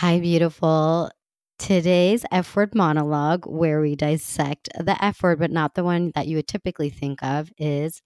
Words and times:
Hi, 0.00 0.18
beautiful. 0.18 1.10
Today's 1.58 2.24
F 2.32 2.56
word 2.56 2.74
monologue, 2.74 3.46
where 3.46 3.82
we 3.82 3.96
dissect 3.96 4.70
the 4.78 4.96
F 5.04 5.22
word, 5.22 5.38
but 5.38 5.50
not 5.50 5.74
the 5.74 5.84
one 5.84 6.10
that 6.14 6.26
you 6.26 6.36
would 6.36 6.48
typically 6.48 6.88
think 6.88 7.22
of, 7.22 7.52
is 7.58 8.00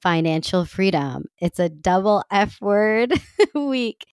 financial 0.00 0.64
freedom. 0.64 1.24
It's 1.40 1.58
a 1.58 1.68
double 1.68 2.22
F 2.30 2.60
word 2.60 3.14
week. 3.56 4.04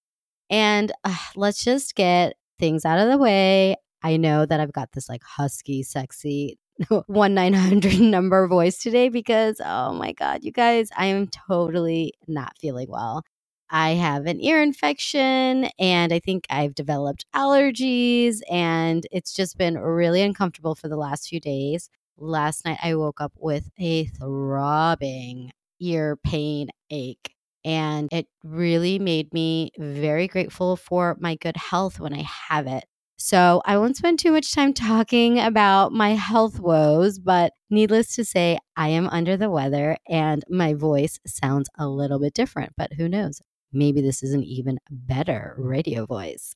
And 0.50 0.92
uh, 1.04 1.16
let's 1.36 1.64
just 1.64 1.94
get 1.94 2.34
things 2.58 2.84
out 2.84 2.98
of 2.98 3.10
the 3.10 3.20
way. 3.20 3.76
I 4.02 4.18
know 4.18 4.48
that 4.48 4.60
I've 4.60 4.74
got 4.74 4.94
this 4.94 5.08
like 5.08 5.22
husky, 5.24 5.84
sexy 5.84 6.58
1 7.06 7.34
900 7.36 8.00
number 8.02 8.48
voice 8.48 8.80
today 8.80 9.10
because, 9.10 9.62
oh 9.64 9.94
my 9.94 10.14
God, 10.14 10.44
you 10.44 10.52
guys, 10.52 10.90
I 10.98 11.06
am 11.06 11.28
totally 11.28 12.14
not 12.28 12.54
feeling 12.60 12.88
well. 12.90 13.24
I 13.72 13.92
have 13.92 14.26
an 14.26 14.42
ear 14.42 14.62
infection 14.64 15.70
and 15.78 16.12
I 16.12 16.20
think 16.20 16.46
I've 16.50 16.74
developed 16.74 17.26
allergies 17.36 18.40
and 18.50 19.06
it's 19.12 19.34
just 19.34 19.58
been 19.58 19.78
really 19.78 20.22
uncomfortable 20.24 20.74
for 20.76 20.88
the 20.88 20.98
last 20.98 21.28
few 21.30 21.40
days. 21.40 21.90
Last 22.18 22.66
night 22.66 22.80
I 22.82 22.96
woke 22.96 23.22
up 23.22 23.34
with 23.38 23.70
a 23.80 24.06
throbbing 24.06 25.52
ear 25.80 26.18
pain 26.18 26.70
ache 26.90 27.36
and 27.64 28.10
it 28.12 28.28
really 28.44 28.98
made 29.00 29.32
me 29.34 29.72
very 29.78 30.28
grateful 30.28 30.76
for 30.76 31.16
my 31.20 31.36
good 31.36 31.58
health 31.58 32.00
when 32.00 32.14
I 32.14 32.24
have 32.50 32.66
it. 32.68 32.86
So, 33.22 33.62
I 33.66 33.78
won't 33.78 33.98
spend 33.98 34.18
too 34.20 34.32
much 34.32 34.54
time 34.54 34.74
talking 34.74 35.40
about 35.40 35.92
my 35.92 36.12
health 36.12 36.58
woes, 36.62 37.20
but 37.20 37.52
needless 37.70 38.16
to 38.16 38.24
say, 38.24 38.60
I 38.78 38.88
am 38.90 39.10
under 39.10 39.36
the 39.36 39.50
weather 39.50 39.98
and 40.08 40.42
my 40.50 40.74
voice 40.74 41.20
sounds 41.28 41.70
a 41.78 41.88
little 41.90 42.18
bit 42.20 42.34
different, 42.34 42.74
but 42.78 42.94
who 42.94 43.10
knows? 43.10 43.42
Maybe 43.72 44.02
this 44.02 44.24
is 44.24 44.34
an 44.34 44.44
even 44.44 44.80
better 44.90 45.56
radio 45.58 46.06
voice. 46.06 46.54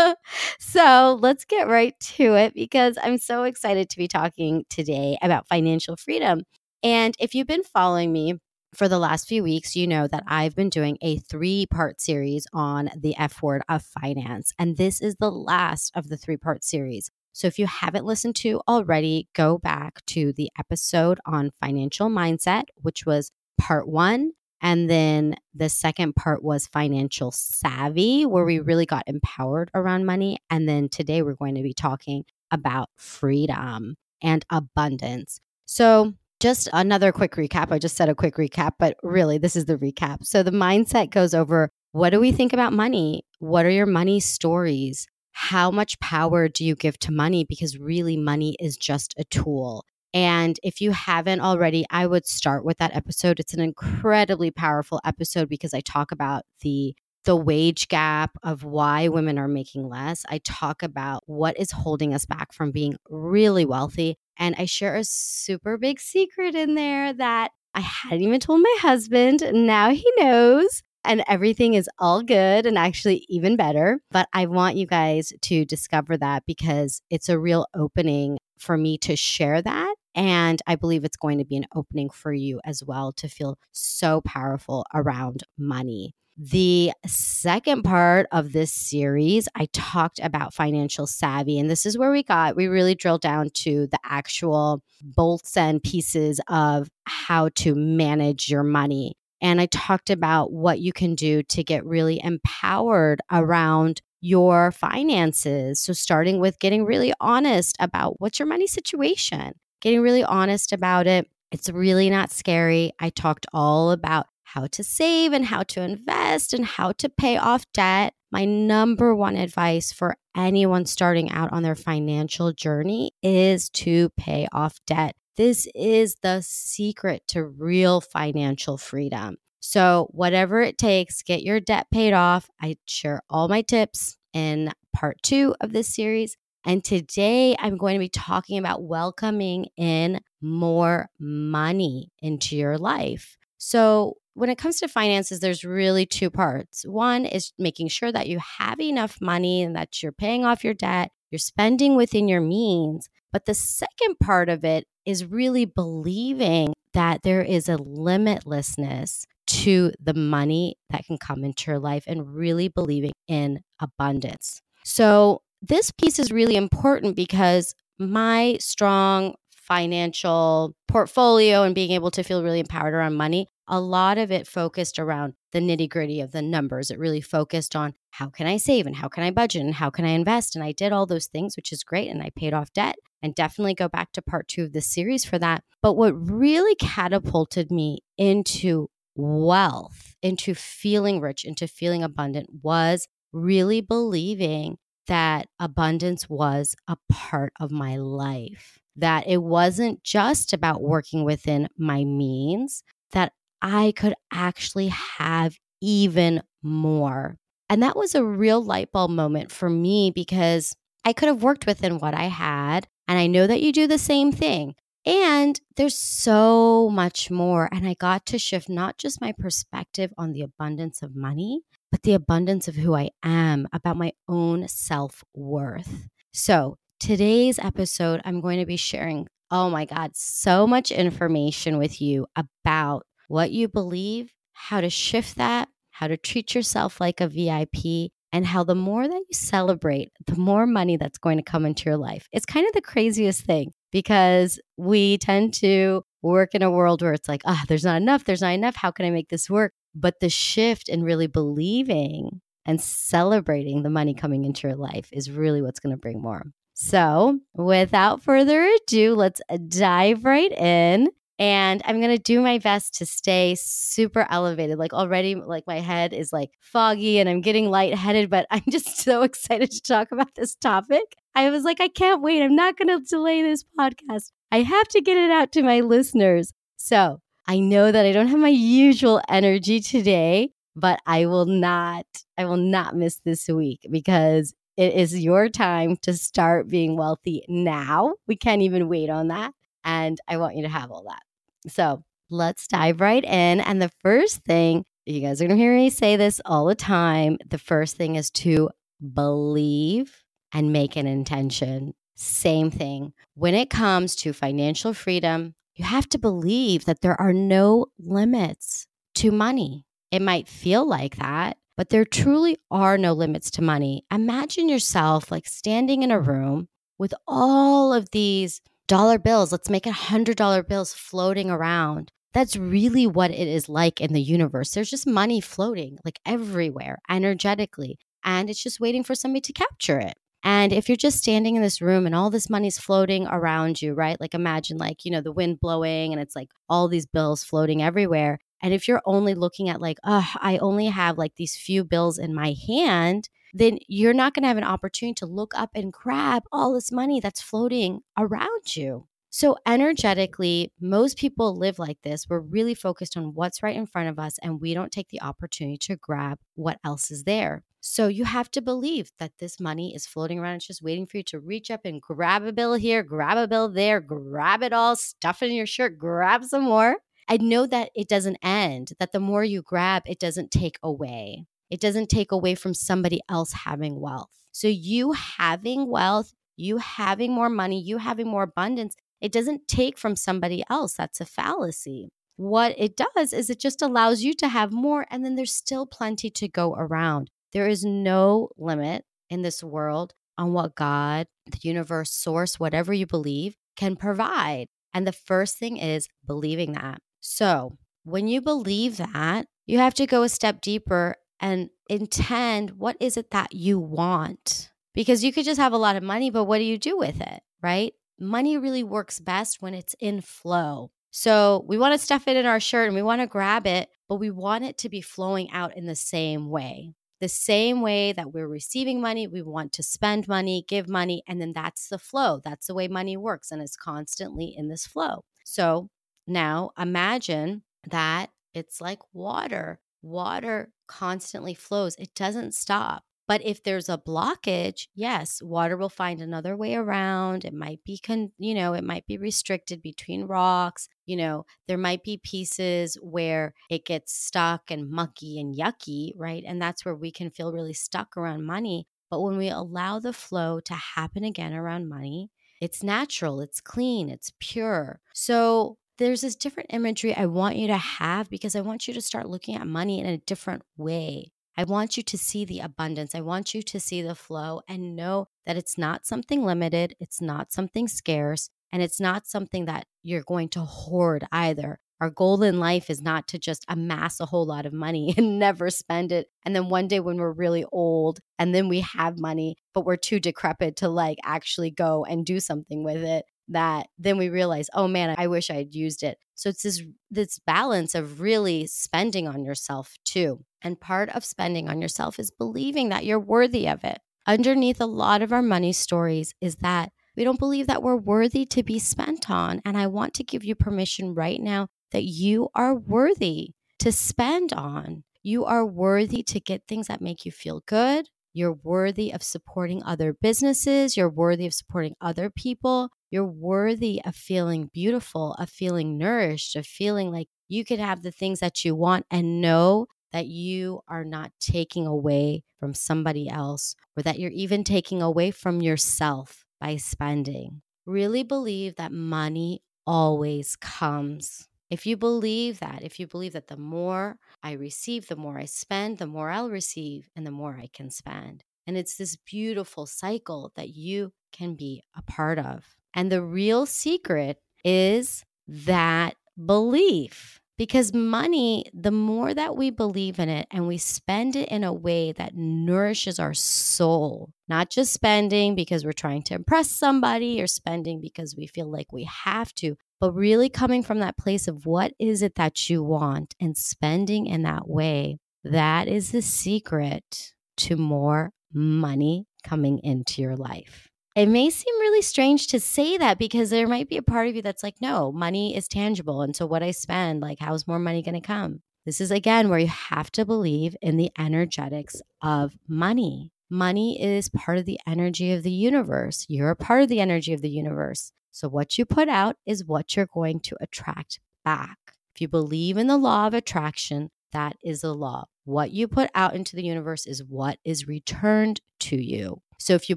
so 0.58 1.18
let's 1.20 1.44
get 1.44 1.68
right 1.68 1.98
to 2.00 2.34
it 2.34 2.54
because 2.54 2.98
I'm 3.02 3.18
so 3.18 3.44
excited 3.44 3.88
to 3.90 3.96
be 3.96 4.08
talking 4.08 4.64
today 4.68 5.18
about 5.22 5.48
financial 5.48 5.96
freedom. 5.96 6.42
And 6.82 7.14
if 7.18 7.34
you've 7.34 7.46
been 7.46 7.64
following 7.64 8.12
me, 8.12 8.38
for 8.74 8.88
the 8.88 8.98
last 8.98 9.26
few 9.26 9.42
weeks, 9.42 9.74
you 9.74 9.86
know 9.86 10.06
that 10.06 10.22
I've 10.28 10.54
been 10.54 10.70
doing 10.70 10.96
a 11.02 11.18
three 11.18 11.66
part 11.66 12.00
series 12.00 12.46
on 12.52 12.90
the 12.96 13.16
F 13.16 13.42
word 13.42 13.62
of 13.68 13.82
finance. 13.82 14.52
And 14.58 14.76
this 14.76 15.00
is 15.00 15.16
the 15.16 15.30
last 15.30 15.90
of 15.96 16.08
the 16.08 16.16
three 16.16 16.36
part 16.36 16.62
series. 16.64 17.10
So 17.32 17.46
if 17.46 17.58
you 17.58 17.66
haven't 17.66 18.04
listened 18.04 18.36
to 18.36 18.60
already, 18.68 19.28
go 19.34 19.58
back 19.58 20.04
to 20.06 20.32
the 20.32 20.50
episode 20.58 21.18
on 21.24 21.52
financial 21.60 22.08
mindset, 22.08 22.64
which 22.76 23.06
was 23.06 23.30
part 23.58 23.88
one. 23.88 24.32
And 24.62 24.90
then 24.90 25.36
the 25.54 25.68
second 25.68 26.16
part 26.16 26.42
was 26.42 26.66
financial 26.66 27.30
savvy, 27.30 28.26
where 28.26 28.44
we 28.44 28.58
mm-hmm. 28.58 28.66
really 28.66 28.86
got 28.86 29.04
empowered 29.06 29.70
around 29.74 30.06
money. 30.06 30.38
And 30.50 30.68
then 30.68 30.88
today 30.88 31.22
we're 31.22 31.34
going 31.34 31.54
to 31.54 31.62
be 31.62 31.74
talking 31.74 32.24
about 32.50 32.90
freedom 32.96 33.96
and 34.22 34.44
abundance. 34.50 35.40
So, 35.66 36.14
just 36.40 36.68
another 36.72 37.12
quick 37.12 37.32
recap. 37.32 37.70
I 37.70 37.78
just 37.78 37.96
said 37.96 38.08
a 38.08 38.14
quick 38.14 38.36
recap, 38.36 38.72
but 38.78 38.96
really, 39.02 39.36
this 39.36 39.56
is 39.56 39.66
the 39.66 39.76
recap. 39.76 40.24
So, 40.24 40.42
the 40.42 40.50
mindset 40.50 41.10
goes 41.10 41.34
over 41.34 41.70
what 41.92 42.10
do 42.10 42.20
we 42.20 42.32
think 42.32 42.52
about 42.52 42.72
money? 42.72 43.24
What 43.40 43.66
are 43.66 43.70
your 43.70 43.86
money 43.86 44.20
stories? 44.20 45.06
How 45.32 45.70
much 45.70 45.98
power 46.00 46.48
do 46.48 46.64
you 46.64 46.74
give 46.74 46.98
to 47.00 47.12
money? 47.12 47.44
Because 47.44 47.78
really, 47.78 48.16
money 48.16 48.56
is 48.60 48.76
just 48.76 49.14
a 49.18 49.24
tool. 49.24 49.84
And 50.12 50.58
if 50.62 50.80
you 50.80 50.90
haven't 50.92 51.40
already, 51.40 51.84
I 51.90 52.06
would 52.06 52.26
start 52.26 52.64
with 52.64 52.78
that 52.78 52.94
episode. 52.94 53.38
It's 53.38 53.54
an 53.54 53.60
incredibly 53.60 54.50
powerful 54.50 55.00
episode 55.04 55.48
because 55.48 55.74
I 55.74 55.80
talk 55.80 56.12
about 56.12 56.44
the 56.62 56.94
the 57.24 57.36
wage 57.36 57.88
gap 57.88 58.36
of 58.42 58.64
why 58.64 59.08
women 59.08 59.38
are 59.38 59.46
making 59.46 59.88
less. 59.88 60.24
I 60.28 60.38
talk 60.38 60.82
about 60.82 61.22
what 61.26 61.58
is 61.58 61.70
holding 61.70 62.14
us 62.14 62.24
back 62.24 62.52
from 62.52 62.70
being 62.70 62.96
really 63.10 63.66
wealthy. 63.66 64.16
And 64.38 64.54
I 64.58 64.64
share 64.64 64.96
a 64.96 65.04
super 65.04 65.76
big 65.76 66.00
secret 66.00 66.54
in 66.54 66.74
there 66.76 67.12
that 67.12 67.50
I 67.74 67.80
hadn't 67.80 68.22
even 68.22 68.40
told 68.40 68.62
my 68.62 68.76
husband. 68.80 69.42
Now 69.52 69.90
he 69.90 70.10
knows. 70.16 70.82
And 71.04 71.24
everything 71.28 71.74
is 71.74 71.88
all 71.98 72.22
good 72.22 72.66
and 72.66 72.76
actually 72.76 73.24
even 73.28 73.56
better. 73.56 74.00
But 74.10 74.28
I 74.34 74.46
want 74.46 74.76
you 74.76 74.86
guys 74.86 75.32
to 75.42 75.64
discover 75.64 76.16
that 76.18 76.44
because 76.46 77.00
it's 77.10 77.28
a 77.30 77.38
real 77.38 77.66
opening 77.74 78.38
for 78.60 78.76
me 78.76 78.98
to 78.98 79.16
share 79.16 79.60
that 79.60 79.94
and 80.14 80.60
I 80.66 80.76
believe 80.76 81.04
it's 81.04 81.16
going 81.16 81.38
to 81.38 81.44
be 81.44 81.56
an 81.56 81.66
opening 81.74 82.10
for 82.10 82.32
you 82.32 82.60
as 82.64 82.82
well 82.84 83.12
to 83.12 83.28
feel 83.28 83.58
so 83.72 84.20
powerful 84.22 84.84
around 84.92 85.44
money. 85.56 86.14
The 86.36 86.92
second 87.06 87.82
part 87.82 88.26
of 88.32 88.52
this 88.52 88.72
series, 88.72 89.46
I 89.54 89.68
talked 89.72 90.20
about 90.22 90.54
financial 90.54 91.06
savvy. 91.06 91.58
And 91.58 91.70
this 91.70 91.84
is 91.84 91.98
where 91.98 92.10
we 92.10 92.22
got, 92.22 92.56
we 92.56 92.66
really 92.66 92.94
drilled 92.94 93.20
down 93.20 93.50
to 93.54 93.86
the 93.88 93.98
actual 94.04 94.82
bolts 95.02 95.56
and 95.56 95.82
pieces 95.82 96.40
of 96.48 96.88
how 97.04 97.50
to 97.56 97.74
manage 97.74 98.48
your 98.48 98.62
money. 98.62 99.16
And 99.42 99.60
I 99.60 99.66
talked 99.66 100.10
about 100.10 100.52
what 100.52 100.80
you 100.80 100.92
can 100.92 101.14
do 101.14 101.42
to 101.44 101.62
get 101.62 101.84
really 101.84 102.20
empowered 102.22 103.20
around 103.30 104.00
your 104.20 104.72
finances. 104.72 105.80
So, 105.82 105.92
starting 105.92 106.40
with 106.40 106.58
getting 106.58 106.84
really 106.84 107.12
honest 107.20 107.76
about 107.80 108.20
what's 108.20 108.38
your 108.38 108.48
money 108.48 108.66
situation 108.66 109.54
getting 109.80 110.00
really 110.00 110.24
honest 110.24 110.72
about 110.72 111.06
it. 111.06 111.28
It's 111.50 111.68
really 111.68 112.10
not 112.10 112.30
scary. 112.30 112.92
I 113.00 113.10
talked 113.10 113.46
all 113.52 113.90
about 113.90 114.26
how 114.44 114.66
to 114.68 114.84
save 114.84 115.32
and 115.32 115.44
how 115.44 115.62
to 115.62 115.80
invest 115.80 116.52
and 116.52 116.64
how 116.64 116.92
to 116.92 117.08
pay 117.08 117.36
off 117.36 117.64
debt. 117.72 118.14
My 118.32 118.44
number 118.44 119.14
one 119.14 119.36
advice 119.36 119.92
for 119.92 120.16
anyone 120.36 120.86
starting 120.86 121.30
out 121.30 121.52
on 121.52 121.62
their 121.62 121.74
financial 121.74 122.52
journey 122.52 123.12
is 123.22 123.68
to 123.70 124.10
pay 124.10 124.46
off 124.52 124.78
debt. 124.86 125.16
This 125.36 125.68
is 125.74 126.16
the 126.22 126.42
secret 126.42 127.22
to 127.28 127.44
real 127.44 128.00
financial 128.00 128.76
freedom. 128.76 129.36
So, 129.60 130.08
whatever 130.12 130.62
it 130.62 130.78
takes, 130.78 131.22
get 131.22 131.42
your 131.42 131.60
debt 131.60 131.86
paid 131.90 132.12
off. 132.12 132.50
I 132.60 132.76
share 132.86 133.22
all 133.28 133.48
my 133.48 133.62
tips 133.62 134.16
in 134.32 134.72
part 134.94 135.22
two 135.22 135.54
of 135.60 135.72
this 135.72 135.94
series. 135.94 136.36
And 136.64 136.84
today 136.84 137.56
I'm 137.58 137.76
going 137.76 137.94
to 137.94 138.00
be 138.00 138.08
talking 138.08 138.58
about 138.58 138.82
welcoming 138.82 139.66
in 139.76 140.20
more 140.42 141.08
money 141.18 142.10
into 142.20 142.56
your 142.56 142.78
life. 142.78 143.36
So, 143.58 144.16
when 144.34 144.48
it 144.48 144.58
comes 144.58 144.80
to 144.80 144.88
finances, 144.88 145.40
there's 145.40 145.64
really 145.64 146.06
two 146.06 146.30
parts. 146.30 146.84
One 146.86 147.26
is 147.26 147.52
making 147.58 147.88
sure 147.88 148.12
that 148.12 148.28
you 148.28 148.38
have 148.58 148.80
enough 148.80 149.20
money 149.20 149.62
and 149.62 149.76
that 149.76 150.02
you're 150.02 150.12
paying 150.12 150.44
off 150.44 150.64
your 150.64 150.74
debt, 150.74 151.10
you're 151.30 151.38
spending 151.38 151.96
within 151.96 152.28
your 152.28 152.40
means. 152.40 153.08
But 153.32 153.46
the 153.46 153.54
second 153.54 154.18
part 154.20 154.48
of 154.48 154.64
it 154.64 154.84
is 155.06 155.24
really 155.24 155.64
believing 155.64 156.74
that 156.94 157.22
there 157.22 157.42
is 157.42 157.68
a 157.68 157.76
limitlessness 157.76 159.24
to 159.46 159.92
the 160.00 160.14
money 160.14 160.76
that 160.90 161.04
can 161.06 161.18
come 161.18 161.44
into 161.44 161.70
your 161.70 161.80
life 161.80 162.04
and 162.06 162.34
really 162.34 162.68
believing 162.68 163.12
in 163.28 163.60
abundance. 163.80 164.60
So, 164.84 165.42
this 165.62 165.90
piece 165.90 166.18
is 166.18 166.32
really 166.32 166.56
important 166.56 167.16
because 167.16 167.74
my 167.98 168.56
strong 168.60 169.34
financial 169.54 170.74
portfolio 170.88 171.62
and 171.62 171.74
being 171.74 171.90
able 171.92 172.10
to 172.10 172.22
feel 172.22 172.42
really 172.42 172.60
empowered 172.60 172.94
around 172.94 173.14
money, 173.14 173.46
a 173.70 173.80
lot 173.80 174.18
of 174.18 174.32
it 174.32 174.48
focused 174.48 174.98
around 174.98 175.34
the 175.52 175.60
nitty 175.60 175.88
gritty 175.88 176.20
of 176.20 176.32
the 176.32 176.42
numbers. 176.42 176.90
It 176.90 176.98
really 176.98 177.20
focused 177.20 177.76
on 177.76 177.94
how 178.10 178.28
can 178.28 178.48
I 178.48 178.56
save 178.56 178.86
and 178.86 178.96
how 178.96 179.08
can 179.08 179.22
I 179.22 179.30
budget 179.30 179.62
and 179.62 179.74
how 179.74 179.90
can 179.90 180.04
I 180.04 180.10
invest. 180.10 180.56
And 180.56 180.64
I 180.64 180.72
did 180.72 180.92
all 180.92 181.06
those 181.06 181.26
things, 181.26 181.56
which 181.56 181.72
is 181.72 181.84
great. 181.84 182.10
And 182.10 182.20
I 182.20 182.30
paid 182.36 182.52
off 182.52 182.72
debt 182.72 182.96
and 183.22 183.34
definitely 183.34 183.74
go 183.74 183.88
back 183.88 184.10
to 184.12 184.22
part 184.22 184.48
two 184.48 184.64
of 184.64 184.72
the 184.72 184.80
series 184.80 185.24
for 185.24 185.38
that. 185.38 185.62
But 185.82 185.94
what 185.94 186.12
really 186.12 186.74
catapulted 186.74 187.70
me 187.70 188.00
into 188.18 188.88
wealth, 189.14 190.16
into 190.20 190.54
feeling 190.54 191.20
rich, 191.20 191.44
into 191.44 191.68
feeling 191.68 192.02
abundant 192.02 192.48
was 192.62 193.06
really 193.32 193.80
believing 193.80 194.78
that 195.06 195.46
abundance 195.60 196.28
was 196.28 196.74
a 196.88 196.96
part 197.10 197.52
of 197.60 197.70
my 197.70 197.96
life, 197.96 198.78
that 198.96 199.26
it 199.28 199.42
wasn't 199.42 200.02
just 200.02 200.52
about 200.52 200.82
working 200.82 201.24
within 201.24 201.68
my 201.78 202.04
means, 202.04 202.82
that 203.12 203.32
I 203.62 203.92
could 203.96 204.14
actually 204.32 204.88
have 204.88 205.58
even 205.80 206.42
more. 206.62 207.36
And 207.68 207.82
that 207.82 207.96
was 207.96 208.14
a 208.14 208.24
real 208.24 208.62
light 208.62 208.90
bulb 208.92 209.10
moment 209.10 209.52
for 209.52 209.70
me 209.70 210.10
because 210.10 210.74
I 211.04 211.12
could 211.12 211.28
have 211.28 211.42
worked 211.42 211.66
within 211.66 211.98
what 211.98 212.14
I 212.14 212.24
had. 212.24 212.88
And 213.06 213.18
I 213.18 213.26
know 213.26 213.46
that 213.46 213.62
you 213.62 213.72
do 213.72 213.86
the 213.86 213.98
same 213.98 214.32
thing. 214.32 214.74
And 215.06 215.58
there's 215.76 215.98
so 215.98 216.90
much 216.90 217.30
more. 217.30 217.68
And 217.72 217.86
I 217.86 217.94
got 217.94 218.26
to 218.26 218.38
shift 218.38 218.68
not 218.68 218.98
just 218.98 219.20
my 219.20 219.32
perspective 219.32 220.12
on 220.18 220.32
the 220.32 220.42
abundance 220.42 221.02
of 221.02 221.16
money, 221.16 221.62
but 221.90 222.02
the 222.02 222.12
abundance 222.12 222.68
of 222.68 222.76
who 222.76 222.94
I 222.94 223.10
am, 223.22 223.66
about 223.72 223.96
my 223.96 224.12
own 224.28 224.68
self 224.68 225.24
worth. 225.34 226.08
So, 226.32 226.76
today's 227.00 227.58
episode, 227.58 228.20
I'm 228.24 228.40
going 228.40 228.60
to 228.60 228.66
be 228.66 228.76
sharing, 228.76 229.26
oh 229.50 229.70
my 229.70 229.86
God, 229.86 230.12
so 230.14 230.66
much 230.66 230.92
information 230.92 231.78
with 231.78 232.00
you 232.00 232.26
about 232.36 233.04
what 233.30 233.52
you 233.52 233.68
believe, 233.68 234.32
how 234.54 234.80
to 234.80 234.90
shift 234.90 235.36
that, 235.36 235.68
how 235.92 236.08
to 236.08 236.16
treat 236.16 236.52
yourself 236.52 237.00
like 237.00 237.20
a 237.20 237.28
VIP, 237.28 238.10
and 238.32 238.44
how 238.44 238.64
the 238.64 238.74
more 238.74 239.06
that 239.06 239.22
you 239.28 239.32
celebrate, 239.34 240.10
the 240.26 240.34
more 240.34 240.66
money 240.66 240.96
that's 240.96 241.18
going 241.18 241.36
to 241.36 241.42
come 241.44 241.64
into 241.64 241.84
your 241.84 241.96
life. 241.96 242.26
It's 242.32 242.44
kind 242.44 242.66
of 242.66 242.72
the 242.72 242.80
craziest 242.80 243.42
thing 243.42 243.70
because 243.92 244.58
we 244.76 245.16
tend 245.18 245.54
to 245.54 246.02
work 246.22 246.56
in 246.56 246.62
a 246.62 246.72
world 246.72 247.02
where 247.02 247.12
it's 247.12 247.28
like, 247.28 247.42
ah, 247.44 247.60
oh, 247.60 247.64
there's 247.68 247.84
not 247.84 248.02
enough, 248.02 248.24
there's 248.24 248.42
not 248.42 248.52
enough. 248.54 248.74
How 248.74 248.90
can 248.90 249.06
I 249.06 249.10
make 249.10 249.28
this 249.28 249.48
work? 249.48 249.74
But 249.94 250.18
the 250.18 250.28
shift 250.28 250.88
in 250.88 251.04
really 251.04 251.28
believing 251.28 252.40
and 252.66 252.80
celebrating 252.80 253.84
the 253.84 253.90
money 253.90 254.12
coming 254.12 254.44
into 254.44 254.66
your 254.66 254.76
life 254.76 255.08
is 255.12 255.30
really 255.30 255.62
what's 255.62 255.78
going 255.78 255.94
to 255.94 256.00
bring 256.00 256.20
more. 256.20 256.46
So, 256.74 257.38
without 257.54 258.24
further 258.24 258.64
ado, 258.64 259.14
let's 259.14 259.40
dive 259.68 260.24
right 260.24 260.50
in 260.50 261.10
and 261.40 261.80
i'm 261.86 262.00
going 262.00 262.14
to 262.14 262.22
do 262.22 262.40
my 262.40 262.58
best 262.58 262.94
to 262.94 263.06
stay 263.06 263.56
super 263.58 264.26
elevated 264.30 264.78
like 264.78 264.92
already 264.92 265.34
like 265.34 265.66
my 265.66 265.80
head 265.80 266.12
is 266.12 266.32
like 266.32 266.50
foggy 266.60 267.18
and 267.18 267.28
i'm 267.28 267.40
getting 267.40 267.70
lightheaded 267.70 268.30
but 268.30 268.46
i'm 268.50 268.62
just 268.70 268.98
so 269.04 269.22
excited 269.22 269.70
to 269.70 269.80
talk 269.80 270.12
about 270.12 270.32
this 270.36 270.54
topic 270.54 271.16
i 271.34 271.50
was 271.50 271.64
like 271.64 271.80
i 271.80 271.88
can't 271.88 272.22
wait 272.22 272.42
i'm 272.42 272.54
not 272.54 272.76
going 272.76 272.88
to 272.88 273.04
delay 273.08 273.42
this 273.42 273.64
podcast 273.78 274.30
i 274.52 274.60
have 274.60 274.86
to 274.88 275.00
get 275.00 275.18
it 275.18 275.30
out 275.30 275.50
to 275.50 275.62
my 275.62 275.80
listeners 275.80 276.52
so 276.76 277.18
i 277.48 277.58
know 277.58 277.90
that 277.90 278.06
i 278.06 278.12
don't 278.12 278.28
have 278.28 278.38
my 278.38 278.48
usual 278.48 279.20
energy 279.28 279.80
today 279.80 280.50
but 280.76 281.00
i 281.06 281.24
will 281.24 281.46
not 281.46 282.06
i 282.36 282.44
will 282.44 282.58
not 282.58 282.94
miss 282.94 283.18
this 283.24 283.48
week 283.48 283.80
because 283.90 284.54
it 284.76 284.94
is 284.94 285.18
your 285.18 285.48
time 285.48 285.96
to 285.98 286.14
start 286.14 286.66
being 286.68 286.96
wealthy 286.96 287.44
now. 287.48 288.14
We 288.26 288.34
can't 288.34 288.62
even 288.62 288.88
wait 288.88 289.10
on 289.10 289.28
that. 289.28 289.52
And 289.84 290.18
I 290.26 290.38
want 290.38 290.56
you 290.56 290.62
to 290.62 290.70
have 290.70 290.90
all 290.90 291.04
that. 291.06 291.20
So 291.66 292.04
let's 292.30 292.66
dive 292.66 293.00
right 293.00 293.24
in. 293.24 293.60
And 293.60 293.80
the 293.80 293.90
first 294.02 294.44
thing, 294.44 294.84
you 295.06 295.20
guys 295.20 295.40
are 295.40 295.46
going 295.46 295.56
to 295.56 295.62
hear 295.62 295.74
me 295.74 295.90
say 295.90 296.16
this 296.16 296.40
all 296.44 296.66
the 296.66 296.74
time. 296.74 297.38
The 297.48 297.58
first 297.58 297.96
thing 297.96 298.16
is 298.16 298.30
to 298.32 298.70
believe 299.14 300.22
and 300.52 300.72
make 300.72 300.96
an 300.96 301.06
intention. 301.06 301.94
Same 302.16 302.70
thing. 302.70 303.12
When 303.34 303.54
it 303.54 303.70
comes 303.70 304.14
to 304.16 304.32
financial 304.32 304.92
freedom, 304.92 305.54
you 305.74 305.84
have 305.84 306.08
to 306.10 306.18
believe 306.18 306.84
that 306.84 307.00
there 307.00 307.18
are 307.20 307.32
no 307.32 307.86
limits 307.98 308.86
to 309.16 309.30
money. 309.30 309.86
It 310.10 310.20
might 310.20 310.48
feel 310.48 310.86
like 310.86 311.16
that, 311.16 311.56
but 311.76 311.88
there 311.88 312.04
truly 312.04 312.58
are 312.70 312.98
no 312.98 313.12
limits 313.12 313.50
to 313.52 313.62
money. 313.62 314.04
Imagine 314.10 314.68
yourself 314.68 315.30
like 315.30 315.46
standing 315.46 316.02
in 316.02 316.10
a 316.10 316.20
room 316.20 316.68
with 316.98 317.14
all 317.26 317.94
of 317.94 318.10
these 318.10 318.60
dollar 318.90 319.20
bills. 319.20 319.52
Let's 319.52 319.70
make 319.70 319.86
it 319.86 319.94
$100 319.94 320.68
bills 320.68 320.92
floating 320.92 321.48
around. 321.48 322.10
That's 322.32 322.56
really 322.56 323.06
what 323.06 323.30
it 323.30 323.46
is 323.46 323.68
like 323.68 324.00
in 324.00 324.12
the 324.12 324.20
universe. 324.20 324.72
There's 324.72 324.90
just 324.90 325.06
money 325.06 325.40
floating 325.40 325.98
like 326.04 326.18
everywhere 326.26 326.98
energetically, 327.08 327.98
and 328.24 328.50
it's 328.50 328.62
just 328.62 328.80
waiting 328.80 329.04
for 329.04 329.14
somebody 329.14 329.42
to 329.42 329.52
capture 329.52 330.00
it. 330.00 330.14
And 330.42 330.72
if 330.72 330.88
you're 330.88 330.96
just 330.96 331.18
standing 331.18 331.54
in 331.54 331.62
this 331.62 331.80
room 331.80 332.04
and 332.04 332.16
all 332.16 332.30
this 332.30 332.50
money's 332.50 332.78
floating 332.78 333.28
around 333.28 333.80
you, 333.80 333.94
right? 333.94 334.20
Like 334.20 334.34
imagine 334.34 334.76
like, 334.76 335.04
you 335.04 335.12
know, 335.12 335.20
the 335.20 335.32
wind 335.32 335.60
blowing 335.60 336.12
and 336.12 336.20
it's 336.20 336.34
like 336.34 336.48
all 336.68 336.88
these 336.88 337.06
bills 337.06 337.44
floating 337.44 337.82
everywhere. 337.82 338.38
And 338.62 338.74
if 338.74 338.88
you're 338.88 339.02
only 339.04 339.34
looking 339.34 339.68
at 339.68 339.80
like, 339.80 339.98
oh, 340.02 340.28
I 340.36 340.58
only 340.58 340.86
have 340.86 341.18
like 341.18 341.34
these 341.36 341.56
few 341.56 341.84
bills 341.84 342.18
in 342.18 342.34
my 342.34 342.56
hand, 342.66 343.28
then 343.52 343.78
you're 343.88 344.14
not 344.14 344.34
going 344.34 344.42
to 344.42 344.48
have 344.48 344.56
an 344.56 344.64
opportunity 344.64 345.14
to 345.14 345.26
look 345.26 345.54
up 345.54 345.70
and 345.74 345.92
grab 345.92 346.44
all 346.52 346.72
this 346.72 346.92
money 346.92 347.20
that's 347.20 347.40
floating 347.42 348.00
around 348.18 348.76
you. 348.76 349.06
So, 349.32 349.56
energetically, 349.64 350.72
most 350.80 351.16
people 351.16 351.56
live 351.56 351.78
like 351.78 351.98
this. 352.02 352.28
We're 352.28 352.40
really 352.40 352.74
focused 352.74 353.16
on 353.16 353.32
what's 353.32 353.62
right 353.62 353.76
in 353.76 353.86
front 353.86 354.08
of 354.08 354.18
us, 354.18 354.38
and 354.42 354.60
we 354.60 354.74
don't 354.74 354.90
take 354.90 355.08
the 355.10 355.22
opportunity 355.22 355.78
to 355.78 355.94
grab 355.94 356.40
what 356.56 356.80
else 356.84 357.12
is 357.12 357.22
there. 357.22 357.62
So, 357.80 358.08
you 358.08 358.24
have 358.24 358.50
to 358.50 358.60
believe 358.60 359.12
that 359.20 359.38
this 359.38 359.60
money 359.60 359.94
is 359.94 360.04
floating 360.04 360.40
around. 360.40 360.56
It's 360.56 360.66
just 360.66 360.82
waiting 360.82 361.06
for 361.06 361.18
you 361.18 361.22
to 361.24 361.38
reach 361.38 361.70
up 361.70 361.82
and 361.84 362.02
grab 362.02 362.42
a 362.42 362.52
bill 362.52 362.74
here, 362.74 363.04
grab 363.04 363.38
a 363.38 363.46
bill 363.46 363.68
there, 363.68 364.00
grab 364.00 364.64
it 364.64 364.72
all, 364.72 364.96
stuff 364.96 365.44
it 365.44 365.50
in 365.50 365.52
your 365.54 365.64
shirt, 365.66 365.96
grab 365.96 366.44
some 366.44 366.64
more. 366.64 366.96
I 367.28 367.36
know 367.36 367.66
that 367.66 367.90
it 367.94 368.08
doesn't 368.08 368.38
end, 368.42 368.94
that 368.98 369.12
the 369.12 369.20
more 369.20 369.44
you 369.44 369.62
grab, 369.62 370.02
it 370.06 370.18
doesn't 370.18 370.50
take 370.50 370.80
away. 370.82 371.46
It 371.70 371.80
doesn't 371.80 372.08
take 372.08 372.32
away 372.32 372.54
from 372.54 372.74
somebody 372.74 373.20
else 373.28 373.52
having 373.52 374.00
wealth. 374.00 374.30
So, 374.52 374.68
you 374.68 375.12
having 375.12 375.88
wealth, 375.88 376.32
you 376.56 376.78
having 376.78 377.32
more 377.32 377.48
money, 377.48 377.80
you 377.80 377.98
having 377.98 378.26
more 378.26 378.42
abundance, 378.42 378.96
it 379.20 379.32
doesn't 379.32 379.68
take 379.68 379.98
from 379.98 380.16
somebody 380.16 380.64
else. 380.68 380.94
That's 380.94 381.20
a 381.20 381.26
fallacy. 381.26 382.10
What 382.36 382.74
it 382.78 382.96
does 382.96 383.32
is 383.32 383.50
it 383.50 383.60
just 383.60 383.82
allows 383.82 384.22
you 384.22 384.32
to 384.34 384.48
have 384.48 384.72
more, 384.72 385.06
and 385.10 385.24
then 385.24 385.34
there's 385.36 385.54
still 385.54 385.86
plenty 385.86 386.30
to 386.30 386.48
go 386.48 386.74
around. 386.74 387.30
There 387.52 387.68
is 387.68 387.84
no 387.84 388.48
limit 388.56 389.04
in 389.28 389.42
this 389.42 389.62
world 389.62 390.14
on 390.38 390.52
what 390.52 390.74
God, 390.74 391.26
the 391.46 391.58
universe, 391.60 392.10
source, 392.10 392.58
whatever 392.58 392.94
you 392.94 393.06
believe, 393.06 393.56
can 393.76 393.94
provide. 393.94 394.68
And 394.94 395.06
the 395.06 395.12
first 395.12 395.58
thing 395.58 395.76
is 395.76 396.08
believing 396.26 396.72
that. 396.72 397.00
So, 397.20 397.76
when 398.04 398.26
you 398.26 398.40
believe 398.40 398.96
that, 398.96 399.46
you 399.66 399.78
have 399.78 399.94
to 399.94 400.06
go 400.06 400.22
a 400.22 400.28
step 400.28 400.60
deeper 400.62 401.16
and 401.40 401.70
intend 401.88 402.72
what 402.72 402.96
is 403.00 403.16
it 403.16 403.30
that 403.30 403.54
you 403.54 403.78
want? 403.78 404.70
Because 404.94 405.24
you 405.24 405.32
could 405.32 405.44
just 405.44 405.60
have 405.60 405.72
a 405.72 405.78
lot 405.78 405.96
of 405.96 406.02
money, 406.02 406.30
but 406.30 406.44
what 406.44 406.58
do 406.58 406.64
you 406.64 406.78
do 406.78 406.96
with 406.98 407.20
it, 407.20 407.42
right? 407.62 407.94
Money 408.18 408.58
really 408.58 408.84
works 408.84 409.18
best 409.20 409.62
when 409.62 409.72
it's 409.72 409.94
in 409.98 410.20
flow. 410.20 410.90
So 411.10 411.64
we 411.66 411.78
want 411.78 411.94
to 411.94 411.98
stuff 411.98 412.28
it 412.28 412.36
in 412.36 412.46
our 412.46 412.60
shirt 412.60 412.86
and 412.86 412.94
we 412.94 413.02
want 413.02 413.20
to 413.20 413.26
grab 413.26 413.66
it, 413.66 413.88
but 414.08 414.16
we 414.16 414.30
want 414.30 414.64
it 414.64 414.78
to 414.78 414.88
be 414.88 415.00
flowing 415.00 415.50
out 415.50 415.76
in 415.76 415.86
the 415.86 415.96
same 415.96 416.50
way. 416.50 416.94
The 417.20 417.28
same 417.28 417.82
way 417.82 418.12
that 418.12 418.32
we're 418.32 418.48
receiving 418.48 419.00
money, 419.00 419.26
we 419.26 419.42
want 419.42 419.72
to 419.74 419.82
spend 419.82 420.26
money, 420.26 420.64
give 420.66 420.88
money, 420.88 421.22
and 421.26 421.40
then 421.40 421.52
that's 421.52 421.88
the 421.88 421.98
flow. 421.98 422.40
That's 422.42 422.66
the 422.66 422.74
way 422.74 422.88
money 422.88 423.16
works, 423.16 423.50
and 423.50 423.60
it's 423.60 423.76
constantly 423.76 424.54
in 424.56 424.68
this 424.68 424.86
flow. 424.86 425.24
So 425.44 425.90
now 426.26 426.70
imagine 426.78 427.62
that 427.90 428.30
it's 428.54 428.80
like 428.80 429.00
water 429.12 429.80
water 430.02 430.70
constantly 430.90 431.54
flows, 431.54 431.94
it 431.98 432.14
doesn't 432.14 432.54
stop. 432.54 433.04
But 433.28 433.42
if 433.44 433.62
there's 433.62 433.88
a 433.88 433.96
blockage, 433.96 434.88
yes, 434.92 435.40
water 435.40 435.76
will 435.76 435.88
find 435.88 436.20
another 436.20 436.56
way 436.56 436.74
around. 436.74 437.44
It 437.44 437.54
might 437.54 437.78
be, 437.84 437.96
con- 437.96 438.32
you 438.38 438.54
know, 438.54 438.72
it 438.74 438.82
might 438.82 439.06
be 439.06 439.18
restricted 439.18 439.80
between 439.82 440.24
rocks. 440.24 440.88
You 441.06 441.16
know, 441.16 441.46
there 441.68 441.78
might 441.78 442.02
be 442.02 442.20
pieces 442.24 442.98
where 443.00 443.54
it 443.70 443.84
gets 443.84 444.12
stuck 444.12 444.70
and 444.72 444.90
mucky 444.90 445.38
and 445.38 445.56
yucky, 445.56 446.10
right? 446.16 446.42
And 446.44 446.60
that's 446.60 446.84
where 446.84 446.96
we 446.96 447.12
can 447.12 447.30
feel 447.30 447.52
really 447.52 447.72
stuck 447.72 448.16
around 448.16 448.44
money. 448.46 448.88
But 449.10 449.20
when 449.20 449.36
we 449.36 449.48
allow 449.48 450.00
the 450.00 450.12
flow 450.12 450.58
to 450.60 450.74
happen 450.74 451.22
again 451.22 451.52
around 451.52 451.88
money, 451.88 452.30
it's 452.60 452.82
natural, 452.82 453.40
it's 453.40 453.60
clean, 453.60 454.08
it's 454.08 454.32
pure. 454.40 455.00
So 455.14 455.78
there's 456.00 456.22
this 456.22 456.34
different 456.34 456.72
imagery 456.72 457.14
I 457.14 457.26
want 457.26 457.56
you 457.56 457.66
to 457.66 457.76
have 457.76 458.30
because 458.30 458.56
I 458.56 458.62
want 458.62 458.88
you 458.88 458.94
to 458.94 459.02
start 459.02 459.28
looking 459.28 459.54
at 459.54 459.66
money 459.66 460.00
in 460.00 460.06
a 460.06 460.16
different 460.16 460.62
way. 460.78 461.30
I 461.58 461.64
want 461.64 461.98
you 461.98 462.02
to 462.02 462.16
see 462.16 462.46
the 462.46 462.60
abundance. 462.60 463.14
I 463.14 463.20
want 463.20 463.52
you 463.52 463.62
to 463.62 463.78
see 463.78 464.00
the 464.00 464.14
flow 464.14 464.62
and 464.66 464.96
know 464.96 465.26
that 465.44 465.58
it's 465.58 465.76
not 465.76 466.06
something 466.06 466.42
limited, 466.42 466.96
it's 466.98 467.20
not 467.20 467.52
something 467.52 467.86
scarce, 467.86 468.48
and 468.72 468.82
it's 468.82 468.98
not 468.98 469.26
something 469.26 469.66
that 469.66 469.84
you're 470.02 470.22
going 470.22 470.48
to 470.50 470.60
hoard 470.60 471.26
either. 471.32 471.78
Our 472.00 472.08
goal 472.08 472.42
in 472.42 472.58
life 472.58 472.88
is 472.88 473.02
not 473.02 473.28
to 473.28 473.38
just 473.38 473.66
amass 473.68 474.20
a 474.20 474.26
whole 474.26 474.46
lot 474.46 474.64
of 474.64 474.72
money 474.72 475.12
and 475.18 475.38
never 475.38 475.68
spend 475.68 476.12
it. 476.12 476.28
And 476.46 476.56
then 476.56 476.70
one 476.70 476.88
day 476.88 477.00
when 477.00 477.18
we're 477.18 477.30
really 477.30 477.66
old 477.70 478.20
and 478.38 478.54
then 478.54 478.68
we 478.68 478.80
have 478.80 479.18
money, 479.18 479.56
but 479.74 479.84
we're 479.84 479.96
too 479.96 480.18
decrepit 480.18 480.76
to 480.76 480.88
like 480.88 481.18
actually 481.24 481.70
go 481.70 482.06
and 482.06 482.24
do 482.24 482.40
something 482.40 482.84
with 482.84 483.04
it, 483.04 483.26
that 483.50 483.88
then 483.98 484.18
we 484.18 484.28
realize, 484.28 484.68
oh 484.74 484.88
man, 484.88 485.14
I 485.18 485.26
wish 485.26 485.50
I'd 485.50 485.74
used 485.74 486.02
it. 486.02 486.18
So 486.34 486.48
it's 486.48 486.62
this 486.62 486.82
this 487.10 487.38
balance 487.38 487.94
of 487.94 488.20
really 488.20 488.66
spending 488.66 489.28
on 489.28 489.44
yourself 489.44 489.96
too. 490.04 490.44
And 490.62 490.80
part 490.80 491.08
of 491.10 491.24
spending 491.24 491.68
on 491.68 491.80
yourself 491.80 492.18
is 492.18 492.30
believing 492.30 492.88
that 492.90 493.04
you're 493.04 493.20
worthy 493.20 493.68
of 493.68 493.84
it. 493.84 493.98
Underneath 494.26 494.80
a 494.80 494.86
lot 494.86 495.22
of 495.22 495.32
our 495.32 495.42
money 495.42 495.72
stories 495.72 496.34
is 496.40 496.56
that 496.56 496.92
we 497.16 497.24
don't 497.24 497.38
believe 497.38 497.66
that 497.66 497.82
we're 497.82 497.96
worthy 497.96 498.46
to 498.46 498.62
be 498.62 498.78
spent 498.78 499.30
on. 499.30 499.60
And 499.64 499.76
I 499.76 499.86
want 499.86 500.14
to 500.14 500.24
give 500.24 500.44
you 500.44 500.54
permission 500.54 501.14
right 501.14 501.40
now 501.40 501.68
that 501.92 502.04
you 502.04 502.48
are 502.54 502.74
worthy 502.74 503.50
to 503.80 503.92
spend 503.92 504.52
on. 504.52 505.04
You 505.22 505.44
are 505.44 505.66
worthy 505.66 506.22
to 506.22 506.40
get 506.40 506.62
things 506.66 506.86
that 506.86 507.02
make 507.02 507.26
you 507.26 507.32
feel 507.32 507.62
good. 507.66 508.08
You're 508.32 508.52
worthy 508.62 509.12
of 509.12 509.22
supporting 509.22 509.82
other 509.82 510.12
businesses. 510.12 510.96
You're 510.96 511.08
worthy 511.08 511.46
of 511.46 511.54
supporting 511.54 511.96
other 512.00 512.30
people. 512.30 512.90
You're 513.10 513.24
worthy 513.24 514.00
of 514.04 514.14
feeling 514.14 514.70
beautiful, 514.72 515.34
of 515.34 515.50
feeling 515.50 515.98
nourished, 515.98 516.54
of 516.54 516.66
feeling 516.66 517.10
like 517.10 517.28
you 517.48 517.64
could 517.64 517.80
have 517.80 518.02
the 518.02 518.12
things 518.12 518.40
that 518.40 518.64
you 518.64 518.74
want 518.76 519.06
and 519.10 519.40
know 519.40 519.86
that 520.12 520.26
you 520.26 520.80
are 520.88 521.04
not 521.04 521.32
taking 521.40 521.86
away 521.86 522.44
from 522.58 522.74
somebody 522.74 523.28
else 523.28 523.74
or 523.96 524.02
that 524.02 524.18
you're 524.18 524.30
even 524.30 524.64
taking 524.64 525.02
away 525.02 525.30
from 525.30 525.60
yourself 525.60 526.44
by 526.60 526.76
spending. 526.76 527.62
Really 527.86 528.22
believe 528.22 528.76
that 528.76 528.92
money 528.92 529.62
always 529.86 530.56
comes. 530.56 531.48
If 531.70 531.86
you 531.86 531.96
believe 531.96 532.58
that, 532.58 532.82
if 532.82 532.98
you 532.98 533.06
believe 533.06 533.32
that 533.34 533.46
the 533.46 533.56
more 533.56 534.18
I 534.42 534.52
receive, 534.52 535.06
the 535.06 535.16
more 535.16 535.38
I 535.38 535.44
spend, 535.44 535.98
the 535.98 536.06
more 536.06 536.30
I'll 536.30 536.50
receive, 536.50 537.08
and 537.14 537.24
the 537.24 537.30
more 537.30 537.56
I 537.60 537.68
can 537.72 537.90
spend. 537.90 538.42
And 538.66 538.76
it's 538.76 538.96
this 538.96 539.16
beautiful 539.16 539.86
cycle 539.86 540.52
that 540.56 540.70
you 540.70 541.12
can 541.32 541.54
be 541.54 541.82
a 541.96 542.02
part 542.02 542.38
of. 542.38 542.76
And 542.92 543.10
the 543.10 543.22
real 543.22 543.66
secret 543.66 544.38
is 544.64 545.24
that 545.46 546.14
belief. 546.44 547.40
Because 547.56 547.92
money, 547.92 548.64
the 548.72 548.90
more 548.90 549.34
that 549.34 549.54
we 549.54 549.68
believe 549.68 550.18
in 550.18 550.30
it 550.30 550.46
and 550.50 550.66
we 550.66 550.78
spend 550.78 551.36
it 551.36 551.50
in 551.50 551.62
a 551.62 551.74
way 551.74 552.10
that 552.12 552.34
nourishes 552.34 553.18
our 553.18 553.34
soul, 553.34 554.30
not 554.48 554.70
just 554.70 554.94
spending 554.94 555.54
because 555.54 555.84
we're 555.84 555.92
trying 555.92 556.22
to 556.22 556.34
impress 556.34 556.70
somebody 556.70 557.42
or 557.42 557.46
spending 557.46 558.00
because 558.00 558.34
we 558.34 558.46
feel 558.46 558.70
like 558.70 558.94
we 558.94 559.04
have 559.04 559.52
to, 559.56 559.76
but 560.00 560.12
really 560.12 560.48
coming 560.48 560.82
from 560.82 560.98
that 561.00 561.18
place 561.18 561.46
of 561.46 561.66
what 561.66 561.92
is 561.98 562.22
it 562.22 562.34
that 562.36 562.70
you 562.70 562.82
want 562.82 563.34
and 563.38 563.56
spending 563.56 564.26
in 564.26 564.42
that 564.42 564.68
way, 564.68 565.18
that 565.44 565.88
is 565.88 566.12
the 566.12 566.22
secret 566.22 567.34
to 567.58 567.76
more 567.76 568.32
money 568.52 569.26
coming 569.44 569.78
into 569.82 570.22
your 570.22 570.36
life. 570.36 570.88
It 571.16 571.26
may 571.26 571.50
seem 571.50 571.74
really 571.80 572.02
strange 572.02 572.46
to 572.48 572.60
say 572.60 572.96
that 572.96 573.18
because 573.18 573.50
there 573.50 573.66
might 573.66 573.88
be 573.88 573.96
a 573.96 574.02
part 574.02 574.28
of 574.28 574.36
you 574.36 574.42
that's 574.42 574.62
like, 574.62 574.76
no, 574.80 575.12
money 575.12 575.56
is 575.56 575.68
tangible. 575.68 576.22
And 576.22 576.34
so 576.34 576.46
what 576.46 576.62
I 576.62 576.70
spend, 576.70 577.20
like, 577.20 577.38
how's 577.40 577.66
more 577.66 577.78
money 577.78 578.00
going 578.00 578.14
to 578.14 578.26
come? 578.26 578.62
This 578.86 579.00
is 579.00 579.10
again 579.10 579.48
where 579.48 579.58
you 579.58 579.66
have 579.66 580.10
to 580.12 580.24
believe 580.24 580.76
in 580.80 580.96
the 580.96 581.10
energetics 581.18 582.00
of 582.22 582.54
money. 582.66 583.32
Money 583.50 584.00
is 584.00 584.28
part 584.28 584.58
of 584.58 584.64
the 584.64 584.78
energy 584.86 585.32
of 585.32 585.42
the 585.42 585.50
universe. 585.50 586.24
You're 586.28 586.50
a 586.50 586.56
part 586.56 586.82
of 586.82 586.88
the 586.88 587.00
energy 587.00 587.32
of 587.32 587.42
the 587.42 587.50
universe. 587.50 588.12
So, 588.30 588.48
what 588.48 588.78
you 588.78 588.84
put 588.84 589.08
out 589.08 589.36
is 589.46 589.64
what 589.64 589.96
you're 589.96 590.06
going 590.06 590.40
to 590.40 590.56
attract 590.60 591.20
back. 591.44 591.78
If 592.14 592.20
you 592.20 592.28
believe 592.28 592.76
in 592.76 592.86
the 592.86 592.98
law 592.98 593.26
of 593.26 593.34
attraction, 593.34 594.10
that 594.32 594.56
is 594.62 594.84
a 594.84 594.92
law. 594.92 595.24
What 595.44 595.72
you 595.72 595.88
put 595.88 596.10
out 596.14 596.34
into 596.34 596.54
the 596.54 596.64
universe 596.64 597.06
is 597.06 597.24
what 597.24 597.58
is 597.64 597.88
returned 597.88 598.60
to 598.80 598.96
you. 598.96 599.42
So, 599.58 599.74
if 599.74 599.90
you 599.90 599.96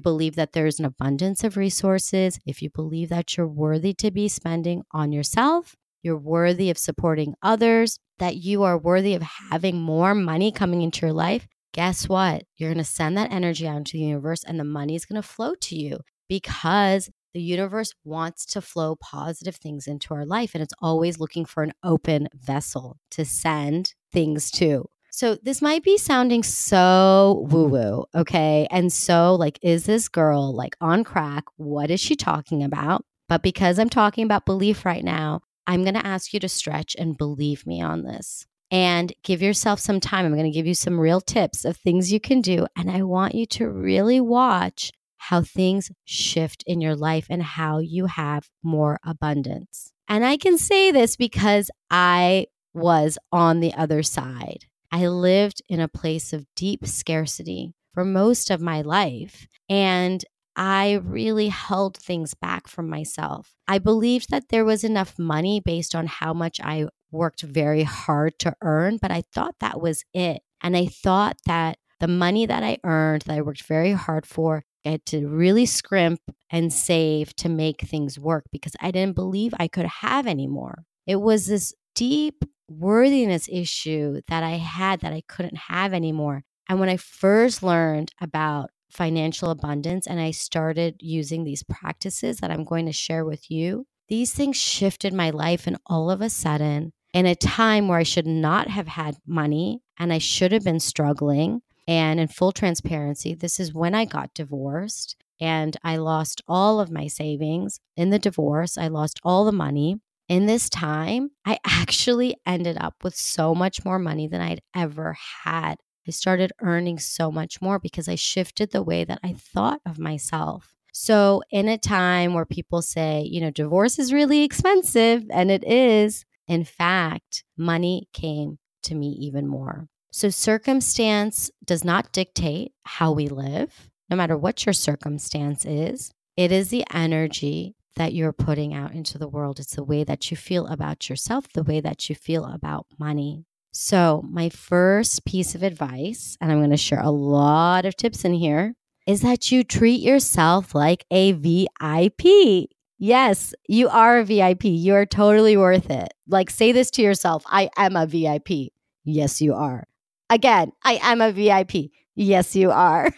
believe 0.00 0.36
that 0.36 0.52
there's 0.52 0.78
an 0.78 0.84
abundance 0.84 1.44
of 1.44 1.56
resources, 1.56 2.38
if 2.44 2.60
you 2.60 2.70
believe 2.70 3.08
that 3.08 3.36
you're 3.36 3.46
worthy 3.46 3.94
to 3.94 4.10
be 4.10 4.28
spending 4.28 4.82
on 4.92 5.12
yourself, 5.12 5.74
you're 6.02 6.18
worthy 6.18 6.70
of 6.70 6.78
supporting 6.78 7.34
others, 7.42 7.98
that 8.18 8.36
you 8.36 8.62
are 8.62 8.78
worthy 8.78 9.14
of 9.14 9.22
having 9.22 9.80
more 9.80 10.14
money 10.14 10.52
coming 10.52 10.82
into 10.82 11.06
your 11.06 11.14
life, 11.14 11.46
guess 11.72 12.08
what? 12.08 12.44
You're 12.56 12.70
going 12.70 12.84
to 12.84 12.84
send 12.84 13.16
that 13.16 13.32
energy 13.32 13.66
out 13.66 13.78
into 13.78 13.92
the 13.94 14.04
universe 14.04 14.44
and 14.44 14.60
the 14.60 14.64
money 14.64 14.94
is 14.94 15.04
going 15.04 15.20
to 15.20 15.26
flow 15.26 15.54
to 15.62 15.76
you 15.76 16.00
because 16.28 17.10
the 17.34 17.42
universe 17.42 17.92
wants 18.04 18.46
to 18.46 18.62
flow 18.62 18.96
positive 18.96 19.56
things 19.56 19.86
into 19.86 20.14
our 20.14 20.24
life, 20.24 20.54
and 20.54 20.62
it's 20.62 20.74
always 20.80 21.18
looking 21.18 21.44
for 21.44 21.62
an 21.62 21.72
open 21.82 22.28
vessel 22.32 22.98
to 23.10 23.24
send 23.24 23.94
things 24.12 24.50
to. 24.52 24.88
So, 25.10 25.36
this 25.36 25.62
might 25.62 25.84
be 25.84 25.98
sounding 25.98 26.42
so 26.42 27.46
woo 27.48 27.68
woo, 27.68 28.04
okay? 28.14 28.66
And 28.70 28.92
so, 28.92 29.34
like, 29.34 29.58
is 29.62 29.84
this 29.84 30.08
girl 30.08 30.54
like 30.54 30.76
on 30.80 31.04
crack? 31.04 31.44
What 31.56 31.90
is 31.90 32.00
she 32.00 32.16
talking 32.16 32.64
about? 32.64 33.04
But 33.28 33.42
because 33.42 33.78
I'm 33.78 33.90
talking 33.90 34.24
about 34.24 34.46
belief 34.46 34.84
right 34.84 35.04
now, 35.04 35.42
I'm 35.66 35.82
going 35.82 35.94
to 35.94 36.06
ask 36.06 36.34
you 36.34 36.40
to 36.40 36.48
stretch 36.48 36.94
and 36.98 37.16
believe 37.16 37.66
me 37.66 37.80
on 37.80 38.02
this 38.02 38.46
and 38.70 39.12
give 39.22 39.40
yourself 39.40 39.80
some 39.80 40.00
time. 40.00 40.26
I'm 40.26 40.32
going 40.32 40.50
to 40.50 40.50
give 40.50 40.66
you 40.66 40.74
some 40.74 41.00
real 41.00 41.20
tips 41.20 41.64
of 41.64 41.76
things 41.76 42.12
you 42.12 42.20
can 42.20 42.40
do. 42.40 42.66
And 42.76 42.90
I 42.90 43.02
want 43.02 43.34
you 43.34 43.46
to 43.46 43.68
really 43.68 44.20
watch 44.20 44.92
how 45.28 45.40
things 45.40 45.90
shift 46.04 46.62
in 46.66 46.80
your 46.80 46.94
life 46.94 47.26
and 47.30 47.42
how 47.42 47.78
you 47.78 48.06
have 48.06 48.50
more 48.62 48.98
abundance. 49.04 49.92
And 50.06 50.24
I 50.24 50.36
can 50.36 50.58
say 50.58 50.90
this 50.90 51.16
because 51.16 51.70
I 51.90 52.46
was 52.74 53.16
on 53.32 53.60
the 53.60 53.72
other 53.74 54.02
side. 54.02 54.66
I 54.92 55.06
lived 55.06 55.62
in 55.68 55.80
a 55.80 55.88
place 55.88 56.34
of 56.34 56.46
deep 56.54 56.86
scarcity 56.86 57.72
for 57.94 58.04
most 58.04 58.50
of 58.50 58.60
my 58.60 58.82
life. 58.82 59.46
And 59.68 60.22
I 60.56 61.00
really 61.02 61.48
held 61.48 61.96
things 61.96 62.34
back 62.34 62.68
from 62.68 62.90
myself. 62.90 63.54
I 63.66 63.78
believed 63.78 64.30
that 64.30 64.50
there 64.50 64.64
was 64.64 64.84
enough 64.84 65.18
money 65.18 65.60
based 65.64 65.94
on 65.94 66.06
how 66.06 66.34
much 66.34 66.60
I 66.62 66.88
worked 67.10 67.42
very 67.42 67.84
hard 67.84 68.38
to 68.40 68.54
earn, 68.62 68.98
but 69.00 69.10
I 69.10 69.22
thought 69.32 69.54
that 69.60 69.80
was 69.80 70.04
it. 70.12 70.42
And 70.60 70.76
I 70.76 70.86
thought 70.86 71.38
that 71.46 71.78
the 71.98 72.08
money 72.08 72.44
that 72.44 72.62
I 72.62 72.76
earned, 72.84 73.22
that 73.22 73.38
I 73.38 73.40
worked 73.40 73.62
very 73.62 73.92
hard 73.92 74.26
for, 74.26 74.64
I 74.84 74.90
had 74.90 75.06
to 75.06 75.26
really 75.26 75.66
scrimp 75.66 76.20
and 76.50 76.72
save 76.72 77.34
to 77.36 77.48
make 77.48 77.82
things 77.82 78.18
work 78.18 78.44
because 78.52 78.76
I 78.80 78.90
didn't 78.90 79.14
believe 79.14 79.54
I 79.58 79.68
could 79.68 79.86
have 79.86 80.26
anymore. 80.26 80.84
It 81.06 81.16
was 81.16 81.46
this 81.46 81.74
deep 81.94 82.44
worthiness 82.68 83.48
issue 83.50 84.20
that 84.28 84.42
I 84.42 84.52
had 84.52 85.00
that 85.00 85.12
I 85.12 85.22
couldn't 85.28 85.56
have 85.56 85.92
anymore. 85.92 86.42
And 86.68 86.80
when 86.80 86.88
I 86.88 86.96
first 86.96 87.62
learned 87.62 88.12
about 88.20 88.70
financial 88.90 89.50
abundance 89.50 90.06
and 90.06 90.20
I 90.20 90.30
started 90.30 90.96
using 91.00 91.44
these 91.44 91.62
practices 91.62 92.38
that 92.38 92.50
I'm 92.50 92.64
going 92.64 92.86
to 92.86 92.92
share 92.92 93.24
with 93.24 93.50
you, 93.50 93.86
these 94.08 94.32
things 94.32 94.56
shifted 94.56 95.12
my 95.12 95.30
life. 95.30 95.66
And 95.66 95.76
all 95.86 96.10
of 96.10 96.20
a 96.20 96.30
sudden, 96.30 96.92
in 97.12 97.26
a 97.26 97.34
time 97.34 97.88
where 97.88 97.98
I 97.98 98.02
should 98.04 98.26
not 98.26 98.68
have 98.68 98.88
had 98.88 99.16
money 99.26 99.82
and 99.98 100.12
I 100.12 100.18
should 100.18 100.52
have 100.52 100.64
been 100.64 100.80
struggling, 100.80 101.62
and 101.86 102.18
in 102.18 102.28
full 102.28 102.52
transparency, 102.52 103.34
this 103.34 103.60
is 103.60 103.74
when 103.74 103.94
I 103.94 104.04
got 104.04 104.34
divorced 104.34 105.16
and 105.40 105.76
I 105.82 105.96
lost 105.96 106.42
all 106.48 106.80
of 106.80 106.90
my 106.90 107.06
savings 107.06 107.80
in 107.96 108.10
the 108.10 108.18
divorce. 108.18 108.78
I 108.78 108.88
lost 108.88 109.20
all 109.22 109.44
the 109.44 109.52
money. 109.52 109.96
In 110.28 110.46
this 110.46 110.70
time, 110.70 111.30
I 111.44 111.58
actually 111.66 112.36
ended 112.46 112.78
up 112.80 112.94
with 113.02 113.14
so 113.14 113.54
much 113.54 113.84
more 113.84 113.98
money 113.98 114.28
than 114.28 114.40
I'd 114.40 114.62
ever 114.74 115.16
had. 115.44 115.76
I 116.06 116.10
started 116.10 116.52
earning 116.60 116.98
so 116.98 117.30
much 117.30 117.60
more 117.62 117.78
because 117.78 118.08
I 118.08 118.14
shifted 118.14 118.70
the 118.70 118.82
way 118.82 119.04
that 119.04 119.20
I 119.22 119.34
thought 119.34 119.80
of 119.86 119.98
myself. 119.98 120.74
So, 120.92 121.42
in 121.50 121.68
a 121.68 121.76
time 121.76 122.34
where 122.34 122.44
people 122.44 122.80
say, 122.80 123.26
you 123.28 123.40
know, 123.40 123.50
divorce 123.50 123.98
is 123.98 124.12
really 124.12 124.44
expensive, 124.44 125.24
and 125.32 125.50
it 125.50 125.64
is, 125.64 126.24
in 126.46 126.64
fact, 126.64 127.42
money 127.56 128.08
came 128.12 128.58
to 128.84 128.94
me 128.94 129.08
even 129.08 129.48
more. 129.48 129.88
So, 130.16 130.30
circumstance 130.30 131.50
does 131.64 131.82
not 131.82 132.12
dictate 132.12 132.70
how 132.84 133.10
we 133.10 133.26
live, 133.26 133.90
no 134.08 134.14
matter 134.14 134.36
what 134.36 134.64
your 134.64 134.72
circumstance 134.72 135.64
is. 135.64 136.12
It 136.36 136.52
is 136.52 136.68
the 136.68 136.84
energy 136.94 137.74
that 137.96 138.12
you're 138.12 138.32
putting 138.32 138.72
out 138.72 138.92
into 138.92 139.18
the 139.18 139.26
world. 139.26 139.58
It's 139.58 139.74
the 139.74 139.82
way 139.82 140.04
that 140.04 140.30
you 140.30 140.36
feel 140.36 140.68
about 140.68 141.10
yourself, 141.10 141.48
the 141.52 141.64
way 141.64 141.80
that 141.80 142.08
you 142.08 142.14
feel 142.14 142.44
about 142.44 142.86
money. 142.96 143.44
So, 143.72 144.22
my 144.30 144.50
first 144.50 145.24
piece 145.24 145.56
of 145.56 145.64
advice, 145.64 146.36
and 146.40 146.52
I'm 146.52 146.60
going 146.60 146.70
to 146.70 146.76
share 146.76 147.02
a 147.02 147.10
lot 147.10 147.84
of 147.84 147.96
tips 147.96 148.24
in 148.24 148.34
here, 148.34 148.76
is 149.08 149.22
that 149.22 149.50
you 149.50 149.64
treat 149.64 150.00
yourself 150.00 150.76
like 150.76 151.04
a 151.10 151.32
VIP. 151.32 152.70
Yes, 152.98 153.52
you 153.66 153.88
are 153.88 154.18
a 154.18 154.24
VIP. 154.24 154.66
You 154.66 154.94
are 154.94 155.06
totally 155.06 155.56
worth 155.56 155.90
it. 155.90 156.14
Like, 156.28 156.50
say 156.50 156.70
this 156.70 156.92
to 156.92 157.02
yourself 157.02 157.42
I 157.48 157.68
am 157.76 157.96
a 157.96 158.06
VIP. 158.06 158.70
Yes, 159.02 159.42
you 159.42 159.54
are. 159.54 159.88
Again, 160.34 160.72
I 160.82 160.98
am 161.00 161.20
a 161.20 161.30
VIP. 161.30 161.92
Yes, 162.16 162.56
you 162.56 162.72
are. 162.72 163.08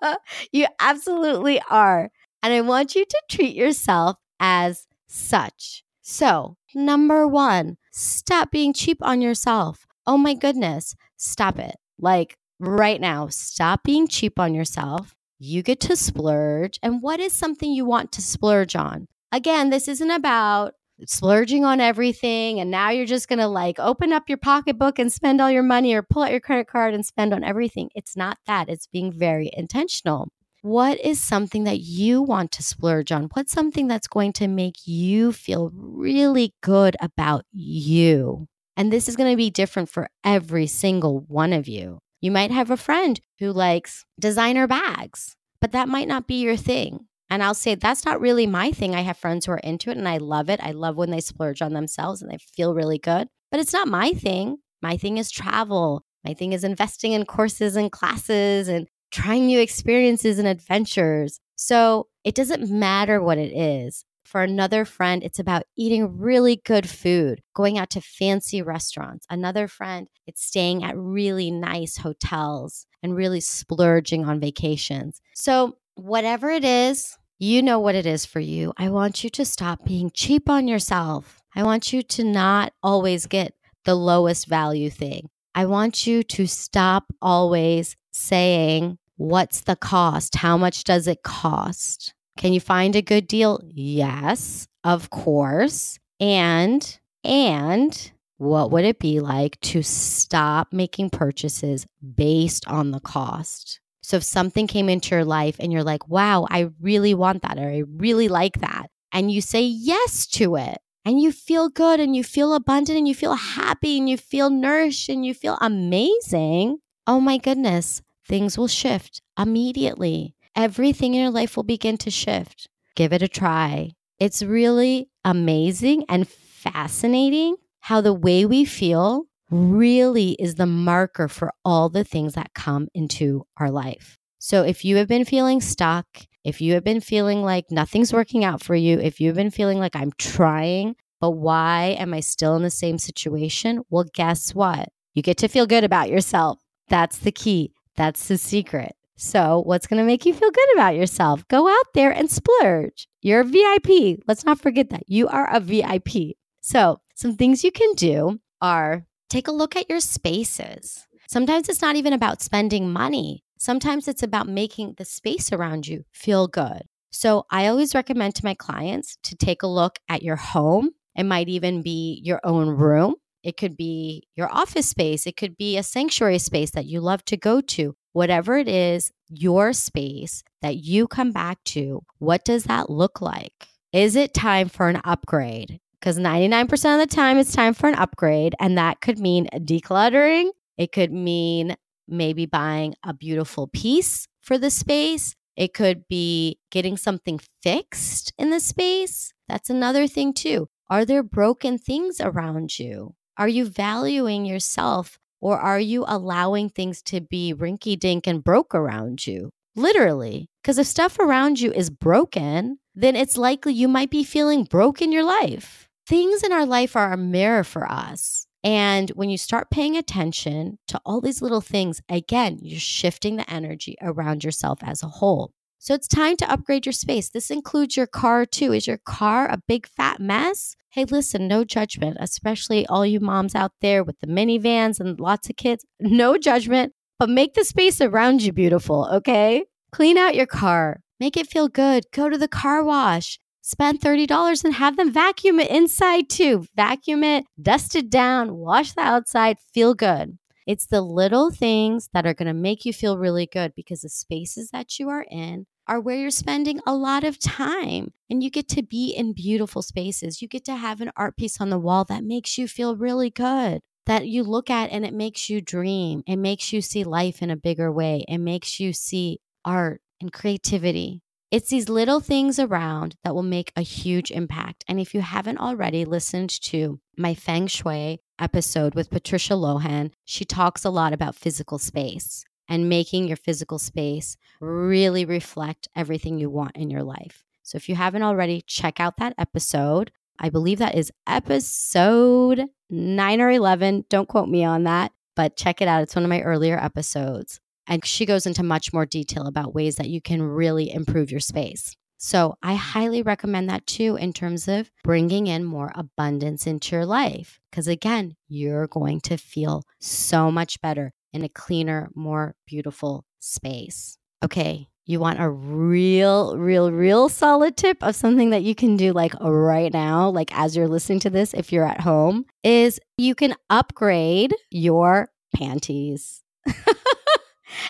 you 0.52 0.68
absolutely 0.78 1.60
are. 1.68 2.12
And 2.44 2.54
I 2.54 2.60
want 2.60 2.94
you 2.94 3.04
to 3.04 3.22
treat 3.28 3.56
yourself 3.56 4.18
as 4.38 4.86
such. 5.08 5.82
So, 6.00 6.58
number 6.72 7.26
one, 7.26 7.76
stop 7.90 8.52
being 8.52 8.72
cheap 8.72 8.98
on 9.02 9.20
yourself. 9.20 9.84
Oh 10.06 10.16
my 10.16 10.32
goodness, 10.32 10.94
stop 11.16 11.58
it. 11.58 11.74
Like 11.98 12.36
right 12.60 13.00
now, 13.00 13.26
stop 13.26 13.82
being 13.82 14.06
cheap 14.06 14.38
on 14.38 14.54
yourself. 14.54 15.16
You 15.40 15.64
get 15.64 15.80
to 15.80 15.96
splurge. 15.96 16.78
And 16.84 17.02
what 17.02 17.18
is 17.18 17.32
something 17.32 17.72
you 17.72 17.84
want 17.84 18.12
to 18.12 18.22
splurge 18.22 18.76
on? 18.76 19.08
Again, 19.32 19.70
this 19.70 19.88
isn't 19.88 20.10
about 20.12 20.74
splurging 21.06 21.64
on 21.64 21.80
everything 21.80 22.60
and 22.60 22.70
now 22.70 22.90
you're 22.90 23.06
just 23.06 23.28
going 23.28 23.38
to 23.38 23.46
like 23.46 23.78
open 23.78 24.12
up 24.12 24.28
your 24.28 24.38
pocketbook 24.38 24.98
and 24.98 25.12
spend 25.12 25.40
all 25.40 25.50
your 25.50 25.62
money 25.62 25.94
or 25.94 26.02
pull 26.02 26.22
out 26.22 26.30
your 26.30 26.40
credit 26.40 26.66
card 26.66 26.94
and 26.94 27.04
spend 27.04 27.32
on 27.32 27.44
everything. 27.44 27.90
It's 27.94 28.16
not 28.16 28.38
that. 28.46 28.68
It's 28.68 28.86
being 28.86 29.12
very 29.12 29.50
intentional. 29.52 30.28
What 30.62 31.00
is 31.00 31.20
something 31.20 31.64
that 31.64 31.80
you 31.80 32.20
want 32.20 32.52
to 32.52 32.62
splurge 32.62 33.10
on? 33.12 33.30
What's 33.32 33.52
something 33.52 33.88
that's 33.88 34.08
going 34.08 34.34
to 34.34 34.48
make 34.48 34.86
you 34.86 35.32
feel 35.32 35.70
really 35.72 36.54
good 36.62 36.96
about 37.00 37.46
you? 37.50 38.46
And 38.76 38.92
this 38.92 39.08
is 39.08 39.16
going 39.16 39.30
to 39.32 39.36
be 39.36 39.50
different 39.50 39.88
for 39.88 40.08
every 40.22 40.66
single 40.66 41.20
one 41.20 41.52
of 41.54 41.66
you. 41.66 41.98
You 42.20 42.30
might 42.30 42.50
have 42.50 42.70
a 42.70 42.76
friend 42.76 43.18
who 43.38 43.52
likes 43.52 44.04
designer 44.18 44.66
bags, 44.66 45.36
but 45.60 45.72
that 45.72 45.88
might 45.88 46.08
not 46.08 46.26
be 46.26 46.42
your 46.42 46.56
thing. 46.56 47.06
And 47.30 47.42
I'll 47.42 47.54
say 47.54 47.76
that's 47.76 48.04
not 48.04 48.20
really 48.20 48.46
my 48.46 48.72
thing. 48.72 48.94
I 48.94 49.02
have 49.02 49.16
friends 49.16 49.46
who 49.46 49.52
are 49.52 49.58
into 49.58 49.90
it 49.90 49.96
and 49.96 50.08
I 50.08 50.18
love 50.18 50.50
it. 50.50 50.60
I 50.62 50.72
love 50.72 50.96
when 50.96 51.10
they 51.10 51.20
splurge 51.20 51.62
on 51.62 51.72
themselves 51.72 52.20
and 52.20 52.30
they 52.30 52.38
feel 52.38 52.74
really 52.74 52.98
good, 52.98 53.28
but 53.50 53.60
it's 53.60 53.72
not 53.72 53.88
my 53.88 54.10
thing. 54.10 54.58
My 54.82 54.96
thing 54.96 55.16
is 55.16 55.30
travel. 55.30 56.04
My 56.24 56.34
thing 56.34 56.52
is 56.52 56.64
investing 56.64 57.12
in 57.12 57.24
courses 57.24 57.76
and 57.76 57.90
classes 57.90 58.68
and 58.68 58.88
trying 59.10 59.46
new 59.46 59.60
experiences 59.60 60.38
and 60.38 60.48
adventures. 60.48 61.40
So 61.56 62.08
it 62.24 62.34
doesn't 62.34 62.70
matter 62.70 63.22
what 63.22 63.38
it 63.38 63.52
is. 63.56 64.04
For 64.24 64.42
another 64.42 64.84
friend, 64.84 65.24
it's 65.24 65.40
about 65.40 65.64
eating 65.76 66.18
really 66.18 66.60
good 66.64 66.88
food, 66.88 67.42
going 67.54 67.78
out 67.78 67.90
to 67.90 68.00
fancy 68.00 68.62
restaurants. 68.62 69.26
Another 69.28 69.66
friend, 69.66 70.06
it's 70.26 70.44
staying 70.44 70.84
at 70.84 70.96
really 70.96 71.50
nice 71.50 71.96
hotels 71.96 72.86
and 73.02 73.16
really 73.16 73.40
splurging 73.40 74.24
on 74.24 74.38
vacations. 74.38 75.20
So, 75.34 75.76
whatever 75.96 76.48
it 76.48 76.64
is, 76.64 77.18
you 77.40 77.62
know 77.62 77.80
what 77.80 77.94
it 77.94 78.04
is 78.04 78.26
for 78.26 78.38
you. 78.38 78.74
I 78.76 78.90
want 78.90 79.24
you 79.24 79.30
to 79.30 79.46
stop 79.46 79.84
being 79.84 80.10
cheap 80.12 80.48
on 80.50 80.68
yourself. 80.68 81.40
I 81.56 81.62
want 81.62 81.90
you 81.90 82.02
to 82.02 82.22
not 82.22 82.74
always 82.82 83.26
get 83.26 83.54
the 83.86 83.94
lowest 83.94 84.46
value 84.46 84.90
thing. 84.90 85.30
I 85.54 85.64
want 85.64 86.06
you 86.06 86.22
to 86.22 86.46
stop 86.46 87.06
always 87.20 87.96
saying, 88.12 88.98
What's 89.16 89.62
the 89.62 89.76
cost? 89.76 90.36
How 90.36 90.56
much 90.56 90.84
does 90.84 91.06
it 91.06 91.22
cost? 91.22 92.14
Can 92.36 92.52
you 92.52 92.60
find 92.60 92.94
a 92.94 93.02
good 93.02 93.26
deal? 93.26 93.60
Yes, 93.64 94.66
of 94.84 95.10
course. 95.10 95.98
And, 96.20 96.98
and, 97.24 98.12
what 98.38 98.70
would 98.70 98.86
it 98.86 98.98
be 98.98 99.20
like 99.20 99.60
to 99.60 99.82
stop 99.82 100.72
making 100.72 101.10
purchases 101.10 101.86
based 102.14 102.66
on 102.66 102.90
the 102.90 103.00
cost? 103.00 103.80
So 104.02 104.16
if 104.16 104.22
something 104.24 104.66
came 104.66 104.88
into 104.88 105.14
your 105.14 105.24
life 105.24 105.56
and 105.58 105.72
you're 105.72 105.84
like, 105.84 106.08
wow, 106.08 106.46
I 106.50 106.70
really 106.80 107.14
want 107.14 107.42
that, 107.42 107.58
or 107.58 107.68
I 107.68 107.82
really 107.86 108.28
like 108.28 108.60
that, 108.60 108.90
and 109.12 109.30
you 109.30 109.40
say 109.40 109.62
yes 109.62 110.26
to 110.28 110.56
it, 110.56 110.78
and 111.04 111.20
you 111.20 111.32
feel 111.32 111.68
good 111.68 112.00
and 112.00 112.14
you 112.14 112.22
feel 112.22 112.54
abundant 112.54 112.98
and 112.98 113.08
you 113.08 113.14
feel 113.14 113.34
happy 113.34 113.98
and 113.98 114.08
you 114.08 114.16
feel 114.16 114.50
nourished 114.50 115.08
and 115.08 115.24
you 115.24 115.34
feel 115.34 115.56
amazing, 115.60 116.78
oh 117.06 117.20
my 117.20 117.38
goodness, 117.38 118.02
things 118.26 118.58
will 118.58 118.68
shift 118.68 119.22
immediately. 119.38 120.34
Everything 120.54 121.14
in 121.14 121.22
your 121.22 121.30
life 121.30 121.56
will 121.56 121.64
begin 121.64 121.96
to 121.98 122.10
shift. 122.10 122.68
Give 122.96 123.12
it 123.12 123.22
a 123.22 123.28
try. 123.28 123.92
It's 124.18 124.42
really 124.42 125.08
amazing 125.24 126.04
and 126.08 126.28
fascinating 126.28 127.56
how 127.80 128.00
the 128.00 128.12
way 128.12 128.44
we 128.44 128.64
feel 128.64 129.24
really 129.50 130.32
is 130.38 130.54
the 130.54 130.66
marker 130.66 131.28
for 131.28 131.52
all 131.64 131.88
the 131.88 132.04
things 132.04 132.34
that 132.34 132.54
come 132.54 132.88
into 132.94 133.46
our 133.56 133.70
life. 133.70 134.16
So 134.38 134.62
if 134.62 134.84
you 134.84 134.96
have 134.96 135.08
been 135.08 135.24
feeling 135.24 135.60
stuck, 135.60 136.06
if 136.44 136.60
you 136.60 136.74
have 136.74 136.84
been 136.84 137.00
feeling 137.00 137.42
like 137.42 137.70
nothing's 137.70 138.12
working 138.12 138.44
out 138.44 138.62
for 138.62 138.74
you, 138.74 138.98
if 138.98 139.20
you've 139.20 139.36
been 139.36 139.50
feeling 139.50 139.78
like 139.78 139.94
I'm 139.94 140.12
trying, 140.16 140.96
but 141.20 141.32
why 141.32 141.96
am 141.98 142.14
I 142.14 142.20
still 142.20 142.56
in 142.56 142.62
the 142.62 142.70
same 142.70 142.98
situation? 142.98 143.82
Well, 143.90 144.06
guess 144.14 144.54
what? 144.54 144.88
You 145.14 145.22
get 145.22 145.36
to 145.38 145.48
feel 145.48 145.66
good 145.66 145.84
about 145.84 146.08
yourself. 146.08 146.60
That's 146.88 147.18
the 147.18 147.32
key. 147.32 147.72
That's 147.96 148.28
the 148.28 148.38
secret. 148.38 148.92
So, 149.16 149.62
what's 149.66 149.86
going 149.86 149.98
to 149.98 150.06
make 150.06 150.24
you 150.24 150.32
feel 150.32 150.50
good 150.50 150.72
about 150.72 150.96
yourself? 150.96 151.46
Go 151.48 151.68
out 151.68 151.86
there 151.92 152.10
and 152.10 152.30
splurge. 152.30 153.06
You're 153.20 153.40
a 153.40 153.44
VIP. 153.44 154.20
Let's 154.26 154.46
not 154.46 154.58
forget 154.58 154.88
that. 154.88 155.02
You 155.06 155.28
are 155.28 155.54
a 155.54 155.60
VIP. 155.60 156.36
So, 156.62 157.00
some 157.14 157.36
things 157.36 157.62
you 157.62 157.70
can 157.70 157.92
do 157.92 158.40
are 158.62 159.04
take 159.30 159.48
a 159.48 159.52
look 159.52 159.76
at 159.76 159.88
your 159.88 160.00
spaces. 160.00 161.06
Sometimes 161.28 161.68
it's 161.68 161.80
not 161.80 161.96
even 161.96 162.12
about 162.12 162.42
spending 162.42 162.92
money, 162.92 163.44
sometimes 163.58 164.08
it's 164.08 164.22
about 164.22 164.48
making 164.48 164.94
the 164.98 165.04
space 165.04 165.52
around 165.52 165.86
you 165.86 166.04
feel 166.12 166.48
good. 166.48 166.82
So, 167.12 167.44
I 167.50 167.66
always 167.66 167.94
recommend 167.94 168.34
to 168.36 168.44
my 168.44 168.54
clients 168.54 169.16
to 169.24 169.34
take 169.34 169.62
a 169.62 169.66
look 169.66 169.98
at 170.08 170.22
your 170.22 170.36
home. 170.36 170.90
It 171.16 171.24
might 171.24 171.48
even 171.48 171.82
be 171.82 172.20
your 172.22 172.40
own 172.44 172.68
room. 172.68 173.14
It 173.42 173.56
could 173.56 173.76
be 173.76 174.24
your 174.36 174.52
office 174.52 174.88
space. 174.88 175.26
It 175.26 175.36
could 175.36 175.56
be 175.56 175.76
a 175.76 175.82
sanctuary 175.82 176.38
space 176.38 176.70
that 176.72 176.86
you 176.86 177.00
love 177.00 177.24
to 177.26 177.36
go 177.36 177.60
to. 177.60 177.94
Whatever 178.12 178.58
it 178.58 178.68
is, 178.68 179.10
your 179.28 179.72
space 179.72 180.42
that 180.62 180.76
you 180.76 181.08
come 181.08 181.32
back 181.32 181.62
to, 181.64 182.02
what 182.18 182.44
does 182.44 182.64
that 182.64 182.90
look 182.90 183.20
like? 183.20 183.68
Is 183.92 184.14
it 184.14 184.34
time 184.34 184.68
for 184.68 184.88
an 184.88 185.00
upgrade? 185.04 185.80
Because 186.00 186.18
99% 186.18 186.94
of 186.94 187.00
the 187.00 187.14
time, 187.14 187.36
it's 187.36 187.52
time 187.52 187.74
for 187.74 187.88
an 187.88 187.94
upgrade. 187.94 188.54
And 188.58 188.78
that 188.78 189.00
could 189.00 189.18
mean 189.18 189.48
decluttering. 189.54 190.50
It 190.78 190.92
could 190.92 191.12
mean 191.12 191.76
maybe 192.08 192.46
buying 192.46 192.94
a 193.04 193.12
beautiful 193.12 193.68
piece 193.68 194.26
for 194.40 194.56
the 194.56 194.70
space. 194.70 195.34
It 195.56 195.74
could 195.74 196.08
be 196.08 196.58
getting 196.70 196.96
something 196.96 197.38
fixed 197.62 198.32
in 198.38 198.50
the 198.50 198.60
space. 198.60 199.32
That's 199.46 199.68
another 199.68 200.06
thing, 200.06 200.32
too. 200.32 200.68
Are 200.88 201.04
there 201.04 201.22
broken 201.22 201.76
things 201.76 202.20
around 202.20 202.78
you? 202.78 203.14
Are 203.36 203.48
you 203.48 203.66
valuing 203.66 204.44
yourself 204.46 205.18
or 205.40 205.58
are 205.58 205.80
you 205.80 206.04
allowing 206.08 206.70
things 206.70 207.02
to 207.02 207.20
be 207.20 207.54
rinky 207.54 207.98
dink 207.98 208.26
and 208.26 208.42
broke 208.42 208.74
around 208.74 209.26
you? 209.26 209.50
Literally. 209.76 210.48
Because 210.62 210.78
if 210.78 210.86
stuff 210.86 211.18
around 211.18 211.60
you 211.60 211.72
is 211.72 211.90
broken, 211.90 212.78
then 212.94 213.16
it's 213.16 213.36
likely 213.36 213.72
you 213.72 213.88
might 213.88 214.10
be 214.10 214.24
feeling 214.24 214.64
broke 214.64 215.00
in 215.00 215.12
your 215.12 215.24
life. 215.24 215.88
Things 216.10 216.42
in 216.42 216.50
our 216.50 216.66
life 216.66 216.96
are 216.96 217.12
a 217.12 217.16
mirror 217.16 217.62
for 217.62 217.88
us. 217.88 218.48
And 218.64 219.10
when 219.10 219.30
you 219.30 219.38
start 219.38 219.70
paying 219.70 219.96
attention 219.96 220.80
to 220.88 221.00
all 221.06 221.20
these 221.20 221.40
little 221.40 221.60
things, 221.60 222.02
again, 222.08 222.58
you're 222.60 222.80
shifting 222.80 223.36
the 223.36 223.48
energy 223.48 223.96
around 224.02 224.42
yourself 224.42 224.80
as 224.82 225.04
a 225.04 225.06
whole. 225.06 225.52
So 225.78 225.94
it's 225.94 226.08
time 226.08 226.36
to 226.38 226.50
upgrade 226.50 226.84
your 226.84 226.94
space. 226.94 227.28
This 227.28 227.48
includes 227.48 227.96
your 227.96 228.08
car 228.08 228.44
too. 228.44 228.72
Is 228.72 228.88
your 228.88 228.98
car 228.98 229.46
a 229.48 229.62
big 229.68 229.86
fat 229.86 230.18
mess? 230.18 230.74
Hey, 230.88 231.04
listen, 231.04 231.46
no 231.46 231.62
judgment, 231.62 232.16
especially 232.18 232.84
all 232.88 233.06
you 233.06 233.20
moms 233.20 233.54
out 233.54 233.70
there 233.80 234.02
with 234.02 234.18
the 234.18 234.26
minivans 234.26 234.98
and 234.98 235.20
lots 235.20 235.48
of 235.48 235.54
kids. 235.54 235.86
No 236.00 236.36
judgment, 236.36 236.92
but 237.20 237.28
make 237.28 237.54
the 237.54 237.64
space 237.64 238.00
around 238.00 238.42
you 238.42 238.52
beautiful, 238.52 239.08
okay? 239.12 239.62
Clean 239.92 240.18
out 240.18 240.34
your 240.34 240.46
car, 240.46 241.02
make 241.20 241.36
it 241.36 241.46
feel 241.46 241.68
good. 241.68 242.06
Go 242.12 242.28
to 242.28 242.36
the 242.36 242.48
car 242.48 242.82
wash, 242.82 243.38
spend 243.70 244.00
$30 244.00 244.64
and 244.64 244.74
have 244.74 244.96
them 244.96 245.12
vacuum 245.12 245.60
it 245.60 245.70
inside 245.70 246.28
too. 246.28 246.66
Vacuum 246.74 247.22
it, 247.22 247.44
dust 247.60 247.94
it 247.94 248.10
down, 248.10 248.56
wash 248.56 248.92
the 248.92 249.00
outside, 249.00 249.58
feel 249.72 249.94
good. 249.94 250.36
It's 250.66 250.86
the 250.86 251.00
little 251.00 251.50
things 251.50 252.10
that 252.12 252.26
are 252.26 252.34
going 252.34 252.48
to 252.48 252.54
make 252.54 252.84
you 252.84 252.92
feel 252.92 253.16
really 253.16 253.46
good 253.46 253.72
because 253.74 254.00
the 254.02 254.08
spaces 254.08 254.70
that 254.70 254.98
you 254.98 255.08
are 255.08 255.24
in 255.30 255.66
are 255.86 256.00
where 256.00 256.16
you're 256.16 256.30
spending 256.30 256.80
a 256.86 256.94
lot 256.94 257.24
of 257.24 257.38
time 257.38 258.12
and 258.28 258.42
you 258.42 258.50
get 258.50 258.68
to 258.68 258.82
be 258.82 259.10
in 259.10 259.32
beautiful 259.32 259.82
spaces. 259.82 260.42
You 260.42 260.48
get 260.48 260.64
to 260.66 260.76
have 260.76 261.00
an 261.00 261.10
art 261.16 261.36
piece 261.36 261.60
on 261.60 261.70
the 261.70 261.78
wall 261.78 262.04
that 262.04 262.24
makes 262.24 262.58
you 262.58 262.68
feel 262.68 262.96
really 262.96 263.30
good, 263.30 263.80
that 264.06 264.26
you 264.26 264.42
look 264.42 264.70
at 264.70 264.90
and 264.90 265.04
it 265.04 265.14
makes 265.14 265.48
you 265.48 265.60
dream. 265.60 266.22
It 266.26 266.36
makes 266.36 266.72
you 266.72 266.80
see 266.82 267.04
life 267.04 267.42
in 267.42 267.50
a 267.50 267.56
bigger 267.56 267.90
way. 267.90 268.24
It 268.28 268.38
makes 268.38 268.78
you 268.78 268.92
see 268.92 269.40
art 269.64 270.00
and 270.20 270.32
creativity. 270.32 271.22
It's 271.50 271.70
these 271.70 271.88
little 271.88 272.20
things 272.20 272.60
around 272.60 273.16
that 273.24 273.34
will 273.34 273.42
make 273.42 273.72
a 273.74 273.80
huge 273.82 274.30
impact. 274.30 274.84
And 274.86 275.00
if 275.00 275.14
you 275.14 275.20
haven't 275.20 275.58
already 275.58 276.04
listened 276.04 276.48
to 276.62 277.00
my 277.16 277.34
feng 277.34 277.66
shui 277.66 278.20
episode 278.38 278.94
with 278.94 279.10
Patricia 279.10 279.54
Lohan, 279.54 280.12
she 280.24 280.44
talks 280.44 280.84
a 280.84 280.90
lot 280.90 281.12
about 281.12 281.34
physical 281.34 281.80
space 281.80 282.44
and 282.68 282.88
making 282.88 283.26
your 283.26 283.36
physical 283.36 283.80
space 283.80 284.36
really 284.60 285.24
reflect 285.24 285.88
everything 285.96 286.38
you 286.38 286.48
want 286.48 286.76
in 286.76 286.88
your 286.88 287.02
life. 287.02 287.42
So 287.64 287.74
if 287.74 287.88
you 287.88 287.96
haven't 287.96 288.22
already, 288.22 288.62
check 288.64 289.00
out 289.00 289.16
that 289.16 289.34
episode. 289.36 290.12
I 290.38 290.50
believe 290.50 290.78
that 290.78 290.94
is 290.94 291.10
episode 291.26 292.66
9 292.90 293.40
or 293.40 293.50
11. 293.50 294.04
Don't 294.08 294.28
quote 294.28 294.48
me 294.48 294.62
on 294.62 294.84
that, 294.84 295.10
but 295.34 295.56
check 295.56 295.82
it 295.82 295.88
out. 295.88 296.02
It's 296.02 296.14
one 296.14 296.24
of 296.24 296.30
my 296.30 296.42
earlier 296.42 296.78
episodes. 296.78 297.60
And 297.90 298.06
she 298.06 298.24
goes 298.24 298.46
into 298.46 298.62
much 298.62 298.92
more 298.92 299.04
detail 299.04 299.46
about 299.46 299.74
ways 299.74 299.96
that 299.96 300.08
you 300.08 300.22
can 300.22 300.40
really 300.40 300.90
improve 300.90 301.30
your 301.30 301.40
space. 301.40 301.96
So 302.16 302.56
I 302.62 302.74
highly 302.74 303.22
recommend 303.22 303.68
that 303.68 303.86
too 303.86 304.16
in 304.16 304.32
terms 304.32 304.68
of 304.68 304.90
bringing 305.02 305.46
in 305.46 305.64
more 305.64 305.90
abundance 305.94 306.66
into 306.66 306.94
your 306.94 307.06
life. 307.06 307.58
Because 307.70 307.88
again, 307.88 308.36
you're 308.46 308.86
going 308.86 309.20
to 309.22 309.36
feel 309.36 309.82
so 310.00 310.50
much 310.50 310.80
better 310.80 311.12
in 311.32 311.42
a 311.42 311.48
cleaner, 311.48 312.10
more 312.14 312.54
beautiful 312.66 313.24
space. 313.40 314.18
Okay, 314.44 314.86
you 315.06 315.18
want 315.18 315.40
a 315.40 315.50
real, 315.50 316.56
real, 316.56 316.92
real 316.92 317.28
solid 317.28 317.76
tip 317.76 318.02
of 318.02 318.14
something 318.14 318.50
that 318.50 318.62
you 318.62 318.74
can 318.74 318.96
do 318.96 319.12
like 319.12 319.34
right 319.40 319.92
now, 319.92 320.28
like 320.28 320.56
as 320.56 320.76
you're 320.76 320.88
listening 320.88 321.20
to 321.20 321.30
this, 321.30 321.54
if 321.54 321.72
you're 321.72 321.88
at 321.88 322.02
home, 322.02 322.44
is 322.62 323.00
you 323.18 323.34
can 323.34 323.54
upgrade 323.68 324.54
your 324.70 325.30
panties. 325.56 326.42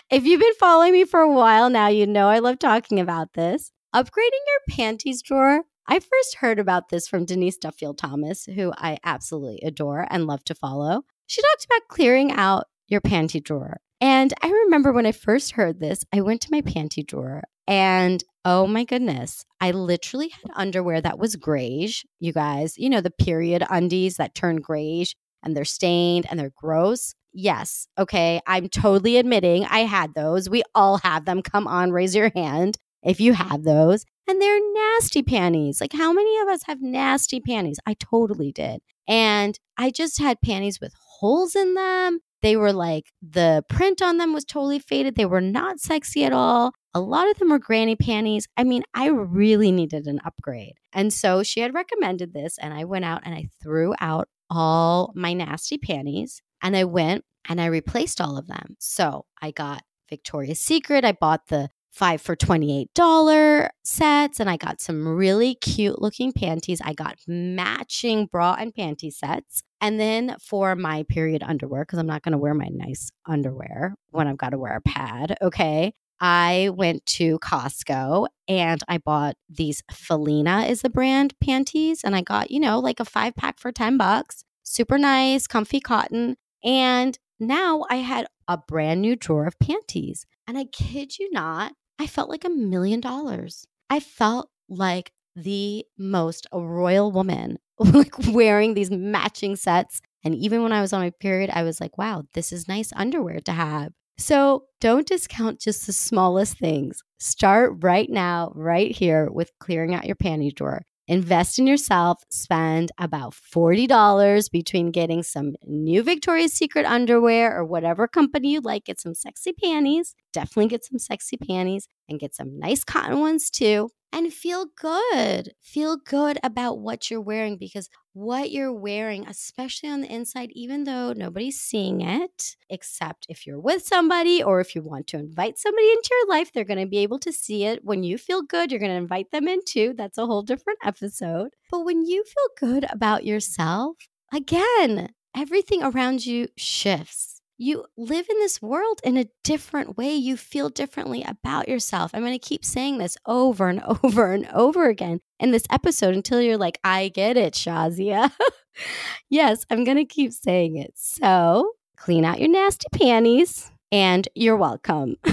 If 0.09 0.25
you've 0.25 0.41
been 0.41 0.53
following 0.59 0.93
me 0.93 1.03
for 1.05 1.19
a 1.19 1.31
while 1.31 1.69
now, 1.69 1.87
you 1.87 2.05
know 2.07 2.27
I 2.27 2.39
love 2.39 2.59
talking 2.59 2.99
about 2.99 3.33
this. 3.33 3.71
Upgrading 3.95 4.45
your 4.47 4.75
panties 4.77 5.21
drawer. 5.21 5.63
I 5.87 5.99
first 5.99 6.35
heard 6.35 6.59
about 6.59 6.89
this 6.89 7.07
from 7.07 7.25
Denise 7.25 7.57
Duffield 7.57 7.97
Thomas, 7.97 8.45
who 8.45 8.71
I 8.77 8.97
absolutely 9.03 9.59
adore 9.65 10.07
and 10.09 10.27
love 10.27 10.43
to 10.45 10.55
follow. 10.55 11.03
She 11.27 11.41
talked 11.41 11.65
about 11.65 11.87
clearing 11.89 12.31
out 12.31 12.67
your 12.87 13.01
panty 13.01 13.43
drawer. 13.43 13.81
And 13.99 14.33
I 14.41 14.49
remember 14.49 14.91
when 14.91 15.05
I 15.05 15.11
first 15.11 15.51
heard 15.51 15.79
this, 15.79 16.03
I 16.13 16.21
went 16.21 16.41
to 16.41 16.51
my 16.51 16.61
panty 16.61 17.05
drawer 17.05 17.43
and 17.67 18.23
oh 18.43 18.67
my 18.67 18.83
goodness, 18.83 19.45
I 19.59 19.71
literally 19.71 20.29
had 20.29 20.51
underwear 20.55 20.99
that 20.99 21.19
was 21.19 21.35
grayish. 21.35 22.05
You 22.19 22.33
guys, 22.33 22.77
you 22.77 22.89
know, 22.89 23.01
the 23.01 23.11
period 23.11 23.63
undies 23.69 24.17
that 24.17 24.35
turn 24.35 24.57
grayish 24.57 25.15
and 25.43 25.55
they're 25.55 25.65
stained 25.65 26.25
and 26.29 26.39
they're 26.39 26.51
gross. 26.55 27.15
Yes. 27.33 27.87
Okay. 27.97 28.41
I'm 28.45 28.67
totally 28.69 29.17
admitting 29.17 29.65
I 29.65 29.79
had 29.79 30.13
those. 30.15 30.49
We 30.49 30.63
all 30.75 30.97
have 30.97 31.25
them. 31.25 31.41
Come 31.41 31.67
on, 31.67 31.91
raise 31.91 32.15
your 32.15 32.31
hand. 32.35 32.77
if 33.03 33.19
you 33.19 33.33
have 33.33 33.63
those. 33.63 34.05
And 34.27 34.41
they're 34.41 34.73
nasty 34.73 35.23
panties. 35.23 35.81
Like, 35.81 35.93
how 35.93 36.13
many 36.13 36.37
of 36.39 36.47
us 36.47 36.63
have 36.63 36.81
nasty 36.81 37.39
panties? 37.39 37.79
I 37.85 37.95
totally 37.95 38.51
did. 38.51 38.81
And 39.07 39.59
I 39.77 39.89
just 39.89 40.19
had 40.19 40.41
panties 40.41 40.79
with 40.79 40.93
holes 41.19 41.55
in 41.55 41.73
them. 41.73 42.19
They 42.41 42.55
were 42.55 42.73
like, 42.73 43.05
the 43.21 43.63
print 43.69 44.01
on 44.01 44.17
them 44.17 44.33
was 44.33 44.45
totally 44.45 44.79
faded. 44.79 45.15
They 45.15 45.25
were 45.25 45.41
not 45.41 45.79
sexy 45.79 46.23
at 46.23 46.33
all. 46.33 46.71
A 46.93 46.99
lot 46.99 47.29
of 47.29 47.37
them 47.37 47.49
were 47.49 47.59
granny 47.59 47.95
panties. 47.95 48.47
I 48.57 48.63
mean, 48.63 48.83
I 48.93 49.07
really 49.07 49.71
needed 49.71 50.07
an 50.07 50.19
upgrade. 50.25 50.73
And 50.93 51.13
so 51.13 51.43
she 51.43 51.59
had 51.61 51.73
recommended 51.73 52.33
this, 52.33 52.57
and 52.57 52.73
I 52.73 52.83
went 52.83 53.05
out 53.05 53.21
and 53.23 53.33
I 53.33 53.47
threw 53.61 53.93
out 53.99 54.27
all 54.49 55.11
my 55.15 55.33
nasty 55.33 55.77
panties 55.77 56.41
and 56.61 56.75
I 56.75 56.83
went 56.83 57.25
and 57.47 57.59
I 57.59 57.65
replaced 57.65 58.21
all 58.21 58.37
of 58.37 58.47
them. 58.47 58.75
So 58.79 59.25
I 59.41 59.51
got 59.51 59.83
Victoria's 60.09 60.59
Secret. 60.59 61.05
I 61.05 61.13
bought 61.13 61.47
the 61.47 61.69
five 61.91 62.21
for 62.21 62.35
$28 62.35 63.69
sets 63.83 64.39
and 64.39 64.49
I 64.49 64.57
got 64.57 64.79
some 64.79 65.07
really 65.07 65.55
cute 65.55 66.01
looking 66.01 66.31
panties. 66.31 66.81
I 66.83 66.93
got 66.93 67.17
matching 67.27 68.27
bra 68.27 68.55
and 68.57 68.73
panty 68.73 69.11
sets. 69.11 69.61
And 69.81 69.99
then 69.99 70.35
for 70.39 70.75
my 70.75 71.03
period 71.03 71.43
underwear, 71.43 71.83
because 71.83 71.99
I'm 71.99 72.07
not 72.07 72.23
going 72.23 72.31
to 72.31 72.37
wear 72.37 72.53
my 72.53 72.69
nice 72.71 73.11
underwear 73.25 73.95
when 74.11 74.27
I've 74.27 74.37
got 74.37 74.51
to 74.51 74.57
wear 74.57 74.77
a 74.77 74.81
pad, 74.81 75.37
okay? 75.41 75.93
I 76.21 76.69
went 76.73 77.05
to 77.07 77.39
Costco 77.39 78.27
and 78.47 78.81
I 78.87 78.99
bought 78.99 79.35
these 79.49 79.81
Felina 79.91 80.65
is 80.65 80.83
the 80.83 80.89
brand 80.89 81.33
panties. 81.43 82.03
And 82.03 82.15
I 82.15 82.21
got, 82.21 82.51
you 82.51 82.59
know, 82.59 82.79
like 82.79 82.99
a 82.99 83.05
five 83.05 83.35
pack 83.35 83.59
for 83.59 83.71
10 83.71 83.97
bucks. 83.97 84.43
Super 84.61 84.99
nice, 84.99 85.47
comfy 85.47 85.79
cotton. 85.79 86.37
And 86.63 87.17
now 87.39 87.85
I 87.89 87.97
had 87.97 88.27
a 88.47 88.57
brand 88.57 89.01
new 89.01 89.15
drawer 89.15 89.45
of 89.47 89.59
panties. 89.59 90.25
And 90.47 90.57
I 90.57 90.65
kid 90.65 91.17
you 91.17 91.29
not, 91.31 91.73
I 91.99 92.07
felt 92.07 92.29
like 92.29 92.43
a 92.43 92.49
million 92.49 92.99
dollars. 92.99 93.65
I 93.89 93.99
felt 93.99 94.49
like 94.69 95.11
the 95.35 95.85
most 95.97 96.47
royal 96.53 97.11
woman, 97.11 97.57
like 97.79 98.13
wearing 98.27 98.73
these 98.73 98.91
matching 98.91 99.55
sets. 99.55 100.01
And 100.23 100.35
even 100.35 100.61
when 100.63 100.73
I 100.73 100.81
was 100.81 100.93
on 100.93 101.01
my 101.01 101.11
period, 101.19 101.49
I 101.51 101.63
was 101.63 101.79
like, 101.79 101.97
wow, 101.97 102.23
this 102.33 102.51
is 102.51 102.67
nice 102.67 102.91
underwear 102.95 103.39
to 103.41 103.51
have. 103.51 103.93
So 104.17 104.65
don't 104.79 105.07
discount 105.07 105.59
just 105.59 105.87
the 105.87 105.93
smallest 105.93 106.57
things. 106.57 107.01
Start 107.19 107.73
right 107.81 108.09
now, 108.09 108.51
right 108.55 108.91
here 108.91 109.29
with 109.31 109.51
clearing 109.59 109.95
out 109.95 110.05
your 110.05 110.15
panty 110.15 110.53
drawer. 110.53 110.83
Invest 111.11 111.59
in 111.59 111.67
yourself, 111.67 112.23
spend 112.29 112.93
about 112.97 113.33
$40 113.33 114.49
between 114.49 114.91
getting 114.91 115.23
some 115.23 115.55
new 115.67 116.03
Victoria's 116.03 116.53
Secret 116.53 116.85
underwear 116.85 117.53
or 117.53 117.65
whatever 117.65 118.07
company 118.07 118.53
you 118.53 118.61
like. 118.61 118.85
Get 118.85 119.01
some 119.01 119.13
sexy 119.13 119.51
panties. 119.51 120.15
Definitely 120.33 120.67
get 120.67 120.85
some 120.85 120.99
sexy 120.99 121.37
panties 121.37 121.87
and 122.09 122.19
get 122.19 122.35
some 122.35 122.57
nice 122.57 122.83
cotton 122.83 123.19
ones 123.19 123.49
too 123.49 123.89
and 124.13 124.33
feel 124.33 124.65
good. 124.75 125.53
Feel 125.61 125.97
good 125.97 126.37
about 126.43 126.79
what 126.79 127.09
you're 127.09 127.21
wearing 127.21 127.57
because 127.57 127.89
what 128.13 128.51
you're 128.51 128.73
wearing, 128.73 129.25
especially 129.27 129.89
on 129.89 130.01
the 130.01 130.13
inside, 130.13 130.49
even 130.53 130.83
though 130.83 131.13
nobody's 131.13 131.59
seeing 131.59 132.01
it, 132.01 132.57
except 132.69 133.25
if 133.29 133.47
you're 133.47 133.59
with 133.59 133.85
somebody 133.85 134.43
or 134.43 134.59
if 134.59 134.75
you 134.75 134.81
want 134.81 135.07
to 135.07 135.17
invite 135.17 135.57
somebody 135.57 135.89
into 135.89 136.09
your 136.11 136.35
life, 136.35 136.51
they're 136.51 136.65
going 136.65 136.79
to 136.79 136.85
be 136.85 136.99
able 136.99 137.19
to 137.19 137.31
see 137.31 137.63
it. 137.63 137.85
When 137.85 138.03
you 138.03 138.17
feel 138.17 138.41
good, 138.41 138.71
you're 138.71 138.79
going 138.79 138.91
to 138.91 138.97
invite 138.97 139.31
them 139.31 139.47
in 139.47 139.59
too. 139.65 139.93
That's 139.97 140.17
a 140.17 140.25
whole 140.25 140.41
different 140.41 140.79
episode. 140.83 141.49
But 141.69 141.85
when 141.85 142.05
you 142.05 142.23
feel 142.23 142.69
good 142.69 142.85
about 142.91 143.25
yourself, 143.25 143.95
again, 144.33 145.13
everything 145.35 145.83
around 145.83 146.25
you 146.25 146.47
shifts 146.57 147.30
you 147.61 147.85
live 147.95 148.25
in 148.27 148.39
this 148.39 148.59
world 148.59 148.99
in 149.03 149.17
a 149.17 149.27
different 149.43 149.95
way. 149.95 150.15
You 150.15 150.35
feel 150.35 150.69
differently 150.69 151.23
about 151.23 151.69
yourself. 151.69 152.11
I'm 152.13 152.21
going 152.21 152.37
to 152.37 152.39
keep 152.39 152.65
saying 152.65 152.97
this 152.97 153.17
over 153.27 153.69
and 153.69 153.81
over 154.03 154.33
and 154.33 154.47
over 154.47 154.89
again 154.89 155.21
in 155.39 155.51
this 155.51 155.65
episode 155.69 156.15
until 156.15 156.41
you're 156.41 156.57
like, 156.57 156.79
I 156.83 157.09
get 157.09 157.37
it, 157.37 157.53
Shazia. 157.53 158.31
yes, 159.29 159.63
I'm 159.69 159.83
going 159.83 159.97
to 159.97 160.05
keep 160.05 160.33
saying 160.33 160.77
it. 160.77 160.93
So 160.95 161.73
clean 161.97 162.25
out 162.25 162.39
your 162.39 162.49
nasty 162.49 162.87
panties 162.91 163.71
and 163.91 164.27
you're 164.33 164.57
welcome. 164.57 165.17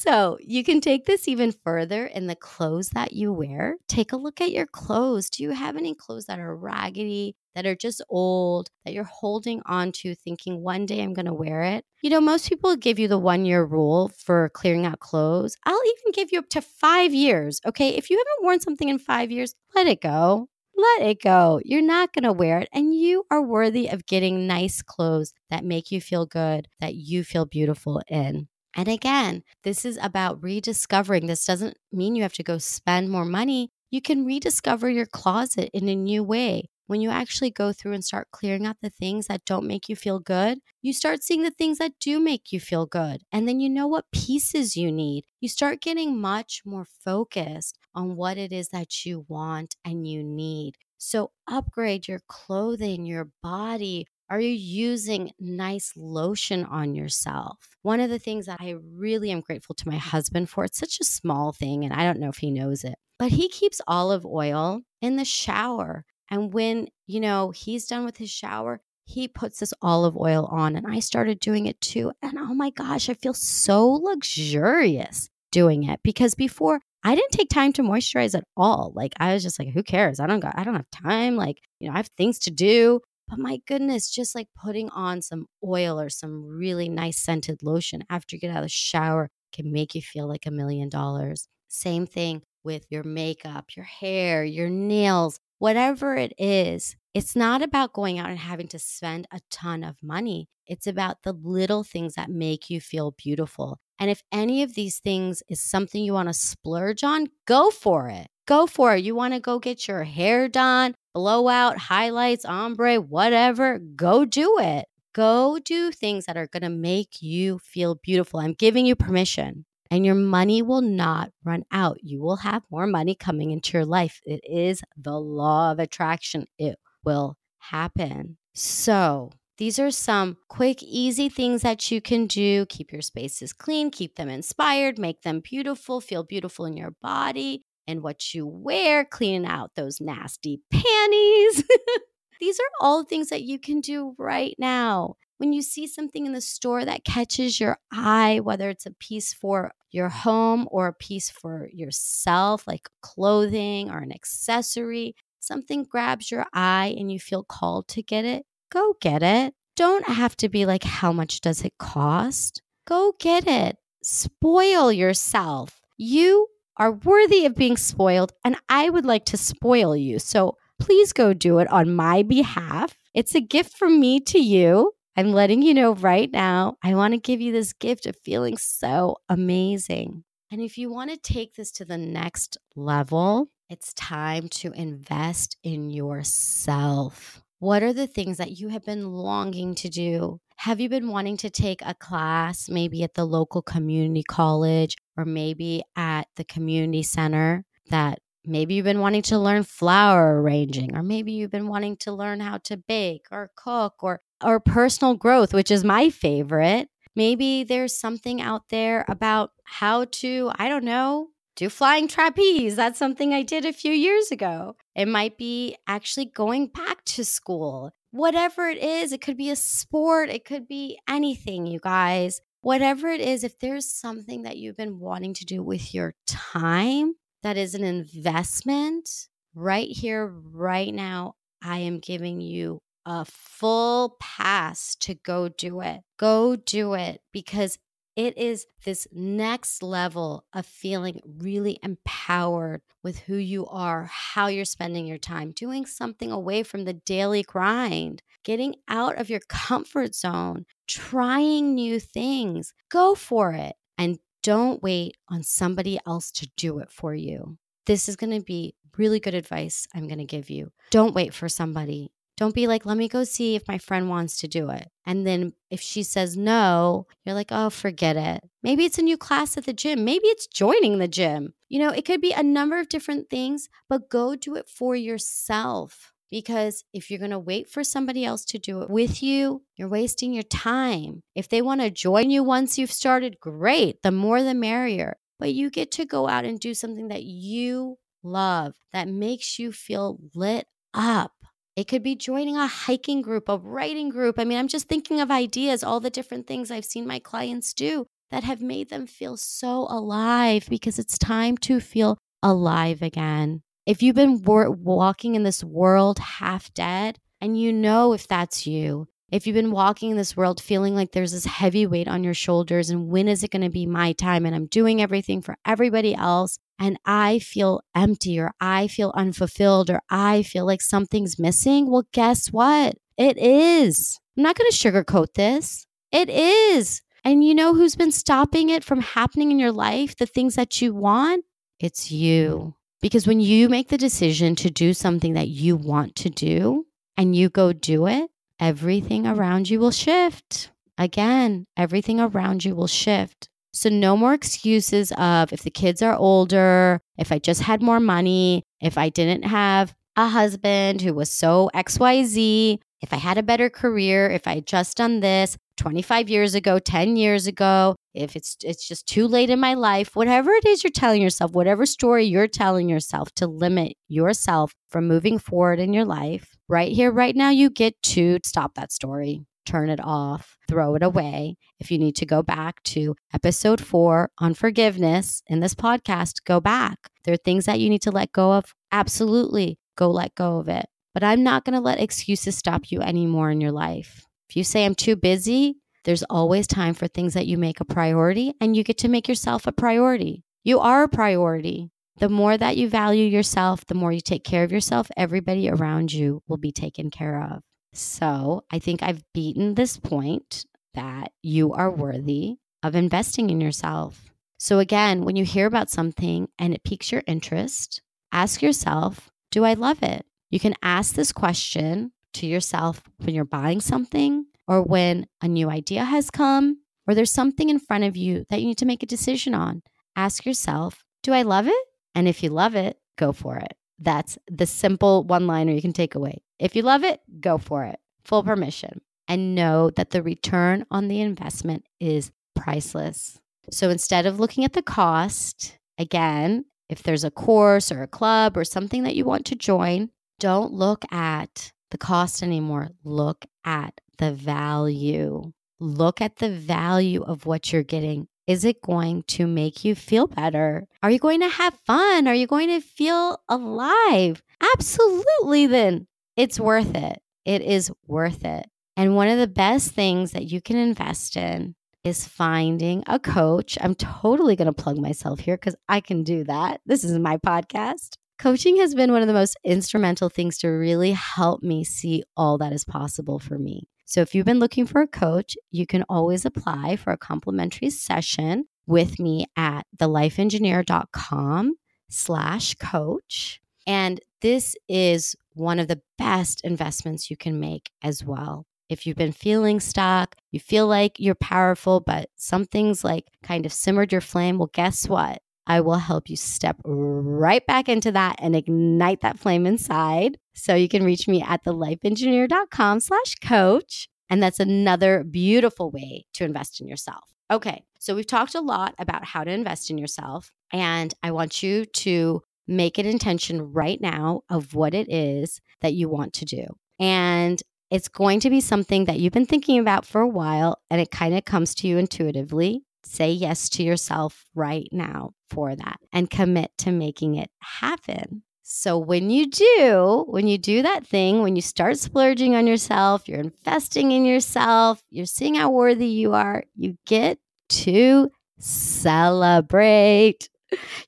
So 0.00 0.38
you 0.40 0.62
can 0.62 0.80
take 0.80 1.06
this 1.06 1.26
even 1.26 1.50
further 1.50 2.06
in 2.06 2.28
the 2.28 2.36
clothes 2.36 2.90
that 2.90 3.14
you 3.14 3.32
wear. 3.32 3.76
Take 3.88 4.12
a 4.12 4.16
look 4.16 4.40
at 4.40 4.52
your 4.52 4.66
clothes. 4.66 5.28
Do 5.28 5.42
you 5.42 5.50
have 5.50 5.76
any 5.76 5.92
clothes 5.92 6.26
that 6.26 6.38
are 6.38 6.54
raggedy, 6.54 7.34
that 7.58 7.66
are 7.66 7.74
just 7.74 8.00
old, 8.08 8.70
that 8.84 8.94
you're 8.94 9.02
holding 9.02 9.60
on 9.66 9.90
to, 9.90 10.14
thinking 10.14 10.62
one 10.62 10.86
day 10.86 11.02
I'm 11.02 11.12
going 11.12 11.26
to 11.26 11.34
wear 11.34 11.64
it? 11.64 11.84
You 12.02 12.10
know, 12.10 12.20
most 12.20 12.48
people 12.48 12.76
give 12.76 13.00
you 13.00 13.08
the 13.08 13.18
one 13.18 13.44
year 13.44 13.64
rule 13.64 14.12
for 14.16 14.48
clearing 14.50 14.86
out 14.86 15.00
clothes. 15.00 15.56
I'll 15.66 15.82
even 15.84 16.12
give 16.12 16.28
you 16.30 16.38
up 16.38 16.48
to 16.50 16.62
five 16.62 17.12
years. 17.12 17.60
Okay. 17.66 17.88
If 17.96 18.10
you 18.10 18.16
haven't 18.16 18.44
worn 18.44 18.60
something 18.60 18.88
in 18.88 19.00
five 19.00 19.32
years, 19.32 19.56
let 19.74 19.88
it 19.88 20.00
go. 20.00 20.46
Let 20.76 21.08
it 21.08 21.20
go. 21.20 21.60
You're 21.64 21.82
not 21.82 22.12
going 22.12 22.22
to 22.22 22.32
wear 22.32 22.60
it. 22.60 22.68
And 22.72 22.94
you 22.94 23.24
are 23.28 23.42
worthy 23.42 23.88
of 23.88 24.06
getting 24.06 24.46
nice 24.46 24.80
clothes 24.80 25.32
that 25.50 25.64
make 25.64 25.90
you 25.90 26.00
feel 26.00 26.26
good, 26.26 26.68
that 26.78 26.94
you 26.94 27.24
feel 27.24 27.44
beautiful 27.44 28.00
in. 28.06 28.46
And 28.76 28.86
again, 28.86 29.42
this 29.64 29.84
is 29.84 29.98
about 30.00 30.40
rediscovering. 30.40 31.26
This 31.26 31.44
doesn't 31.44 31.76
mean 31.90 32.14
you 32.14 32.22
have 32.22 32.34
to 32.34 32.44
go 32.44 32.58
spend 32.58 33.10
more 33.10 33.24
money. 33.24 33.70
You 33.90 34.00
can 34.00 34.24
rediscover 34.24 34.88
your 34.88 35.06
closet 35.06 35.70
in 35.72 35.88
a 35.88 35.96
new 35.96 36.22
way. 36.22 36.68
When 36.88 37.02
you 37.02 37.10
actually 37.10 37.50
go 37.50 37.74
through 37.74 37.92
and 37.92 38.02
start 38.04 38.28
clearing 38.32 38.64
out 38.64 38.78
the 38.80 38.88
things 38.88 39.26
that 39.26 39.44
don't 39.44 39.66
make 39.66 39.90
you 39.90 39.94
feel 39.94 40.20
good, 40.20 40.60
you 40.80 40.94
start 40.94 41.22
seeing 41.22 41.42
the 41.42 41.50
things 41.50 41.76
that 41.76 41.92
do 42.00 42.18
make 42.18 42.50
you 42.50 42.60
feel 42.60 42.86
good. 42.86 43.20
And 43.30 43.46
then 43.46 43.60
you 43.60 43.68
know 43.68 43.86
what 43.86 44.10
pieces 44.10 44.74
you 44.74 44.90
need. 44.90 45.26
You 45.38 45.50
start 45.50 45.82
getting 45.82 46.18
much 46.18 46.62
more 46.64 46.86
focused 47.04 47.78
on 47.94 48.16
what 48.16 48.38
it 48.38 48.54
is 48.54 48.70
that 48.70 49.04
you 49.04 49.26
want 49.28 49.76
and 49.84 50.08
you 50.08 50.24
need. 50.24 50.76
So 50.96 51.30
upgrade 51.46 52.08
your 52.08 52.20
clothing, 52.26 53.04
your 53.04 53.28
body, 53.42 54.06
are 54.30 54.40
you 54.40 54.48
using 54.48 55.32
nice 55.38 55.92
lotion 55.94 56.64
on 56.64 56.94
yourself? 56.94 57.58
One 57.82 58.00
of 58.00 58.08
the 58.08 58.18
things 58.18 58.46
that 58.46 58.60
I 58.60 58.76
really 58.82 59.30
am 59.30 59.42
grateful 59.42 59.74
to 59.74 59.88
my 59.88 59.96
husband 59.96 60.48
for, 60.48 60.64
it's 60.64 60.78
such 60.78 61.00
a 61.00 61.04
small 61.04 61.52
thing, 61.52 61.84
and 61.84 61.92
I 61.92 62.04
don't 62.04 62.18
know 62.18 62.30
if 62.30 62.38
he 62.38 62.50
knows 62.50 62.82
it, 62.82 62.96
but 63.18 63.30
he 63.32 63.48
keeps 63.48 63.80
olive 63.86 64.24
oil 64.24 64.80
in 65.02 65.16
the 65.16 65.24
shower. 65.24 66.06
And 66.30 66.52
when, 66.52 66.88
you 67.06 67.20
know, 67.20 67.50
he's 67.50 67.86
done 67.86 68.04
with 68.04 68.16
his 68.16 68.30
shower, 68.30 68.80
he 69.04 69.26
puts 69.26 69.60
this 69.60 69.72
olive 69.80 70.16
oil 70.16 70.44
on. 70.46 70.76
And 70.76 70.86
I 70.86 71.00
started 71.00 71.40
doing 71.40 71.66
it 71.66 71.80
too. 71.80 72.12
And 72.22 72.38
oh 72.38 72.54
my 72.54 72.70
gosh, 72.70 73.08
I 73.08 73.14
feel 73.14 73.34
so 73.34 73.86
luxurious 73.88 75.30
doing 75.50 75.84
it 75.84 76.00
because 76.02 76.34
before 76.34 76.80
I 77.04 77.14
didn't 77.14 77.30
take 77.32 77.48
time 77.48 77.72
to 77.74 77.82
moisturize 77.82 78.36
at 78.36 78.44
all. 78.56 78.92
Like 78.94 79.14
I 79.18 79.32
was 79.32 79.42
just 79.42 79.58
like, 79.58 79.68
who 79.68 79.82
cares? 79.82 80.20
I 80.20 80.26
don't 80.26 80.40
got 80.40 80.58
I 80.58 80.64
don't 80.64 80.74
have 80.74 80.90
time. 80.90 81.36
Like, 81.36 81.58
you 81.80 81.88
know, 81.88 81.94
I 81.94 81.98
have 81.98 82.10
things 82.16 82.38
to 82.40 82.50
do. 82.50 83.00
But 83.28 83.38
my 83.38 83.60
goodness, 83.66 84.10
just 84.10 84.34
like 84.34 84.48
putting 84.60 84.88
on 84.90 85.20
some 85.22 85.46
oil 85.64 86.00
or 86.00 86.08
some 86.08 86.44
really 86.46 86.88
nice 86.88 87.18
scented 87.18 87.62
lotion 87.62 88.02
after 88.10 88.36
you 88.36 88.40
get 88.40 88.50
out 88.50 88.58
of 88.58 88.62
the 88.64 88.68
shower 88.70 89.30
can 89.52 89.70
make 89.72 89.94
you 89.94 90.02
feel 90.02 90.26
like 90.26 90.46
a 90.46 90.50
million 90.50 90.88
dollars. 90.88 91.46
Same 91.68 92.06
thing 92.06 92.42
with 92.64 92.86
your 92.90 93.02
makeup, 93.02 93.76
your 93.76 93.84
hair, 93.84 94.44
your 94.44 94.68
nails, 94.68 95.38
whatever 95.58 96.14
it 96.16 96.32
is. 96.38 96.96
It's 97.14 97.34
not 97.34 97.62
about 97.62 97.92
going 97.92 98.18
out 98.18 98.30
and 98.30 98.38
having 98.38 98.68
to 98.68 98.78
spend 98.78 99.26
a 99.32 99.40
ton 99.50 99.82
of 99.82 99.96
money. 100.02 100.48
It's 100.66 100.86
about 100.86 101.22
the 101.22 101.32
little 101.32 101.82
things 101.82 102.14
that 102.14 102.30
make 102.30 102.70
you 102.70 102.80
feel 102.80 103.12
beautiful. 103.12 103.78
And 103.98 104.10
if 104.10 104.22
any 104.30 104.62
of 104.62 104.74
these 104.74 104.98
things 104.98 105.42
is 105.48 105.60
something 105.60 106.02
you 106.02 106.12
want 106.12 106.28
to 106.28 106.34
splurge 106.34 107.02
on, 107.02 107.26
go 107.46 107.70
for 107.70 108.08
it. 108.08 108.28
Go 108.46 108.66
for 108.66 108.94
it. 108.94 109.04
You 109.04 109.14
want 109.14 109.34
to 109.34 109.40
go 109.40 109.58
get 109.58 109.88
your 109.88 110.04
hair 110.04 110.48
done, 110.48 110.94
blowout, 111.14 111.76
highlights, 111.78 112.44
ombre, 112.44 112.96
whatever, 112.96 113.78
go 113.78 114.24
do 114.24 114.58
it. 114.58 114.86
Go 115.14 115.58
do 115.58 115.90
things 115.90 116.26
that 116.26 116.36
are 116.36 116.46
going 116.46 116.62
to 116.62 116.68
make 116.68 117.20
you 117.20 117.58
feel 117.58 117.96
beautiful. 117.96 118.38
I'm 118.38 118.52
giving 118.52 118.86
you 118.86 118.94
permission. 118.94 119.64
And 119.90 120.04
your 120.04 120.14
money 120.14 120.60
will 120.62 120.82
not 120.82 121.30
run 121.44 121.64
out. 121.72 121.98
You 122.02 122.20
will 122.20 122.36
have 122.36 122.62
more 122.70 122.86
money 122.86 123.14
coming 123.14 123.50
into 123.50 123.78
your 123.78 123.86
life. 123.86 124.20
It 124.24 124.40
is 124.44 124.82
the 124.96 125.18
law 125.18 125.72
of 125.72 125.78
attraction. 125.78 126.46
It 126.58 126.78
will 127.04 127.36
happen. 127.58 128.36
So, 128.54 129.30
these 129.56 129.78
are 129.80 129.90
some 129.90 130.36
quick, 130.48 130.82
easy 130.82 131.28
things 131.28 131.62
that 131.62 131.90
you 131.90 132.00
can 132.00 132.26
do. 132.26 132.64
Keep 132.66 132.92
your 132.92 133.02
spaces 133.02 133.52
clean, 133.52 133.90
keep 133.90 134.14
them 134.14 134.28
inspired, 134.28 134.98
make 134.98 135.22
them 135.22 135.40
beautiful, 135.40 136.00
feel 136.00 136.22
beautiful 136.22 136.64
in 136.64 136.76
your 136.76 136.94
body 137.02 137.64
and 137.88 138.02
what 138.02 138.34
you 138.34 138.46
wear, 138.46 139.04
cleaning 139.04 139.46
out 139.46 139.72
those 139.74 140.00
nasty 140.00 140.60
panties. 140.70 141.64
These 142.40 142.60
are 142.60 142.70
all 142.80 143.02
things 143.02 143.30
that 143.30 143.42
you 143.42 143.58
can 143.58 143.80
do 143.80 144.14
right 144.16 144.54
now. 144.58 145.16
When 145.38 145.52
you 145.52 145.62
see 145.62 145.86
something 145.88 146.26
in 146.26 146.32
the 146.32 146.40
store 146.40 146.84
that 146.84 147.04
catches 147.04 147.58
your 147.58 147.78
eye, 147.92 148.40
whether 148.40 148.70
it's 148.70 148.86
a 148.86 148.92
piece 148.92 149.32
for 149.32 149.72
your 149.90 150.08
home 150.08 150.68
or 150.70 150.88
a 150.88 150.92
piece 150.92 151.30
for 151.30 151.68
yourself, 151.72 152.66
like 152.66 152.88
clothing 153.02 153.90
or 153.90 153.98
an 153.98 154.12
accessory, 154.12 155.14
something 155.40 155.84
grabs 155.84 156.30
your 156.30 156.46
eye 156.52 156.94
and 156.98 157.10
you 157.10 157.18
feel 157.18 157.42
called 157.42 157.88
to 157.88 158.02
get 158.02 158.24
it, 158.24 158.44
go 158.70 158.94
get 159.00 159.22
it. 159.22 159.54
Don't 159.76 160.08
have 160.08 160.36
to 160.38 160.48
be 160.48 160.66
like, 160.66 160.84
how 160.84 161.12
much 161.12 161.40
does 161.40 161.62
it 161.62 161.72
cost? 161.78 162.62
Go 162.86 163.14
get 163.20 163.46
it. 163.46 163.76
spoil 164.02 164.92
yourself. 164.92 165.80
You 165.96 166.48
are 166.76 166.92
worthy 166.92 167.44
of 167.46 167.56
being 167.56 167.76
spoiled, 167.76 168.32
and 168.44 168.56
I 168.68 168.88
would 168.88 169.04
like 169.04 169.24
to 169.26 169.36
spoil 169.36 169.96
you. 169.96 170.18
So 170.18 170.56
please 170.78 171.12
go 171.12 171.34
do 171.34 171.58
it 171.58 171.68
on 171.70 171.94
my 171.94 172.22
behalf. 172.22 172.96
It's 173.14 173.34
a 173.34 173.40
gift 173.40 173.76
from 173.76 173.98
me 174.00 174.20
to 174.20 174.38
you. 174.38 174.92
I'm 175.18 175.32
letting 175.32 175.62
you 175.62 175.74
know 175.74 175.94
right 175.94 176.30
now, 176.30 176.76
I 176.80 176.94
want 176.94 177.12
to 177.12 177.18
give 177.18 177.40
you 177.40 177.50
this 177.50 177.72
gift 177.72 178.06
of 178.06 178.14
feeling 178.24 178.56
so 178.56 179.16
amazing. 179.28 180.22
And 180.48 180.60
if 180.60 180.78
you 180.78 180.92
want 180.92 181.10
to 181.10 181.16
take 181.16 181.56
this 181.56 181.72
to 181.72 181.84
the 181.84 181.98
next 181.98 182.56
level, 182.76 183.48
it's 183.68 183.92
time 183.94 184.48
to 184.50 184.70
invest 184.74 185.56
in 185.64 185.90
yourself. 185.90 187.42
What 187.58 187.82
are 187.82 187.92
the 187.92 188.06
things 188.06 188.36
that 188.36 188.60
you 188.60 188.68
have 188.68 188.84
been 188.84 189.10
longing 189.10 189.74
to 189.74 189.88
do? 189.88 190.38
Have 190.58 190.78
you 190.78 190.88
been 190.88 191.08
wanting 191.08 191.36
to 191.38 191.50
take 191.50 191.82
a 191.84 191.94
class, 191.94 192.68
maybe 192.68 193.02
at 193.02 193.14
the 193.14 193.24
local 193.24 193.60
community 193.60 194.22
college 194.22 194.94
or 195.16 195.24
maybe 195.24 195.82
at 195.96 196.28
the 196.36 196.44
community 196.44 197.02
center 197.02 197.64
that 197.90 198.20
maybe 198.44 198.74
you've 198.74 198.84
been 198.84 199.00
wanting 199.00 199.22
to 199.22 199.38
learn 199.40 199.64
flower 199.64 200.40
arranging 200.40 200.94
or 200.94 201.02
maybe 201.02 201.32
you've 201.32 201.50
been 201.50 201.66
wanting 201.66 201.96
to 201.96 202.12
learn 202.12 202.38
how 202.38 202.58
to 202.58 202.76
bake 202.76 203.26
or 203.32 203.50
cook 203.56 203.94
or 204.04 204.20
or 204.42 204.60
personal 204.60 205.14
growth, 205.14 205.52
which 205.52 205.70
is 205.70 205.84
my 205.84 206.10
favorite. 206.10 206.88
Maybe 207.16 207.64
there's 207.64 207.98
something 207.98 208.40
out 208.40 208.68
there 208.70 209.04
about 209.08 209.50
how 209.64 210.04
to, 210.04 210.52
I 210.56 210.68
don't 210.68 210.84
know, 210.84 211.28
do 211.56 211.68
flying 211.68 212.06
trapeze. 212.06 212.76
That's 212.76 212.98
something 212.98 213.34
I 213.34 213.42
did 213.42 213.64
a 213.64 213.72
few 213.72 213.92
years 213.92 214.30
ago. 214.30 214.76
It 214.94 215.08
might 215.08 215.36
be 215.36 215.76
actually 215.88 216.26
going 216.26 216.68
back 216.68 217.04
to 217.06 217.24
school. 217.24 217.92
Whatever 218.12 218.68
it 218.68 218.78
is, 218.78 219.12
it 219.12 219.20
could 219.20 219.36
be 219.36 219.50
a 219.50 219.56
sport, 219.56 220.30
it 220.30 220.44
could 220.44 220.68
be 220.68 220.98
anything, 221.08 221.66
you 221.66 221.80
guys. 221.80 222.40
Whatever 222.60 223.08
it 223.08 223.20
is, 223.20 223.42
if 223.44 223.58
there's 223.58 223.90
something 223.90 224.42
that 224.42 224.56
you've 224.56 224.76
been 224.76 225.00
wanting 225.00 225.34
to 225.34 225.44
do 225.44 225.62
with 225.62 225.92
your 225.92 226.14
time 226.26 227.14
that 227.42 227.56
is 227.56 227.74
an 227.74 227.84
investment, 227.84 229.08
right 229.54 229.88
here, 229.88 230.26
right 230.26 230.94
now, 230.94 231.34
I 231.62 231.78
am 231.78 231.98
giving 231.98 232.40
you 232.40 232.80
a 233.08 233.24
full 233.24 234.16
pass 234.20 234.94
to 234.96 235.14
go 235.14 235.48
do 235.48 235.80
it. 235.80 236.02
Go 236.18 236.56
do 236.56 236.92
it 236.92 237.22
because 237.32 237.78
it 238.14 238.36
is 238.36 238.66
this 238.84 239.06
next 239.12 239.82
level 239.82 240.44
of 240.52 240.66
feeling 240.66 241.22
really 241.24 241.78
empowered 241.82 242.82
with 243.02 243.20
who 243.20 243.36
you 243.36 243.66
are, 243.68 244.10
how 244.12 244.48
you're 244.48 244.66
spending 244.66 245.06
your 245.06 245.18
time, 245.18 245.52
doing 245.52 245.86
something 245.86 246.30
away 246.30 246.62
from 246.62 246.84
the 246.84 246.92
daily 246.92 247.42
grind, 247.42 248.22
getting 248.44 248.74
out 248.88 249.18
of 249.18 249.30
your 249.30 249.40
comfort 249.48 250.14
zone, 250.14 250.66
trying 250.86 251.74
new 251.74 251.98
things. 251.98 252.74
Go 252.90 253.14
for 253.14 253.52
it 253.52 253.76
and 253.96 254.18
don't 254.42 254.82
wait 254.82 255.16
on 255.30 255.42
somebody 255.42 255.98
else 256.06 256.30
to 256.32 256.48
do 256.58 256.78
it 256.80 256.90
for 256.90 257.14
you. 257.14 257.56
This 257.86 258.06
is 258.06 258.16
going 258.16 258.38
to 258.38 258.44
be 258.44 258.74
really 258.98 259.20
good 259.20 259.34
advice 259.34 259.86
I'm 259.94 260.08
going 260.08 260.18
to 260.18 260.24
give 260.24 260.50
you. 260.50 260.72
Don't 260.90 261.14
wait 261.14 261.32
for 261.32 261.48
somebody 261.48 262.10
don't 262.38 262.54
be 262.54 262.68
like, 262.68 262.86
let 262.86 262.96
me 262.96 263.08
go 263.08 263.24
see 263.24 263.56
if 263.56 263.66
my 263.66 263.78
friend 263.78 264.08
wants 264.08 264.38
to 264.38 264.48
do 264.48 264.70
it. 264.70 264.88
And 265.04 265.26
then 265.26 265.54
if 265.70 265.80
she 265.80 266.04
says 266.04 266.36
no, 266.36 267.08
you're 267.24 267.34
like, 267.34 267.48
oh, 267.50 267.68
forget 267.68 268.16
it. 268.16 268.48
Maybe 268.62 268.84
it's 268.84 268.98
a 268.98 269.02
new 269.02 269.16
class 269.16 269.56
at 269.56 269.66
the 269.66 269.72
gym. 269.72 270.04
Maybe 270.04 270.28
it's 270.28 270.46
joining 270.46 270.98
the 270.98 271.08
gym. 271.08 271.54
You 271.68 271.80
know, 271.80 271.90
it 271.90 272.04
could 272.04 272.20
be 272.20 272.32
a 272.32 272.42
number 272.44 272.78
of 272.78 272.88
different 272.88 273.28
things, 273.28 273.68
but 273.88 274.08
go 274.08 274.36
do 274.36 274.54
it 274.54 274.68
for 274.68 274.94
yourself. 274.94 276.12
Because 276.30 276.84
if 276.92 277.10
you're 277.10 277.18
going 277.18 277.32
to 277.32 277.38
wait 277.40 277.68
for 277.68 277.82
somebody 277.82 278.24
else 278.24 278.44
to 278.46 278.58
do 278.58 278.82
it 278.82 278.90
with 278.90 279.20
you, 279.20 279.62
you're 279.74 279.88
wasting 279.88 280.32
your 280.32 280.44
time. 280.44 281.22
If 281.34 281.48
they 281.48 281.60
want 281.60 281.80
to 281.80 281.90
join 281.90 282.30
you 282.30 282.44
once 282.44 282.78
you've 282.78 282.92
started, 282.92 283.40
great. 283.40 284.02
The 284.02 284.12
more 284.12 284.44
the 284.44 284.54
merrier. 284.54 285.16
But 285.40 285.54
you 285.54 285.70
get 285.70 285.90
to 285.92 286.04
go 286.04 286.28
out 286.28 286.44
and 286.44 286.60
do 286.60 286.72
something 286.74 287.08
that 287.08 287.24
you 287.24 287.98
love, 288.22 288.74
that 288.92 289.08
makes 289.08 289.58
you 289.58 289.72
feel 289.72 290.18
lit 290.34 290.66
up. 290.94 291.32
It 291.78 291.86
could 291.86 292.02
be 292.02 292.16
joining 292.16 292.56
a 292.56 292.66
hiking 292.66 293.22
group, 293.22 293.48
a 293.48 293.56
writing 293.56 294.08
group. 294.08 294.40
I 294.40 294.42
mean, 294.42 294.58
I'm 294.58 294.66
just 294.66 294.88
thinking 294.88 295.20
of 295.20 295.30
ideas, 295.30 295.84
all 295.84 296.00
the 296.00 296.10
different 296.10 296.48
things 296.48 296.72
I've 296.72 296.84
seen 296.84 297.06
my 297.06 297.20
clients 297.20 297.72
do 297.72 298.04
that 298.32 298.42
have 298.42 298.60
made 298.60 298.90
them 298.90 299.06
feel 299.06 299.36
so 299.36 299.86
alive 299.88 300.66
because 300.68 300.98
it's 300.98 301.16
time 301.16 301.56
to 301.58 301.78
feel 301.78 302.18
alive 302.42 303.00
again. 303.00 303.62
If 303.86 304.02
you've 304.02 304.16
been 304.16 304.42
walking 304.42 305.36
in 305.36 305.44
this 305.44 305.62
world 305.62 306.18
half 306.18 306.74
dead, 306.74 307.16
and 307.40 307.56
you 307.56 307.72
know 307.72 308.12
if 308.12 308.26
that's 308.26 308.66
you, 308.66 309.06
if 309.30 309.46
you've 309.46 309.54
been 309.54 309.70
walking 309.70 310.10
in 310.10 310.16
this 310.16 310.36
world 310.36 310.60
feeling 310.60 310.94
like 310.94 311.12
there's 311.12 311.32
this 311.32 311.44
heavy 311.44 311.86
weight 311.86 312.08
on 312.08 312.24
your 312.24 312.34
shoulders, 312.34 312.90
and 312.90 313.08
when 313.08 313.28
is 313.28 313.44
it 313.44 313.50
going 313.50 313.62
to 313.62 313.68
be 313.68 313.86
my 313.86 314.12
time? 314.12 314.46
And 314.46 314.54
I'm 314.54 314.66
doing 314.66 315.02
everything 315.02 315.42
for 315.42 315.56
everybody 315.66 316.14
else, 316.14 316.58
and 316.78 316.98
I 317.04 317.38
feel 317.38 317.82
empty 317.94 318.38
or 318.38 318.52
I 318.60 318.86
feel 318.88 319.12
unfulfilled 319.14 319.90
or 319.90 320.00
I 320.08 320.42
feel 320.42 320.64
like 320.64 320.80
something's 320.80 321.38
missing, 321.38 321.90
well, 321.90 322.06
guess 322.12 322.48
what? 322.48 322.96
It 323.16 323.36
is. 323.36 324.18
I'm 324.36 324.44
not 324.44 324.56
going 324.56 324.70
to 324.70 324.76
sugarcoat 324.76 325.34
this. 325.34 325.86
It 326.12 326.30
is. 326.30 327.02
And 327.24 327.44
you 327.44 327.54
know 327.54 327.74
who's 327.74 327.96
been 327.96 328.12
stopping 328.12 328.70
it 328.70 328.84
from 328.84 329.00
happening 329.00 329.50
in 329.50 329.58
your 329.58 329.72
life? 329.72 330.16
The 330.16 330.26
things 330.26 330.54
that 330.54 330.80
you 330.80 330.94
want? 330.94 331.44
It's 331.80 332.10
you. 332.10 332.74
Because 333.00 333.26
when 333.26 333.40
you 333.40 333.68
make 333.68 333.88
the 333.88 333.98
decision 333.98 334.56
to 334.56 334.70
do 334.70 334.94
something 334.94 335.34
that 335.34 335.48
you 335.48 335.76
want 335.76 336.16
to 336.16 336.30
do 336.30 336.86
and 337.16 337.36
you 337.36 337.48
go 337.48 337.72
do 337.72 338.06
it, 338.06 338.30
everything 338.60 339.26
around 339.26 339.70
you 339.70 339.80
will 339.80 339.90
shift. 339.90 340.70
Again, 340.96 341.66
everything 341.76 342.20
around 342.20 342.64
you 342.64 342.74
will 342.74 342.86
shift. 342.86 343.48
So, 343.72 343.88
no 343.88 344.16
more 344.16 344.34
excuses 344.34 345.12
of 345.12 345.52
if 345.52 345.62
the 345.62 345.70
kids 345.70 346.02
are 346.02 346.16
older, 346.16 347.00
if 347.16 347.30
I 347.30 347.38
just 347.38 347.62
had 347.62 347.82
more 347.82 348.00
money, 348.00 348.64
if 348.80 348.98
I 348.98 349.08
didn't 349.08 349.44
have 349.44 349.94
a 350.16 350.28
husband 350.28 351.02
who 351.02 351.14
was 351.14 351.30
so 351.30 351.70
XYZ, 351.74 352.78
if 353.00 353.12
I 353.12 353.16
had 353.16 353.38
a 353.38 353.42
better 353.42 353.70
career, 353.70 354.28
if 354.28 354.48
I 354.48 354.56
had 354.56 354.66
just 354.66 354.96
done 354.96 355.20
this 355.20 355.56
25 355.76 356.28
years 356.28 356.54
ago, 356.56 356.80
10 356.80 357.16
years 357.16 357.46
ago, 357.46 357.94
if 358.14 358.34
it's 358.34 358.56
it's 358.64 358.86
just 358.88 359.06
too 359.06 359.28
late 359.28 359.50
in 359.50 359.60
my 359.60 359.74
life, 359.74 360.16
whatever 360.16 360.50
it 360.50 360.64
is 360.64 360.82
you're 360.82 360.90
telling 360.90 361.22
yourself, 361.22 361.52
whatever 361.52 361.86
story 361.86 362.24
you're 362.24 362.48
telling 362.48 362.88
yourself 362.88 363.32
to 363.36 363.46
limit 363.46 363.92
yourself 364.08 364.72
from 364.90 365.06
moving 365.06 365.38
forward 365.38 365.78
in 365.78 365.92
your 365.92 366.04
life, 366.04 366.57
right 366.68 366.92
here 366.92 367.10
right 367.10 367.34
now 367.36 367.50
you 367.50 367.70
get 367.70 368.00
to 368.02 368.38
stop 368.44 368.74
that 368.74 368.92
story 368.92 369.46
turn 369.68 369.90
it 369.90 370.00
off, 370.02 370.56
throw 370.66 370.94
it 370.94 371.02
away. 371.02 371.56
If 371.78 371.90
you 371.90 371.98
need 371.98 372.16
to 372.16 372.26
go 372.26 372.42
back 372.42 372.82
to 372.84 373.14
episode 373.34 373.80
four 373.80 374.30
on 374.38 374.54
forgiveness 374.54 375.42
in 375.46 375.60
this 375.60 375.74
podcast, 375.74 376.44
go 376.46 376.58
back. 376.58 376.96
There 377.24 377.34
are 377.34 377.44
things 377.44 377.66
that 377.66 377.78
you 377.78 377.90
need 377.90 378.02
to 378.02 378.10
let 378.10 378.32
go 378.32 378.52
of. 378.52 378.74
Absolutely, 378.90 379.78
go 379.94 380.10
let 380.10 380.34
go 380.34 380.58
of 380.58 380.68
it. 380.68 380.86
But 381.12 381.22
I'm 381.22 381.42
not 381.42 381.64
going 381.64 381.74
to 381.74 381.80
let 381.80 382.00
excuses 382.00 382.56
stop 382.56 382.90
you 382.90 383.02
anymore 383.02 383.50
in 383.50 383.60
your 383.60 383.72
life. 383.72 384.24
If 384.48 384.56
you 384.56 384.64
say 384.64 384.86
I'm 384.86 384.94
too 384.94 385.16
busy, 385.16 385.76
there's 386.04 386.22
always 386.24 386.66
time 386.66 386.94
for 386.94 387.06
things 387.06 387.34
that 387.34 387.46
you 387.46 387.58
make 387.58 387.80
a 387.80 387.84
priority, 387.84 388.54
and 388.60 388.74
you 388.74 388.82
get 388.82 388.96
to 388.98 389.08
make 389.08 389.28
yourself 389.28 389.66
a 389.66 389.72
priority. 389.72 390.44
You 390.64 390.78
are 390.78 391.02
a 391.02 391.08
priority. 391.08 391.90
The 392.18 392.28
more 392.28 392.58
that 392.58 392.76
you 392.76 392.88
value 392.88 393.24
yourself, 393.24 393.86
the 393.86 393.94
more 393.94 394.10
you 394.10 394.20
take 394.20 394.42
care 394.42 394.64
of 394.64 394.72
yourself, 394.72 395.08
everybody 395.16 395.70
around 395.70 396.12
you 396.12 396.42
will 396.48 396.56
be 396.56 396.72
taken 396.72 397.10
care 397.10 397.40
of. 397.40 397.62
So 397.92 398.64
I 398.72 398.80
think 398.80 399.02
I've 399.02 399.22
beaten 399.32 399.74
this 399.74 399.96
point 399.96 400.66
that 400.94 401.30
you 401.42 401.72
are 401.72 401.90
worthy 401.90 402.56
of 402.82 402.96
investing 402.96 403.50
in 403.50 403.60
yourself. 403.60 404.24
So 404.58 404.80
again, 404.80 405.24
when 405.24 405.36
you 405.36 405.44
hear 405.44 405.66
about 405.66 405.90
something 405.90 406.48
and 406.58 406.74
it 406.74 406.82
piques 406.82 407.12
your 407.12 407.22
interest, 407.28 408.02
ask 408.32 408.62
yourself, 408.62 409.30
do 409.52 409.64
I 409.64 409.74
love 409.74 410.02
it? 410.02 410.26
You 410.50 410.58
can 410.58 410.74
ask 410.82 411.14
this 411.14 411.32
question 411.32 412.10
to 412.34 412.46
yourself 412.46 413.00
when 413.18 413.34
you're 413.34 413.44
buying 413.44 413.80
something 413.80 414.46
or 414.66 414.82
when 414.82 415.26
a 415.40 415.46
new 415.46 415.70
idea 415.70 416.04
has 416.04 416.30
come 416.30 416.80
or 417.06 417.14
there's 417.14 417.32
something 417.32 417.70
in 417.70 417.78
front 417.78 418.04
of 418.04 418.16
you 418.16 418.44
that 418.50 418.60
you 418.60 418.66
need 418.66 418.78
to 418.78 418.86
make 418.86 419.04
a 419.04 419.06
decision 419.06 419.54
on. 419.54 419.82
Ask 420.16 420.44
yourself, 420.44 421.04
do 421.22 421.32
I 421.32 421.42
love 421.42 421.68
it? 421.68 421.87
And 422.14 422.28
if 422.28 422.42
you 422.42 422.50
love 422.50 422.74
it, 422.74 422.98
go 423.16 423.32
for 423.32 423.56
it. 423.56 423.74
That's 423.98 424.38
the 424.50 424.66
simple 424.66 425.24
one 425.24 425.46
liner 425.46 425.72
you 425.72 425.82
can 425.82 425.92
take 425.92 426.14
away. 426.14 426.42
If 426.58 426.76
you 426.76 426.82
love 426.82 427.04
it, 427.04 427.20
go 427.40 427.58
for 427.58 427.84
it. 427.84 427.98
Full 428.24 428.42
permission. 428.42 429.00
And 429.26 429.54
know 429.54 429.90
that 429.90 430.10
the 430.10 430.22
return 430.22 430.86
on 430.90 431.08
the 431.08 431.20
investment 431.20 431.84
is 432.00 432.30
priceless. 432.56 433.38
So 433.70 433.90
instead 433.90 434.24
of 434.24 434.40
looking 434.40 434.64
at 434.64 434.72
the 434.72 434.82
cost, 434.82 435.78
again, 435.98 436.64
if 436.88 437.02
there's 437.02 437.24
a 437.24 437.30
course 437.30 437.92
or 437.92 438.02
a 438.02 438.08
club 438.08 438.56
or 438.56 438.64
something 438.64 439.02
that 439.02 439.14
you 439.14 439.24
want 439.24 439.44
to 439.46 439.54
join, 439.54 440.10
don't 440.38 440.72
look 440.72 441.04
at 441.12 441.72
the 441.90 441.98
cost 441.98 442.42
anymore. 442.42 442.88
Look 443.04 443.44
at 443.64 444.00
the 444.18 444.32
value. 444.32 445.52
Look 445.80 446.20
at 446.20 446.36
the 446.36 446.50
value 446.50 447.22
of 447.22 447.46
what 447.46 447.72
you're 447.72 447.82
getting 447.82 448.28
is 448.48 448.64
it 448.64 448.80
going 448.80 449.22
to 449.24 449.46
make 449.46 449.84
you 449.84 449.94
feel 449.94 450.26
better? 450.26 450.88
Are 451.02 451.10
you 451.10 451.18
going 451.18 451.40
to 451.40 451.48
have 451.50 451.74
fun? 451.86 452.26
Are 452.26 452.34
you 452.34 452.46
going 452.46 452.68
to 452.68 452.80
feel 452.80 453.42
alive? 453.46 454.42
Absolutely, 454.74 455.66
then 455.66 456.06
it's 456.34 456.58
worth 456.58 456.94
it. 456.96 457.20
It 457.44 457.60
is 457.60 457.92
worth 458.06 458.44
it. 458.46 458.66
And 458.96 459.14
one 459.14 459.28
of 459.28 459.38
the 459.38 459.46
best 459.46 459.92
things 459.92 460.32
that 460.32 460.50
you 460.50 460.62
can 460.62 460.76
invest 460.78 461.36
in 461.36 461.74
is 462.04 462.26
finding 462.26 463.04
a 463.06 463.18
coach. 463.18 463.76
I'm 463.82 463.94
totally 463.94 464.56
going 464.56 464.66
to 464.66 464.72
plug 464.72 464.96
myself 464.96 465.40
here 465.40 465.58
because 465.58 465.76
I 465.86 466.00
can 466.00 466.22
do 466.22 466.44
that. 466.44 466.80
This 466.86 467.04
is 467.04 467.18
my 467.18 467.36
podcast. 467.36 468.14
Coaching 468.38 468.78
has 468.78 468.94
been 468.94 469.12
one 469.12 469.20
of 469.20 469.28
the 469.28 469.34
most 469.34 469.58
instrumental 469.62 470.30
things 470.30 470.56
to 470.58 470.68
really 470.68 471.12
help 471.12 471.62
me 471.62 471.84
see 471.84 472.22
all 472.34 472.56
that 472.58 472.72
is 472.72 472.84
possible 472.84 473.38
for 473.38 473.58
me. 473.58 473.88
So 474.08 474.22
if 474.22 474.34
you've 474.34 474.46
been 474.46 474.58
looking 474.58 474.86
for 474.86 475.02
a 475.02 475.06
coach, 475.06 475.54
you 475.70 475.86
can 475.86 476.02
always 476.08 476.46
apply 476.46 476.96
for 476.96 477.12
a 477.12 477.18
complimentary 477.18 477.90
session 477.90 478.64
with 478.86 479.20
me 479.20 479.44
at 479.54 479.82
thelifeengineer.com 479.98 481.74
slash 482.08 482.74
coach. 482.76 483.60
And 483.86 484.18
this 484.40 484.74
is 484.88 485.36
one 485.52 485.78
of 485.78 485.88
the 485.88 486.00
best 486.16 486.62
investments 486.64 487.30
you 487.30 487.36
can 487.36 487.60
make 487.60 487.90
as 488.02 488.24
well. 488.24 488.64
If 488.88 489.06
you've 489.06 489.18
been 489.18 489.32
feeling 489.32 489.78
stuck, 489.78 490.36
you 490.52 490.58
feel 490.58 490.86
like 490.86 491.16
you're 491.18 491.34
powerful, 491.34 492.00
but 492.00 492.30
something's 492.34 493.04
like 493.04 493.26
kind 493.42 493.66
of 493.66 493.74
simmered 493.74 494.10
your 494.10 494.22
flame, 494.22 494.56
well, 494.56 494.70
guess 494.72 495.06
what? 495.06 495.42
I 495.68 495.82
will 495.82 495.98
help 495.98 496.30
you 496.30 496.36
step 496.36 496.76
right 496.84 497.64
back 497.66 497.88
into 497.88 498.10
that 498.12 498.36
and 498.38 498.56
ignite 498.56 499.20
that 499.20 499.38
flame 499.38 499.66
inside. 499.66 500.38
So 500.54 500.74
you 500.74 500.88
can 500.88 501.04
reach 501.04 501.28
me 501.28 501.42
at 501.42 501.64
thelifeengineer.com 501.64 503.00
slash 503.00 503.34
coach. 503.36 504.08
And 504.30 504.42
that's 504.42 504.60
another 504.60 505.24
beautiful 505.24 505.90
way 505.90 506.26
to 506.34 506.44
invest 506.44 506.80
in 506.80 506.88
yourself. 506.88 507.24
Okay, 507.50 507.84
so 507.98 508.14
we've 508.14 508.26
talked 508.26 508.54
a 508.54 508.60
lot 508.60 508.94
about 508.98 509.24
how 509.24 509.44
to 509.44 509.50
invest 509.50 509.90
in 509.90 509.98
yourself. 509.98 510.50
And 510.72 511.14
I 511.22 511.30
want 511.30 511.62
you 511.62 511.84
to 511.84 512.42
make 512.66 512.98
an 512.98 513.06
intention 513.06 513.72
right 513.72 514.00
now 514.00 514.42
of 514.50 514.74
what 514.74 514.94
it 514.94 515.10
is 515.10 515.60
that 515.80 515.94
you 515.94 516.08
want 516.08 516.34
to 516.34 516.44
do. 516.44 516.64
And 516.98 517.62
it's 517.90 518.08
going 518.08 518.40
to 518.40 518.50
be 518.50 518.60
something 518.60 519.06
that 519.06 519.18
you've 519.18 519.32
been 519.32 519.46
thinking 519.46 519.78
about 519.78 520.04
for 520.04 520.20
a 520.20 520.28
while 520.28 520.78
and 520.90 521.00
it 521.00 521.10
kind 521.10 521.34
of 521.34 521.44
comes 521.44 521.74
to 521.76 521.88
you 521.88 521.96
intuitively. 521.96 522.82
Say 523.04 523.32
yes 523.32 523.68
to 523.70 523.82
yourself 523.82 524.44
right 524.54 524.88
now 524.92 525.32
for 525.50 525.74
that 525.74 525.98
and 526.12 526.30
commit 526.30 526.72
to 526.78 526.92
making 526.92 527.36
it 527.36 527.50
happen. 527.60 528.42
So 528.62 528.98
when 528.98 529.30
you 529.30 529.46
do, 529.46 530.26
when 530.28 530.46
you 530.46 530.58
do 530.58 530.82
that 530.82 531.06
thing, 531.06 531.40
when 531.40 531.56
you 531.56 531.62
start 531.62 531.96
splurging 531.98 532.54
on 532.54 532.66
yourself, 532.66 533.26
you're 533.26 533.40
investing 533.40 534.12
in 534.12 534.26
yourself, 534.26 535.02
you're 535.08 535.24
seeing 535.24 535.54
how 535.54 535.70
worthy 535.70 536.06
you 536.06 536.34
are, 536.34 536.64
you 536.76 536.98
get 537.06 537.38
to 537.70 538.30
celebrate. 538.58 540.50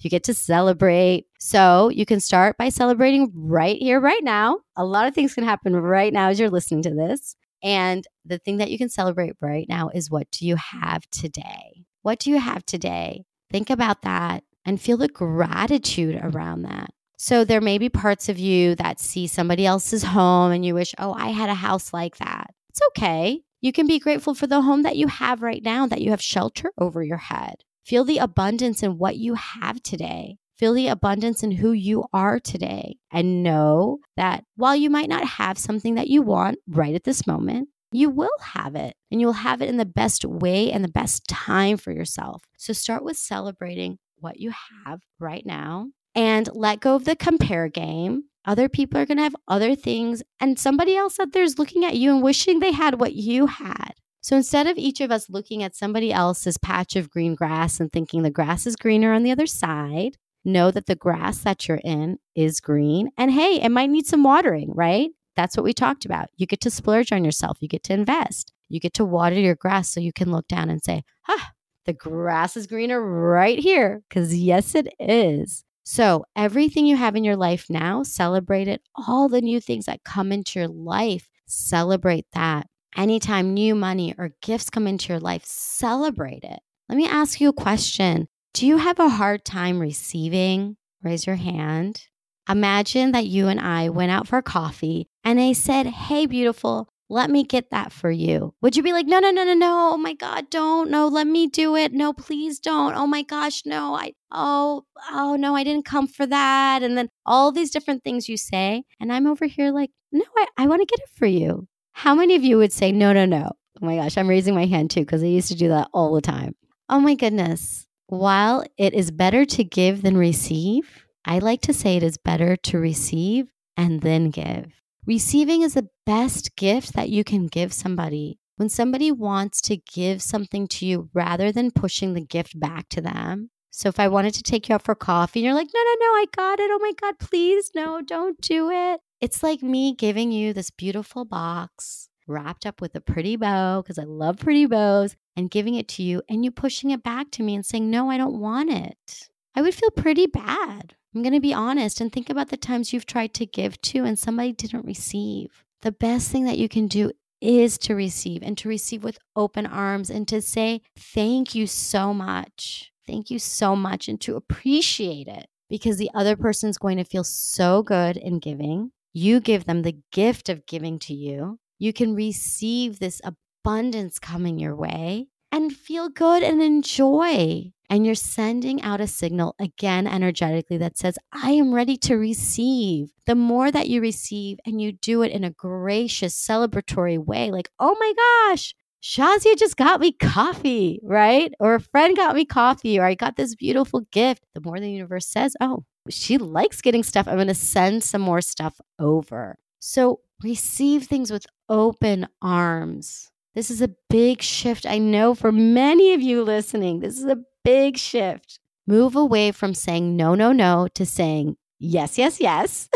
You 0.00 0.09
get 0.09 0.24
to 0.24 0.33
celebrate. 0.33 1.26
So 1.38 1.90
you 1.90 2.07
can 2.07 2.20
start 2.20 2.57
by 2.57 2.70
celebrating 2.70 3.31
right 3.35 3.76
here, 3.76 4.00
right 4.00 4.24
now. 4.24 4.61
A 4.76 4.85
lot 4.85 5.07
of 5.07 5.14
things 5.14 5.35
can 5.35 5.44
happen 5.44 5.76
right 5.76 6.14
now 6.14 6.29
as 6.31 6.40
you're 6.40 6.48
listening 6.48 6.83
to 6.85 6.94
this. 6.94 7.37
And 7.62 8.07
the 8.24 8.38
thing 8.38 8.57
that 8.57 8.70
you 8.70 8.79
can 8.79 8.88
celebrate 8.88 9.35
right 9.42 9.66
now 9.68 9.90
is 9.92 10.11
what 10.11 10.31
do 10.31 10.46
you 10.46 10.57
have 10.57 11.03
today? 11.11 11.79
What 12.02 12.18
do 12.18 12.30
you 12.30 12.38
have 12.38 12.64
today? 12.64 13.24
Think 13.50 13.70
about 13.70 14.02
that 14.02 14.44
and 14.64 14.80
feel 14.80 14.96
the 14.96 15.08
gratitude 15.08 16.16
mm-hmm. 16.16 16.36
around 16.36 16.62
that. 16.62 16.90
So 17.18 17.44
there 17.44 17.60
may 17.60 17.76
be 17.76 17.90
parts 17.90 18.30
of 18.30 18.38
you 18.38 18.74
that 18.76 18.98
see 18.98 19.26
somebody 19.26 19.66
else's 19.66 20.02
home 20.02 20.52
and 20.52 20.64
you 20.64 20.74
wish, 20.74 20.94
oh, 20.98 21.12
I 21.12 21.28
had 21.28 21.50
a 21.50 21.54
house 21.54 21.92
like 21.92 22.16
that. 22.16 22.54
It's 22.70 22.80
okay. 22.88 23.42
You 23.60 23.72
can 23.72 23.86
be 23.86 23.98
grateful 23.98 24.34
for 24.34 24.46
the 24.46 24.62
home 24.62 24.84
that 24.84 24.96
you 24.96 25.06
have 25.08 25.42
right 25.42 25.62
now, 25.62 25.86
that 25.86 26.00
you 26.00 26.12
have 26.12 26.22
shelter 26.22 26.72
over 26.78 27.02
your 27.02 27.18
head. 27.18 27.56
Feel 27.84 28.04
the 28.04 28.18
abundance 28.18 28.82
in 28.82 28.96
what 28.96 29.16
you 29.16 29.34
have 29.34 29.82
today. 29.82 30.38
Feel 30.56 30.72
the 30.72 30.88
abundance 30.88 31.42
in 31.42 31.50
who 31.50 31.72
you 31.72 32.04
are 32.12 32.40
today. 32.40 32.96
And 33.10 33.42
know 33.42 33.98
that 34.16 34.44
while 34.56 34.76
you 34.76 34.88
might 34.88 35.08
not 35.08 35.24
have 35.24 35.58
something 35.58 35.96
that 35.96 36.08
you 36.08 36.22
want 36.22 36.58
right 36.68 36.94
at 36.94 37.04
this 37.04 37.26
moment, 37.26 37.68
you 37.92 38.11
will 38.11 38.31
have 38.40 38.74
it 38.74 38.94
and 39.11 39.20
you'll 39.20 39.33
have 39.33 39.61
it 39.62 39.68
in 39.68 39.76
the 39.76 39.85
best 39.85 40.24
way 40.24 40.70
and 40.70 40.85
the 40.85 40.88
best 40.88 41.26
time 41.29 41.76
for 41.76 41.92
yourself. 41.92 42.42
So 42.57 42.72
start 42.72 43.05
with 43.05 43.16
celebrating 43.16 43.98
what 44.16 44.38
you 44.38 44.53
have 44.85 45.00
right 45.18 45.44
now 45.44 45.88
and 46.14 46.48
let 46.55 46.81
go 46.81 46.94
of 46.94 47.05
the 47.05 47.16
compare 47.16 47.68
game. 47.68 48.24
Other 48.44 48.68
people 48.68 49.00
are 49.00 49.07
going 49.07 49.18
to 49.18 49.22
have 49.22 49.37
other 49.48 49.74
things, 49.74 50.22
and 50.40 50.59
somebody 50.59 50.96
else 50.96 51.20
out 51.20 51.33
there 51.33 51.42
is 51.42 51.59
looking 51.59 51.85
at 51.85 51.96
you 51.96 52.11
and 52.11 52.22
wishing 52.22 52.59
they 52.59 52.72
had 52.72 52.98
what 52.98 53.12
you 53.12 53.46
had. 53.46 53.92
So 54.22 54.37
instead 54.37 54.66
of 54.66 54.79
each 54.79 55.00
of 55.00 55.11
us 55.11 55.31
looking 55.31 55.62
at 55.62 55.76
somebody 55.76 56.12
else's 56.12 56.59
patch 56.59 56.96
of 56.96 57.11
green 57.11 57.35
grass 57.35 57.81
and 57.81 57.92
thinking 57.92 58.22
the 58.22 58.31
grass 58.31 58.66
is 58.66 58.76
greener 58.76 59.12
on 59.12 59.22
the 59.22 59.31
other 59.31 59.46
side, 59.46 60.16
know 60.44 60.70
that 60.70 60.87
the 60.87 60.96
grass 60.96 61.38
that 61.38 61.68
you're 61.68 61.81
in 61.85 62.18
is 62.35 62.61
green. 62.61 63.11
And 63.16 63.31
hey, 63.31 63.61
it 63.61 63.70
might 63.70 63.90
need 63.90 64.07
some 64.07 64.22
watering, 64.22 64.72
right? 64.74 65.11
That's 65.36 65.56
what 65.56 65.64
we 65.64 65.72
talked 65.72 66.04
about. 66.04 66.28
You 66.36 66.46
get 66.46 66.60
to 66.62 66.70
splurge 66.70 67.12
on 67.12 67.24
yourself, 67.24 67.58
you 67.60 67.68
get 67.68 67.82
to 67.84 67.92
invest, 67.92 68.52
you 68.68 68.80
get 68.80 68.94
to 68.94 69.04
water 69.04 69.38
your 69.38 69.54
grass 69.54 69.90
so 69.90 70.00
you 70.00 70.12
can 70.12 70.30
look 70.30 70.48
down 70.48 70.70
and 70.70 70.82
say, 70.82 71.02
ah, 71.28 71.52
the 71.86 71.92
grass 71.92 72.56
is 72.56 72.66
greener 72.66 73.00
right 73.00 73.58
here. 73.58 74.02
Because 74.08 74.36
yes, 74.36 74.74
it 74.74 74.88
is. 74.98 75.64
So, 75.82 76.24
everything 76.36 76.86
you 76.86 76.96
have 76.96 77.16
in 77.16 77.24
your 77.24 77.36
life 77.36 77.66
now, 77.68 78.02
celebrate 78.02 78.68
it. 78.68 78.82
All 79.08 79.28
the 79.28 79.40
new 79.40 79.60
things 79.60 79.86
that 79.86 80.04
come 80.04 80.30
into 80.30 80.58
your 80.60 80.68
life, 80.68 81.28
celebrate 81.46 82.26
that. 82.32 82.66
Anytime 82.96 83.54
new 83.54 83.74
money 83.74 84.14
or 84.18 84.34
gifts 84.42 84.70
come 84.70 84.86
into 84.86 85.12
your 85.12 85.20
life, 85.20 85.44
celebrate 85.44 86.44
it. 86.44 86.60
Let 86.88 86.96
me 86.96 87.08
ask 87.08 87.40
you 87.40 87.48
a 87.48 87.52
question 87.52 88.28
Do 88.52 88.66
you 88.66 88.76
have 88.76 88.98
a 88.98 89.08
hard 89.08 89.44
time 89.44 89.80
receiving? 89.80 90.76
Raise 91.02 91.26
your 91.26 91.36
hand. 91.36 92.02
Imagine 92.48 93.12
that 93.12 93.26
you 93.26 93.48
and 93.48 93.61
I 93.61 93.88
went 93.88 94.11
out 94.11 94.26
for 94.26 94.42
coffee 94.42 95.07
and 95.24 95.40
I 95.40 95.53
said, 95.53 95.87
Hey, 95.87 96.26
beautiful, 96.26 96.88
let 97.11 97.29
me 97.29 97.42
get 97.42 97.70
that 97.70 97.92
for 97.92 98.11
you. 98.11 98.55
Would 98.62 98.76
you 98.76 98.85
be 98.85 98.92
like, 98.92 99.07
no, 99.07 99.18
no, 99.18 99.33
no, 99.33 99.42
no, 99.42 99.55
no. 99.55 99.90
Oh 99.94 99.96
my 99.96 100.14
God, 100.14 100.48
don't. 100.48 100.90
No, 100.90 101.09
let 101.09 101.26
me 101.26 101.48
do 101.48 101.74
it. 101.74 101.92
No, 101.92 102.12
please 102.12 102.61
don't. 102.61 102.94
Oh 102.94 103.07
my 103.07 103.22
gosh, 103.22 103.66
no. 103.66 103.96
I, 103.96 104.12
oh, 104.31 104.85
oh 105.11 105.35
no, 105.35 105.57
I 105.57 105.64
didn't 105.64 105.85
come 105.85 106.07
for 106.07 106.24
that. 106.26 106.85
And 106.85 106.96
then 106.96 107.09
all 107.26 107.50
these 107.50 107.72
different 107.72 108.05
things 108.05 108.29
you 108.29 108.37
say. 108.37 108.85
And 109.00 109.12
I'm 109.12 109.26
over 109.26 109.46
here 109.46 109.72
like, 109.72 109.90
no, 110.12 110.22
I, 110.37 110.46
I 110.57 110.66
want 110.68 110.83
to 110.83 110.87
get 110.87 111.00
it 111.00 111.11
for 111.12 111.26
you. 111.26 111.66
How 111.92 112.14
many 112.14 112.37
of 112.37 112.44
you 112.44 112.59
would 112.59 112.72
say, 112.72 112.92
no, 112.92 113.12
no, 113.12 113.26
no? 113.26 113.50
Oh 113.83 113.87
my 113.87 113.96
gosh, 113.96 114.16
I'm 114.16 114.29
raising 114.29 114.55
my 114.55 114.66
hand 114.66 114.92
too 114.92 115.00
because 115.00 115.24
I 115.24 115.26
used 115.26 115.48
to 115.48 115.57
do 115.57 115.68
that 115.68 115.88
all 115.92 116.14
the 116.14 116.20
time. 116.20 116.55
Oh 116.88 117.00
my 117.00 117.16
goodness. 117.16 117.87
While 118.07 118.64
it 118.76 118.94
is 118.94 119.11
better 119.11 119.44
to 119.44 119.64
give 119.64 120.03
than 120.03 120.16
receive, 120.16 120.99
I 121.24 121.38
like 121.38 121.61
to 121.62 121.74
say 121.74 121.96
it 121.96 122.02
is 122.02 122.16
better 122.16 122.56
to 122.56 122.78
receive 122.78 123.52
and 123.76 124.00
then 124.00 124.30
give. 124.30 124.80
Receiving 125.06 125.62
is 125.62 125.74
the 125.74 125.88
best 126.06 126.56
gift 126.56 126.94
that 126.94 127.09
you 127.09 127.24
can 127.24 127.46
give 127.46 127.72
somebody. 127.72 128.38
When 128.56 128.68
somebody 128.68 129.11
wants 129.11 129.61
to 129.62 129.76
give 129.76 130.22
something 130.22 130.66
to 130.68 130.87
you 130.87 131.09
rather 131.14 131.50
than 131.50 131.70
pushing 131.70 132.12
the 132.14 132.20
gift 132.20 132.59
back 132.61 132.88
to 132.90 133.00
them. 133.00 133.50
So 133.70 133.88
if 133.88 133.98
I 133.98 134.09
wanted 134.09 134.35
to 134.35 134.42
take 134.42 134.68
you 134.68 134.74
out 134.74 134.83
for 134.83 134.94
coffee 134.94 135.40
and 135.40 135.44
you're 135.46 135.54
like, 135.54 135.70
no, 135.72 135.80
no, 135.80 135.94
no, 135.98 136.06
I 136.06 136.26
got 136.37 136.61
it. 136.61 136.70
Oh 136.70 136.78
my 136.80 136.92
God, 137.00 137.18
please, 137.18 137.70
no, 137.74 138.02
don't 138.02 138.40
do 138.40 138.70
it. 138.70 139.00
It's 139.20 139.42
like 139.42 139.62
me 139.62 139.94
giving 139.94 140.33
you 140.33 140.52
this 140.52 140.70
beautiful 140.70 141.24
box 141.24 142.09
wrapped 142.26 142.66
up 142.66 142.80
with 142.80 142.94
a 142.94 143.00
pretty 143.00 143.37
bow 143.37 143.83
because 143.83 143.98
I 143.98 144.04
love 144.04 144.38
pretty 144.38 144.66
bows 144.66 145.16
and 145.37 145.50
giving 145.50 145.74
it 145.74 145.88
to 145.88 146.02
you 146.02 146.22
and 146.28 146.44
you 146.44 146.50
pushing 146.50 146.90
it 146.90 147.02
back 147.02 147.30
to 147.33 147.42
me 147.42 147.54
and 147.54 147.64
saying, 147.64 147.90
no, 147.90 148.11
I 148.11 148.16
don't 148.18 148.40
want 148.40 148.70
it. 148.70 149.28
I 149.54 149.62
would 149.62 149.74
feel 149.74 149.90
pretty 149.90 150.26
bad. 150.26 150.94
I'm 151.14 151.22
going 151.22 151.34
to 151.34 151.40
be 151.40 151.54
honest 151.54 152.00
and 152.00 152.12
think 152.12 152.30
about 152.30 152.48
the 152.50 152.56
times 152.56 152.92
you've 152.92 153.06
tried 153.06 153.34
to 153.34 153.46
give 153.46 153.80
to 153.82 154.04
and 154.04 154.18
somebody 154.18 154.52
didn't 154.52 154.86
receive. 154.86 155.64
The 155.82 155.92
best 155.92 156.30
thing 156.30 156.44
that 156.44 156.58
you 156.58 156.68
can 156.68 156.86
do 156.86 157.10
is 157.40 157.78
to 157.78 157.94
receive 157.94 158.42
and 158.42 158.56
to 158.58 158.68
receive 158.68 159.02
with 159.02 159.18
open 159.34 159.66
arms 159.66 160.10
and 160.10 160.28
to 160.28 160.40
say, 160.40 160.82
Thank 160.96 161.54
you 161.54 161.66
so 161.66 162.12
much. 162.12 162.92
Thank 163.06 163.30
you 163.30 163.38
so 163.38 163.74
much. 163.74 164.08
And 164.08 164.20
to 164.20 164.36
appreciate 164.36 165.26
it 165.26 165.46
because 165.68 165.96
the 165.96 166.10
other 166.14 166.36
person's 166.36 166.78
going 166.78 166.98
to 166.98 167.04
feel 167.04 167.24
so 167.24 167.82
good 167.82 168.16
in 168.16 168.38
giving. 168.38 168.92
You 169.12 169.40
give 169.40 169.64
them 169.64 169.82
the 169.82 169.98
gift 170.12 170.48
of 170.48 170.66
giving 170.66 170.98
to 171.00 171.14
you. 171.14 171.58
You 171.78 171.92
can 171.92 172.14
receive 172.14 172.98
this 172.98 173.20
abundance 173.24 174.18
coming 174.18 174.58
your 174.58 174.76
way 174.76 175.28
and 175.50 175.74
feel 175.74 176.08
good 176.08 176.42
and 176.42 176.62
enjoy 176.62 177.72
and 177.90 178.07
you're 178.07 178.14
sending 178.14 178.81
out 178.83 179.00
a 179.00 179.07
signal 179.09 179.57
again 179.59 180.07
energetically 180.07 180.79
that 180.79 180.96
says, 180.96 181.18
I 181.33 181.50
am 181.50 181.74
ready 181.74 181.96
to 181.98 182.16
receive. 182.16 183.12
The 183.26 183.35
more 183.35 183.72
that 183.72 183.88
you 183.88 184.00
receive 184.00 184.59
and 184.64 184.81
you 184.81 184.92
do 184.92 185.22
it 185.22 185.33
in 185.33 185.42
a 185.42 185.50
gracious, 185.50 186.35
celebratory 186.35 187.18
way, 187.18 187.51
like, 187.51 187.68
oh 187.80 187.97
my 187.99 188.12
gosh, 188.53 188.74
Shazia 189.03 189.59
just 189.59 189.76
got 189.76 190.01
me 190.01 190.12
coffee, 190.12 191.01
right? 191.03 191.53
Or 191.59 191.74
a 191.74 191.80
friend 191.80 192.16
got 192.16 192.36
me 192.36 192.45
coffee, 192.45 192.99
or 192.99 193.05
I 193.05 193.14
got 193.14 193.36
this 193.36 193.57
beautiful 193.57 194.03
gift. 194.12 194.45
The 194.55 194.61
more 194.61 194.78
the 194.78 194.91
universe 194.91 195.26
says, 195.26 195.57
oh, 195.61 195.84
she 196.09 196.38
likes 196.38 196.80
getting 196.80 197.03
stuff, 197.03 197.26
I'm 197.26 197.36
going 197.36 197.49
to 197.49 197.55
send 197.55 198.05
some 198.05 198.22
more 198.22 198.41
stuff 198.41 198.80
over. 199.01 199.59
So 199.80 200.20
receive 200.45 201.05
things 201.05 201.32
with 201.32 201.47
open 201.68 202.28
arms. 202.41 203.30
This 203.55 203.70
is 203.70 203.82
a 203.82 203.91
big 204.09 204.43
shift. 204.43 204.86
I 204.86 204.99
know 204.99 205.34
for 205.34 205.51
many 205.51 206.14
of 206.14 206.22
you 206.22 206.45
listening, 206.45 207.01
this 207.01 207.18
is 207.18 207.24
a 207.24 207.38
big 207.64 207.96
shift. 207.96 208.58
Move 208.86 209.14
away 209.14 209.52
from 209.52 209.74
saying 209.74 210.16
no, 210.16 210.34
no, 210.34 210.52
no 210.52 210.88
to 210.94 211.06
saying 211.06 211.56
yes, 211.78 212.18
yes, 212.18 212.40
yes. 212.40 212.88